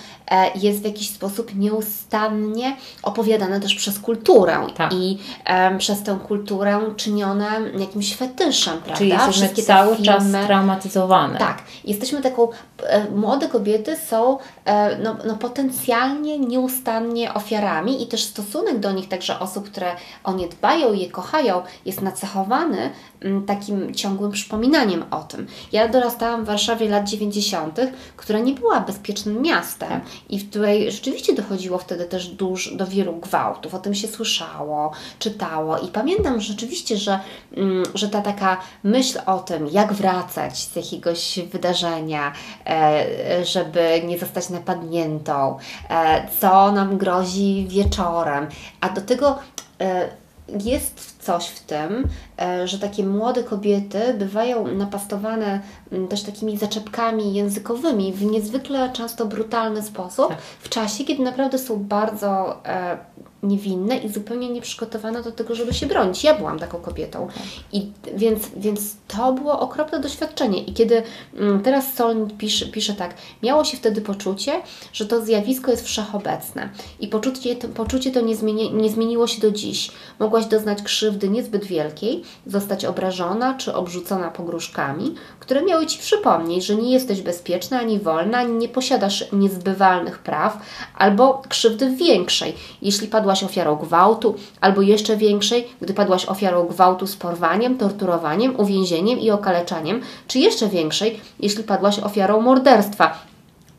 jest 0.55 0.81
w 0.81 0.85
jakiś 0.85 1.11
sposób 1.11 1.55
nieustannie 1.55 2.77
opowiadane 3.03 3.61
też 3.61 3.75
przez 3.75 3.99
kulturę 3.99 4.67
Tak. 4.77 4.93
i 4.95 5.19
em, 5.45 5.79
przez 5.79 6.03
tę 6.03 6.19
kulturę 6.29 6.81
czynione 6.97 7.51
jakimś 7.79 8.17
fetyszem, 8.17 8.79
prawda? 8.79 8.97
Czyli 8.97 9.11
jesteśmy 9.11 9.33
Wszystkie 9.33 9.63
cały 9.63 9.97
czas 10.03 10.23
filmy- 10.23 10.47
traumatyzowane. 10.47 11.39
tak, 11.39 11.63
jesteśmy 11.85 12.23
taką, 12.23 12.49
e, 12.83 13.11
młode 13.11 13.49
kobiety 13.49 13.97
są 13.97 14.39
e, 14.65 14.99
no, 14.99 15.17
no, 15.27 15.35
potencjalnie, 15.37 16.39
nieustannie 16.39 17.35
ofiarami 17.35 18.03
i 18.03 18.07
też 18.07 18.25
stosunek 18.25 18.79
do 18.79 18.93
nich, 18.93 19.09
także 19.09 19.39
osób, 19.41 19.71
które 19.71 19.93
o 20.25 20.33
nie 20.33 20.49
dbają 20.49 20.93
i 20.93 21.01
je 21.01 21.11
kochają, 21.11 21.63
jest 21.85 22.03
nacechowany 22.03 22.91
mm, 23.21 23.47
takim 23.47 23.95
ciągłym 23.95 24.31
przypominaniem 24.33 25.05
o 25.11 25.23
tym. 25.23 25.47
Ja 25.73 25.89
dorastałam 25.89 26.45
w 26.45 26.47
Warszawie 26.47 26.89
lat 26.89 27.09
90 27.09 27.27
90., 27.37 27.81
która 28.17 28.39
nie 28.39 28.53
była 28.55 28.81
bezpiecznym 28.81 29.43
miastem 29.43 29.89
tak. 29.89 30.01
I 30.29 30.39
w 30.39 30.51
której 30.51 30.93
rzeczywiście 30.93 31.35
dochodziło 31.35 31.79
wtedy 31.79 32.05
też 32.05 32.29
do 32.77 32.87
wielu 32.87 33.17
gwałtów. 33.17 33.75
O 33.75 33.79
tym 33.79 33.95
się 33.95 34.09
słyszało, 34.09 34.93
czytało 35.19 35.79
i 35.79 35.89
pamiętam 35.89 36.41
rzeczywiście, 36.41 36.97
że, 36.97 37.21
mm, 37.57 37.85
że 37.95 38.09
ta 38.09 38.23
taka 38.23 38.57
myśl 38.83 39.19
o 39.27 39.39
tym, 39.39 39.67
jak 39.67 39.93
wracać 39.93 40.59
z 40.59 40.77
jakiegoś 40.77 41.39
wydarzenia, 41.53 42.33
e, 42.67 43.45
żeby 43.45 44.03
nie 44.07 44.19
zostać 44.19 44.51
napadniętą, 44.51 45.59
e, 45.91 46.29
co 46.41 46.73
nam 46.73 46.99
grozi 46.99 47.67
wieczorem, 47.69 48.47
a 48.81 48.89
do 48.89 49.01
tego 49.01 49.39
e, 49.81 50.09
jest 50.49 51.16
coś 51.27 51.47
w 51.47 51.61
tym, 51.61 52.09
e, 52.41 52.69
że 52.69 52.79
takie 52.79 53.05
młode 53.05 53.45
kobiety 53.45 54.15
bywają 54.15 54.67
napastowane 54.67 55.61
mm, 55.93 56.09
też 56.09 56.23
takimi 56.23 56.59
zaczepkami 56.59 57.35
językowymi 57.35 58.13
w 58.13 58.23
niezwykle 58.25 58.91
często 58.93 59.27
brutalny 59.27 59.83
sposób, 59.83 60.29
tak. 60.29 60.39
w 60.41 60.69
czasie, 60.69 61.05
kiedy 61.05 61.23
naprawdę 61.23 61.59
są 61.59 61.85
bardzo 61.85 62.61
e, 62.65 62.99
niewinne 63.47 63.97
i 63.97 64.09
zupełnie 64.09 64.49
nieprzygotowane 64.49 65.23
do 65.23 65.33
tego, 65.33 65.55
żeby 65.55 65.75
się 65.75 65.87
bronić. 65.87 66.25
Ja 66.25 66.35
byłam 66.35 66.59
taką 66.59 66.79
kobietą. 66.79 67.29
I 67.73 67.87
więc, 68.15 68.51
więc 68.57 68.97
to 69.09 69.33
było 69.33 69.61
okropne 69.61 70.01
doświadczenie. 70.01 70.63
I 70.63 70.73
kiedy 70.73 71.03
mm, 71.37 71.63
teraz 71.63 71.95
Soln 71.95 72.31
pisze, 72.39 72.67
pisze 72.67 72.95
tak, 72.95 73.15
miało 73.43 73.65
się 73.65 73.77
wtedy 73.77 74.01
poczucie, 74.01 74.53
że 74.93 75.07
to 75.07 75.25
zjawisko 75.25 75.71
jest 75.71 75.85
wszechobecne. 75.85 76.69
I 77.01 77.09
poczucie, 77.09 77.57
to, 77.57 77.69
poczucie 77.69 78.11
to 78.11 78.21
nie, 78.21 78.37
zmieni, 78.37 78.73
nie 78.73 78.91
zmieniło 78.91 79.27
się 79.27 79.41
do 79.41 79.51
dziś. 79.51 79.91
Mogłaś 80.19 80.47
doznać 80.47 80.83
krzywdy 80.83 81.29
niezbyt 81.29 81.65
wielkiej, 81.65 82.23
zostać 82.47 82.85
obrażona 82.85 83.55
czy 83.55 83.75
obrzucona 83.75 84.31
pogróżkami, 84.31 85.15
które 85.41 85.63
miały 85.63 85.87
Ci 85.87 85.99
przypomnieć, 85.99 86.67
że 86.67 86.77
nie 86.77 86.93
jesteś 86.93 87.23
bezpieczna 87.23 87.81
ani 87.81 87.99
wolna, 87.99 88.39
ani 88.39 88.53
nie 88.53 88.69
posiadasz 88.69 89.25
niezbywalnych 89.33 90.19
praw, 90.19 90.59
albo 90.99 91.43
krzywdy 91.49 91.91
większej, 91.91 92.55
jeśli 92.83 93.09
padłaś 93.09 93.36
padłaś 93.37 93.51
ofiarą 93.51 93.77
gwałtu, 93.77 94.35
albo 94.61 94.83
jeszcze 94.83 95.17
większej, 95.17 95.69
gdy 95.81 95.95
padłaś 95.95 96.27
ofiarą 96.27 96.67
gwałtu 96.67 97.07
z 97.07 97.17
porwaniem, 97.17 97.79
torturowaniem, 97.79 98.61
uwięzieniem 98.61 99.19
i 99.19 99.31
okaleczaniem, 99.31 100.01
czy 100.29 100.39
jeszcze 100.39 100.69
większej, 100.69 101.21
jeśli 101.41 101.65
padłaś 101.65 101.99
ofiarą 101.99 102.41
morderstwa. 102.41 103.19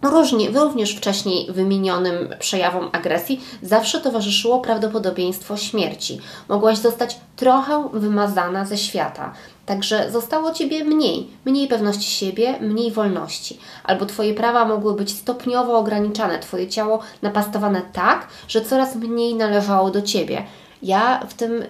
Różnie, 0.02 0.50
również 0.50 0.96
wcześniej 0.96 1.52
wymienionym 1.52 2.30
przejawom 2.40 2.90
agresji 2.92 3.42
zawsze 3.62 4.02
towarzyszyło 4.02 4.60
prawdopodobieństwo 4.60 5.58
śmierci. 5.58 6.20
Mogłaś 6.50 6.78
zostać 6.78 7.18
trochę 7.36 7.90
wymazana 7.94 8.66
ze 8.66 8.78
świata. 8.78 9.34
Także 9.68 10.12
zostało 10.12 10.52
Ciebie 10.52 10.84
mniej, 10.84 11.28
mniej 11.46 11.68
pewności 11.68 12.12
siebie, 12.12 12.60
mniej 12.62 12.92
wolności. 12.92 13.60
Albo 13.84 14.06
Twoje 14.06 14.34
prawa 14.34 14.66
mogły 14.66 14.94
być 14.94 15.18
stopniowo 15.18 15.78
ograniczane, 15.78 16.40
Twoje 16.40 16.68
ciało 16.68 17.00
napastowane 17.22 17.82
tak, 17.94 18.28
że 18.48 18.62
coraz 18.62 18.96
mniej 18.96 19.36
należało 19.36 19.92
do 19.92 20.02
Ciebie. 20.02 20.44
Ja 20.84 21.26
w 21.30 21.34
tym 21.34 21.64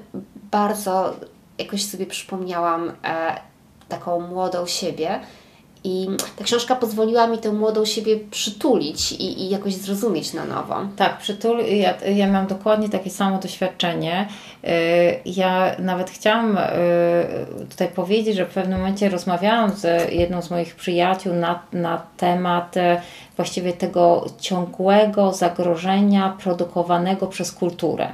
bardzo 0.52 1.16
jakoś 1.58 1.86
sobie 1.86 2.06
przypomniałam 2.06 2.92
e, 3.04 3.40
taką 3.90 4.22
młodą 4.22 4.68
siebie, 4.68 5.20
i 5.88 6.08
ta 6.36 6.44
książka 6.44 6.76
pozwoliła 6.76 7.28
mi 7.28 7.38
tę 7.38 7.54
młodą 7.54 7.86
siebie 7.86 8.20
przytulić 8.32 9.12
i, 9.12 9.42
i 9.42 9.50
jakoś 9.50 9.74
zrozumieć 9.74 10.34
na 10.34 10.46
nowo. 10.46 10.76
Tak, 10.96 11.18
przytul. 11.18 11.58
Ja, 11.60 11.94
ja 12.02 12.28
mam 12.28 12.48
dokładnie 12.48 12.90
takie 12.90 13.10
samo 13.10 13.38
doświadczenie. 13.38 14.28
Y, 14.64 14.70
ja 15.26 15.76
nawet 15.80 16.10
chciałam 16.10 16.58
y, 16.58 16.62
tutaj 17.70 17.88
powiedzieć, 17.88 18.36
że 18.36 18.46
w 18.46 18.50
pewnym 18.50 18.80
momencie 18.80 19.10
rozmawiałam 19.10 19.72
z 19.72 20.12
jedną 20.14 20.42
z 20.42 20.52
moich 20.52 20.76
przyjaciół 20.76 21.34
na, 21.34 21.60
na 21.74 22.02
temat 22.18 22.78
y, 22.78 22.82
właściwie 23.36 23.74
tego 23.74 24.26
ciągłego 24.40 25.34
zagrożenia 25.34 26.38
produkowanego 26.44 27.28
przez 27.28 27.52
kulturę. 27.52 28.08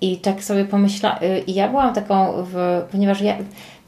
I 0.00 0.16
tak 0.16 0.44
sobie 0.44 0.64
pomyślałam, 0.64 1.18
i 1.46 1.54
ja 1.54 1.68
byłam 1.68 1.94
taką, 1.94 2.44
w, 2.52 2.82
ponieważ 2.90 3.20
ja 3.20 3.36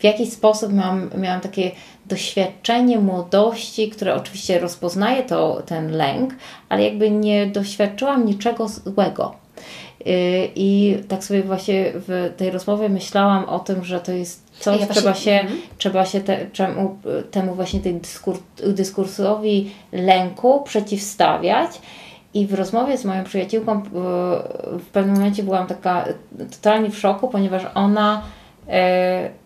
w 0.02 0.04
jakiś 0.04 0.32
sposób 0.32 0.72
miałam, 0.72 1.10
miałam 1.18 1.40
takie 1.40 1.70
doświadczenie 2.12 2.98
młodości, 2.98 3.90
które 3.90 4.14
oczywiście 4.14 4.58
rozpoznaje 4.58 5.22
to, 5.22 5.62
ten 5.66 5.90
lęk, 5.90 6.34
ale 6.68 6.82
jakby 6.82 7.10
nie 7.10 7.46
doświadczyłam 7.46 8.26
niczego 8.26 8.68
złego. 8.68 9.34
Y, 10.06 10.50
I 10.54 10.96
tak 11.08 11.24
sobie 11.24 11.42
właśnie 11.42 11.92
w 11.94 12.32
tej 12.36 12.50
rozmowie 12.50 12.88
myślałam 12.88 13.44
o 13.44 13.58
tym, 13.58 13.84
że 13.84 14.00
to 14.00 14.12
jest 14.12 14.50
coś, 14.60 14.80
ja 14.80 14.86
trzeba 14.86 15.14
się, 15.14 15.30
mm. 15.30 15.52
trzeba 15.78 16.06
się 16.06 16.20
te, 16.20 16.46
czemu, 16.52 16.98
temu 17.30 17.54
właśnie 17.54 17.80
tej 17.80 17.94
dyskur, 17.94 18.38
dyskursowi 18.66 19.70
lęku 19.92 20.62
przeciwstawiać. 20.62 21.70
I 22.34 22.46
w 22.46 22.54
rozmowie 22.54 22.98
z 22.98 23.04
moją 23.04 23.24
przyjaciółką 23.24 23.78
y, 23.78 23.82
w 24.78 24.86
pewnym 24.92 25.14
momencie 25.14 25.42
byłam 25.42 25.66
taka 25.66 26.04
totalnie 26.50 26.90
w 26.90 26.98
szoku, 26.98 27.28
ponieważ 27.28 27.62
ona 27.74 28.22
y, 28.68 29.41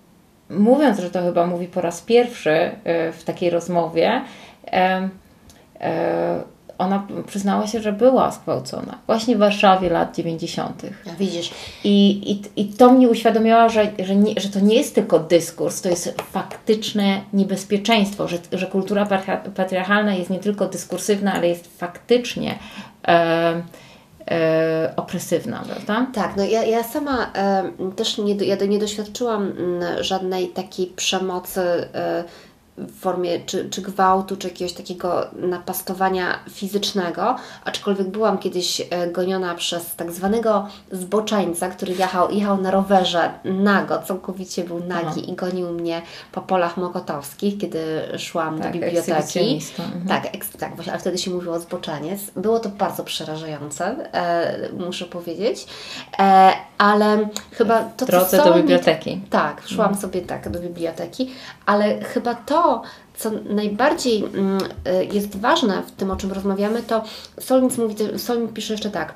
mówiąc, 0.51 0.99
że 0.99 1.11
to 1.11 1.23
chyba 1.23 1.47
mówi 1.47 1.67
po 1.67 1.81
raz 1.81 2.01
pierwszy 2.01 2.51
e, 2.51 3.13
w 3.13 3.25
takiej 3.25 3.51
rozmowie, 3.51 4.23
e, 4.73 5.09
ona 6.79 7.07
przyznała 7.27 7.67
się, 7.67 7.81
że 7.81 7.93
była 7.93 8.31
zgwałcona 8.31 8.99
właśnie 9.07 9.37
w 9.37 9.39
Warszawie 9.39 9.91
lat 9.91 10.17
90. 10.17 10.83
Ja 11.07 11.15
widzisz. 11.19 11.51
I, 11.85 12.11
i, 12.33 12.61
I 12.61 12.67
to 12.67 12.93
mnie 12.93 13.09
uświadomiło, 13.09 13.69
że, 13.69 13.93
że, 14.05 14.17
nie, 14.17 14.41
że 14.41 14.49
to 14.49 14.61
nie 14.61 14.75
jest 14.75 14.95
tylko 14.95 15.19
dyskurs, 15.19 15.83
to 15.83 15.89
jest 15.89 16.23
faktyczne 16.23 17.21
niebezpieczeństwo, 17.33 18.29
że, 18.29 18.39
że 18.53 18.67
kultura 18.67 19.09
patriarchalna 19.57 20.15
jest 20.15 20.31
nie 20.31 20.39
tylko 20.39 20.67
dyskursywna, 20.67 21.33
ale 21.33 21.49
jest 21.49 21.79
faktycznie. 21.79 22.59
E, 23.09 23.63
opresywna, 24.97 25.63
prawda? 25.67 26.07
Tak, 26.15 26.37
no 26.37 26.45
ja, 26.45 26.65
ja 26.65 26.83
sama 26.83 27.33
e, 27.33 27.73
też 27.97 28.19
nie, 28.19 28.35
ja 28.35 28.57
nie 28.67 28.79
doświadczyłam 28.79 29.43
mm, 29.43 30.05
żadnej 30.05 30.49
takiej 30.49 30.87
przemocy 30.87 31.61
e, 31.61 32.25
w 32.79 33.01
formie 33.01 33.41
czy, 33.41 33.71
czy 33.71 33.83
gwałtu, 33.83 34.37
czy 34.37 34.49
jakiegoś 34.49 34.73
takiego 34.73 35.27
napastowania 35.33 36.39
fizycznego, 36.51 37.37
aczkolwiek 37.65 38.09
byłam 38.09 38.39
kiedyś 38.39 38.81
e, 38.91 39.07
goniona 39.11 39.55
przez 39.55 39.97
tak 39.97 40.13
zwanego 40.13 40.69
zboczeńca, 40.93 41.69
który 41.69 41.95
jechał, 41.95 42.31
jechał 42.31 42.61
na 42.61 42.71
rowerze 42.71 43.31
nago, 43.45 44.03
całkowicie 44.03 44.65
był 44.65 44.81
nagi 44.85 45.07
Aha. 45.07 45.21
i 45.27 45.35
gonił 45.35 45.73
mnie 45.73 46.03
po 46.33 46.41
polach 46.43 46.77
mokotowskich, 46.77 47.59
kiedy 47.59 48.03
szłam 48.19 48.59
tak, 48.59 48.67
do 48.67 48.79
biblioteki. 48.79 49.61
Mhm. 49.79 50.07
Tak, 50.09 50.23
tak, 50.59 50.75
właśnie, 50.75 50.93
ale 50.93 51.01
wtedy 51.01 51.19
się 51.19 51.31
mówiło 51.31 51.61
zboczeniec. 51.61 52.21
Było 52.37 52.59
to 52.59 52.69
bardzo 52.69 53.05
przerażające, 53.05 54.13
e, 54.13 54.69
muszę 54.79 55.05
powiedzieć, 55.05 55.67
e, 56.19 56.53
ale 56.79 57.29
chyba 57.53 57.85
to, 57.85 58.07
w 58.07 58.09
drodze 58.09 58.45
do 58.45 58.55
biblioteki. 58.55 59.21
tak, 59.31 59.63
szłam 59.67 59.89
mhm. 59.89 60.01
sobie 60.01 60.21
tak 60.21 60.51
do 60.51 60.61
biblioteki, 60.61 61.31
ale 61.67 62.05
chyba 62.05 62.35
to 62.35 62.66
co 63.17 63.31
najbardziej 63.45 64.25
mm, 64.25 64.59
y, 64.87 65.05
jest 65.13 65.37
ważne 65.37 65.83
w 65.83 65.91
tym, 65.91 66.11
o 66.11 66.17
czym 66.17 66.33
rozmawiamy, 66.33 66.83
to 66.83 67.03
Solnic, 67.41 67.79
mówi, 67.79 67.95
Solnic 68.19 68.53
pisze 68.53 68.75
jeszcze 68.75 68.91
tak. 68.91 69.15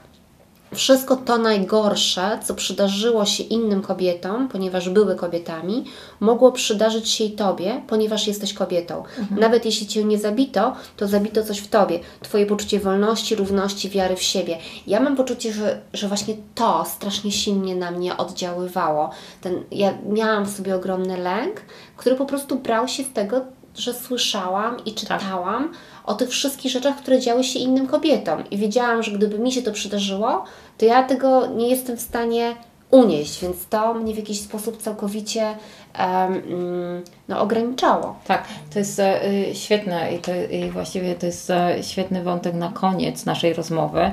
Wszystko 0.74 1.16
to 1.16 1.38
najgorsze, 1.38 2.38
co 2.44 2.54
przydarzyło 2.54 3.24
się 3.24 3.42
innym 3.42 3.82
kobietom, 3.82 4.48
ponieważ 4.48 4.88
były 4.88 5.16
kobietami, 5.16 5.84
mogło 6.20 6.52
przydarzyć 6.52 7.08
się 7.08 7.24
i 7.24 7.32
Tobie, 7.32 7.82
ponieważ 7.86 8.26
jesteś 8.26 8.54
kobietą. 8.54 9.04
Mhm. 9.18 9.40
Nawet 9.40 9.64
jeśli 9.64 9.86
Cię 9.86 10.04
nie 10.04 10.18
zabito, 10.18 10.76
to 10.96 11.08
zabito 11.08 11.44
coś 11.44 11.58
w 11.58 11.68
Tobie. 11.68 12.00
Twoje 12.22 12.46
poczucie 12.46 12.80
wolności, 12.80 13.36
równości, 13.36 13.90
wiary 13.90 14.16
w 14.16 14.22
siebie. 14.22 14.58
Ja 14.86 15.00
mam 15.00 15.16
poczucie, 15.16 15.52
że, 15.52 15.80
że 15.92 16.08
właśnie 16.08 16.34
to 16.54 16.84
strasznie 16.84 17.32
silnie 17.32 17.76
na 17.76 17.90
mnie 17.90 18.16
oddziaływało. 18.16 19.10
Ten, 19.40 19.64
ja 19.70 19.94
miałam 20.08 20.44
w 20.44 20.50
sobie 20.50 20.76
ogromny 20.76 21.16
lęk, 21.16 21.60
który 21.96 22.16
po 22.16 22.26
prostu 22.26 22.58
brał 22.58 22.88
się 22.88 23.04
z 23.04 23.12
tego, 23.12 23.40
że 23.74 23.94
słyszałam 23.94 24.84
i 24.84 24.94
czytałam 24.94 25.68
tak. 25.68 25.78
O 26.04 26.14
tych 26.14 26.28
wszystkich 26.30 26.72
rzeczach, 26.72 26.96
które 26.96 27.20
działy 27.20 27.44
się 27.44 27.58
innym 27.58 27.86
kobietom. 27.86 28.50
I 28.50 28.56
wiedziałam, 28.56 29.02
że 29.02 29.10
gdyby 29.12 29.38
mi 29.38 29.52
się 29.52 29.62
to 29.62 29.72
przydarzyło, 29.72 30.44
to 30.78 30.84
ja 30.84 31.02
tego 31.02 31.46
nie 31.46 31.68
jestem 31.68 31.96
w 31.96 32.00
stanie 32.00 32.54
unieść, 32.90 33.42
więc 33.42 33.66
to 33.66 33.94
mnie 33.94 34.14
w 34.14 34.16
jakiś 34.16 34.40
sposób 34.40 34.82
całkowicie 34.82 35.54
um, 35.98 36.42
no, 37.28 37.40
ograniczało. 37.40 38.18
Tak, 38.26 38.44
to 38.72 38.78
jest 38.78 39.00
e, 39.00 39.20
świetne 39.52 40.14
i, 40.14 40.18
to, 40.18 40.30
i 40.50 40.70
właściwie 40.70 41.14
to 41.14 41.26
jest 41.26 41.50
e, 41.50 41.82
świetny 41.82 42.22
wątek 42.22 42.54
na 42.54 42.68
koniec 42.68 43.26
naszej 43.26 43.54
rozmowy. 43.54 44.00
E, 44.00 44.12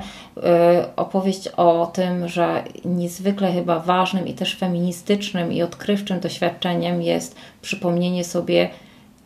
opowieść 0.96 1.48
o 1.48 1.90
tym, 1.92 2.28
że 2.28 2.64
niezwykle 2.84 3.52
chyba 3.52 3.78
ważnym 3.80 4.26
i 4.26 4.34
też 4.34 4.56
feministycznym 4.56 5.52
i 5.52 5.62
odkrywczym 5.62 6.20
doświadczeniem 6.20 7.02
jest 7.02 7.34
przypomnienie 7.62 8.24
sobie 8.24 8.70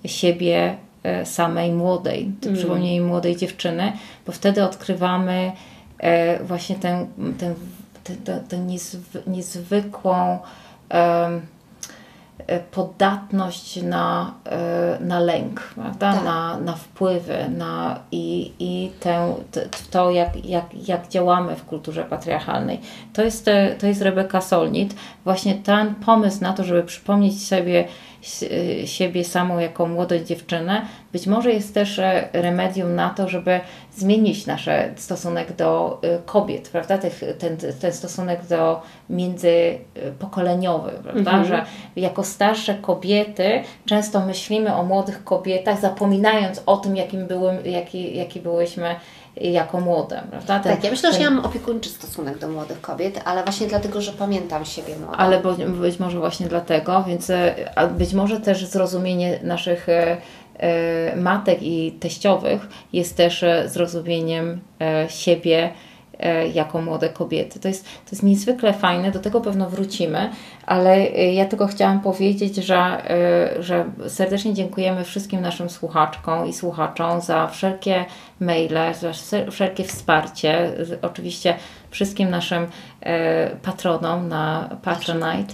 siebie 0.05 0.77
samej 1.24 1.72
młodej, 1.72 2.32
mm. 2.42 2.57
przypomnienie 2.57 3.00
młodej 3.00 3.36
dziewczyny, 3.36 3.92
bo 4.26 4.32
wtedy 4.32 4.64
odkrywamy 4.64 5.53
e, 5.98 6.44
właśnie 6.44 6.76
tę, 6.76 7.07
tę, 7.38 7.55
tę, 8.24 8.40
tę 8.48 8.59
niezwykłą 9.26 10.38
podatność 12.70 13.82
na, 13.82 14.34
na 15.00 15.20
lęk, 15.20 15.61
prawda? 15.74 16.12
Tak. 16.12 16.24
Na, 16.24 16.57
na 16.57 16.72
wpływy 16.72 17.36
na, 17.57 17.98
i, 18.12 18.53
i 18.59 18.90
tę, 19.00 19.34
to, 19.90 20.11
jak, 20.11 20.46
jak, 20.46 20.88
jak 20.88 21.09
działamy 21.09 21.57
w 21.57 21.64
kulturze 21.64 22.05
patriarchalnej. 22.05 22.80
To 23.12 23.22
jest, 23.22 23.50
to 23.78 23.86
jest 23.86 24.03
Rebeka 24.03 24.40
Solnit. 24.40 24.94
Właśnie 25.24 25.55
ten 25.55 25.94
pomysł 25.94 26.42
na 26.42 26.53
to, 26.53 26.64
żeby 26.64 26.82
przypomnieć 26.82 27.46
sobie 27.46 27.84
siebie 28.85 29.25
samą 29.25 29.59
jako 29.59 29.87
młodą 29.87 30.18
dziewczynę, 30.18 30.83
być 31.12 31.27
może 31.27 31.53
jest 31.53 31.75
też 31.75 31.99
e, 31.99 32.29
remedium 32.33 32.95
na 32.95 33.11
to, 33.11 33.29
żeby 33.29 33.61
zmienić 33.97 34.47
nasz 34.47 34.68
stosunek 34.97 35.57
do 35.57 36.01
e, 36.03 36.18
kobiet, 36.27 36.68
prawda? 36.68 36.99
Ten, 37.39 37.57
ten 37.81 37.93
stosunek 37.93 38.47
do 38.47 38.83
międzypokoleniowy, 39.11 40.91
prawda? 41.03 41.31
Mhm. 41.31 41.45
Że 41.45 41.64
jako 41.97 42.25
starsze 42.25 42.75
kobiety 42.75 43.62
często 43.87 44.27
myślimy 44.27 44.75
o 44.75 44.83
młodych 44.83 45.25
kobietach, 45.25 45.81
zapominając 45.81 46.62
o 46.66 46.77
tym, 46.77 46.97
jakim 46.97 47.27
były, 47.27 47.59
jaki, 47.64 48.16
jaki 48.16 48.41
byłyśmy 48.41 48.97
jako 49.37 49.80
młode, 49.80 50.22
prawda? 50.30 50.61
Ten, 50.61 50.72
tak, 50.72 50.85
ja 50.85 50.91
myślę, 50.91 51.11
ten... 51.11 51.18
że 51.18 51.24
ja 51.24 51.30
mam 51.30 51.45
opiekuńczy 51.45 51.91
stosunek 51.91 52.39
do 52.39 52.49
młodych 52.49 52.80
kobiet, 52.80 53.20
ale 53.24 53.43
właśnie 53.43 53.66
dlatego, 53.66 54.01
że 54.01 54.12
pamiętam 54.12 54.64
siebie 54.64 54.97
młodą. 54.97 55.16
Ale 55.16 55.41
bo, 55.41 55.55
być 55.55 55.99
może 55.99 56.18
właśnie 56.18 56.47
dlatego, 56.47 57.05
więc 57.07 57.30
e, 57.30 57.55
być 57.99 58.12
może 58.12 58.41
też 58.41 58.64
zrozumienie 58.64 59.39
naszych 59.43 59.89
e, 59.89 60.16
e, 60.59 61.16
matek 61.16 61.62
i 61.62 61.93
teściowych 61.93 62.68
jest 62.93 63.16
też 63.16 63.45
zrozumieniem 63.66 64.61
siebie, 65.09 65.72
jako 66.55 66.83
młode 66.83 67.09
kobiety. 67.09 67.61
To 67.61 67.68
jest, 67.68 67.85
to 67.85 68.11
jest 68.12 68.23
niezwykle 68.23 68.73
fajne, 68.73 69.11
do 69.11 69.18
tego 69.18 69.41
pewno 69.41 69.70
wrócimy, 69.70 70.31
ale 70.66 70.95
e, 70.95 71.33
ja 71.33 71.45
tylko 71.45 71.66
chciałam 71.66 72.01
powiedzieć, 72.01 72.57
że, 72.57 72.77
e, 72.77 73.62
że 73.62 73.85
serdecznie 74.09 74.55
dziękujemy 74.55 75.05
wszystkim 75.05 75.41
naszym 75.41 75.70
słuchaczkom 75.70 76.47
i 76.47 76.53
słuchaczom 76.53 77.20
za 77.20 77.47
wszelkie 77.47 78.05
maile, 78.41 78.95
za 79.01 79.12
wszelkie 79.51 79.85
wsparcie. 79.85 80.73
Oczywiście 81.03 81.55
wszystkim 81.91 82.31
naszym 82.31 82.66
patronom 83.62 84.29
na 84.29 84.68
patronite.pl. 84.83 85.53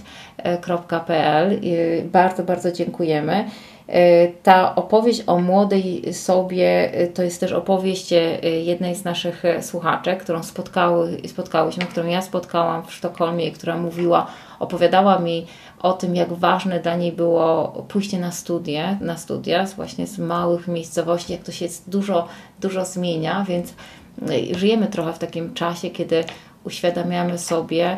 Bardzo, 2.11 2.43
bardzo 2.43 2.71
dziękujemy. 2.71 3.45
E, 3.89 4.27
ta 4.27 4.75
opowieść 4.75 5.23
o 5.27 5.39
młodej 5.39 6.13
sobie 6.13 6.93
e, 6.93 7.07
to 7.07 7.23
jest 7.23 7.39
też 7.39 7.51
opowieść 7.51 8.13
e, 8.13 8.39
jednej 8.43 8.95
z 8.95 9.03
naszych 9.03 9.43
słuchaczek, 9.61 10.23
którą 10.23 10.43
spotkały, 10.43 11.17
spotkałyśmy, 11.27 11.85
którą 11.85 12.07
ja 12.07 12.21
spotkałam 12.21 12.85
w 12.85 12.93
Sztokholmie, 12.93 13.51
która 13.51 13.77
mówiła, 13.77 14.27
opowiadała 14.59 15.19
mi 15.19 15.45
o 15.79 15.93
tym, 15.93 16.15
jak 16.15 16.33
ważne 16.33 16.79
dla 16.79 16.95
niej 16.95 17.11
było 17.11 17.67
pójście 17.87 18.19
na 18.19 18.31
studia, 18.31 18.97
na 19.01 19.17
studia 19.17 19.65
właśnie 19.75 20.07
z 20.07 20.17
małych 20.17 20.67
miejscowości, 20.67 21.33
jak 21.33 21.43
to 21.43 21.51
się 21.51 21.65
dużo, 21.87 22.27
dużo 22.61 22.85
zmienia, 22.85 23.45
więc 23.47 23.73
żyjemy 24.51 24.87
trochę 24.87 25.13
w 25.13 25.19
takim 25.19 25.53
czasie, 25.53 25.89
kiedy 25.89 26.23
uświadamiamy 26.63 27.37
sobie, 27.37 27.97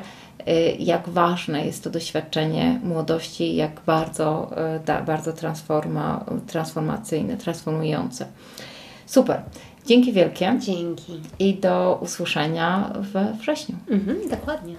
jak 0.79 1.09
ważne 1.09 1.65
jest 1.65 1.83
to 1.83 1.89
doświadczenie 1.89 2.79
młodości, 2.83 3.55
jak 3.55 3.81
bardzo, 3.85 4.51
y, 5.01 5.05
bardzo 5.05 5.33
transforma, 5.33 6.25
transformacyjne, 6.47 7.37
transformujące. 7.37 8.25
Super. 9.05 9.41
Dzięki 9.85 10.13
wielkie. 10.13 10.55
Dzięki. 10.59 11.19
I 11.39 11.53
do 11.53 11.99
usłyszenia 12.01 12.93
we 12.99 13.33
wrześniu. 13.39 13.75
Mhm, 13.89 14.29
dokładnie. 14.29 14.75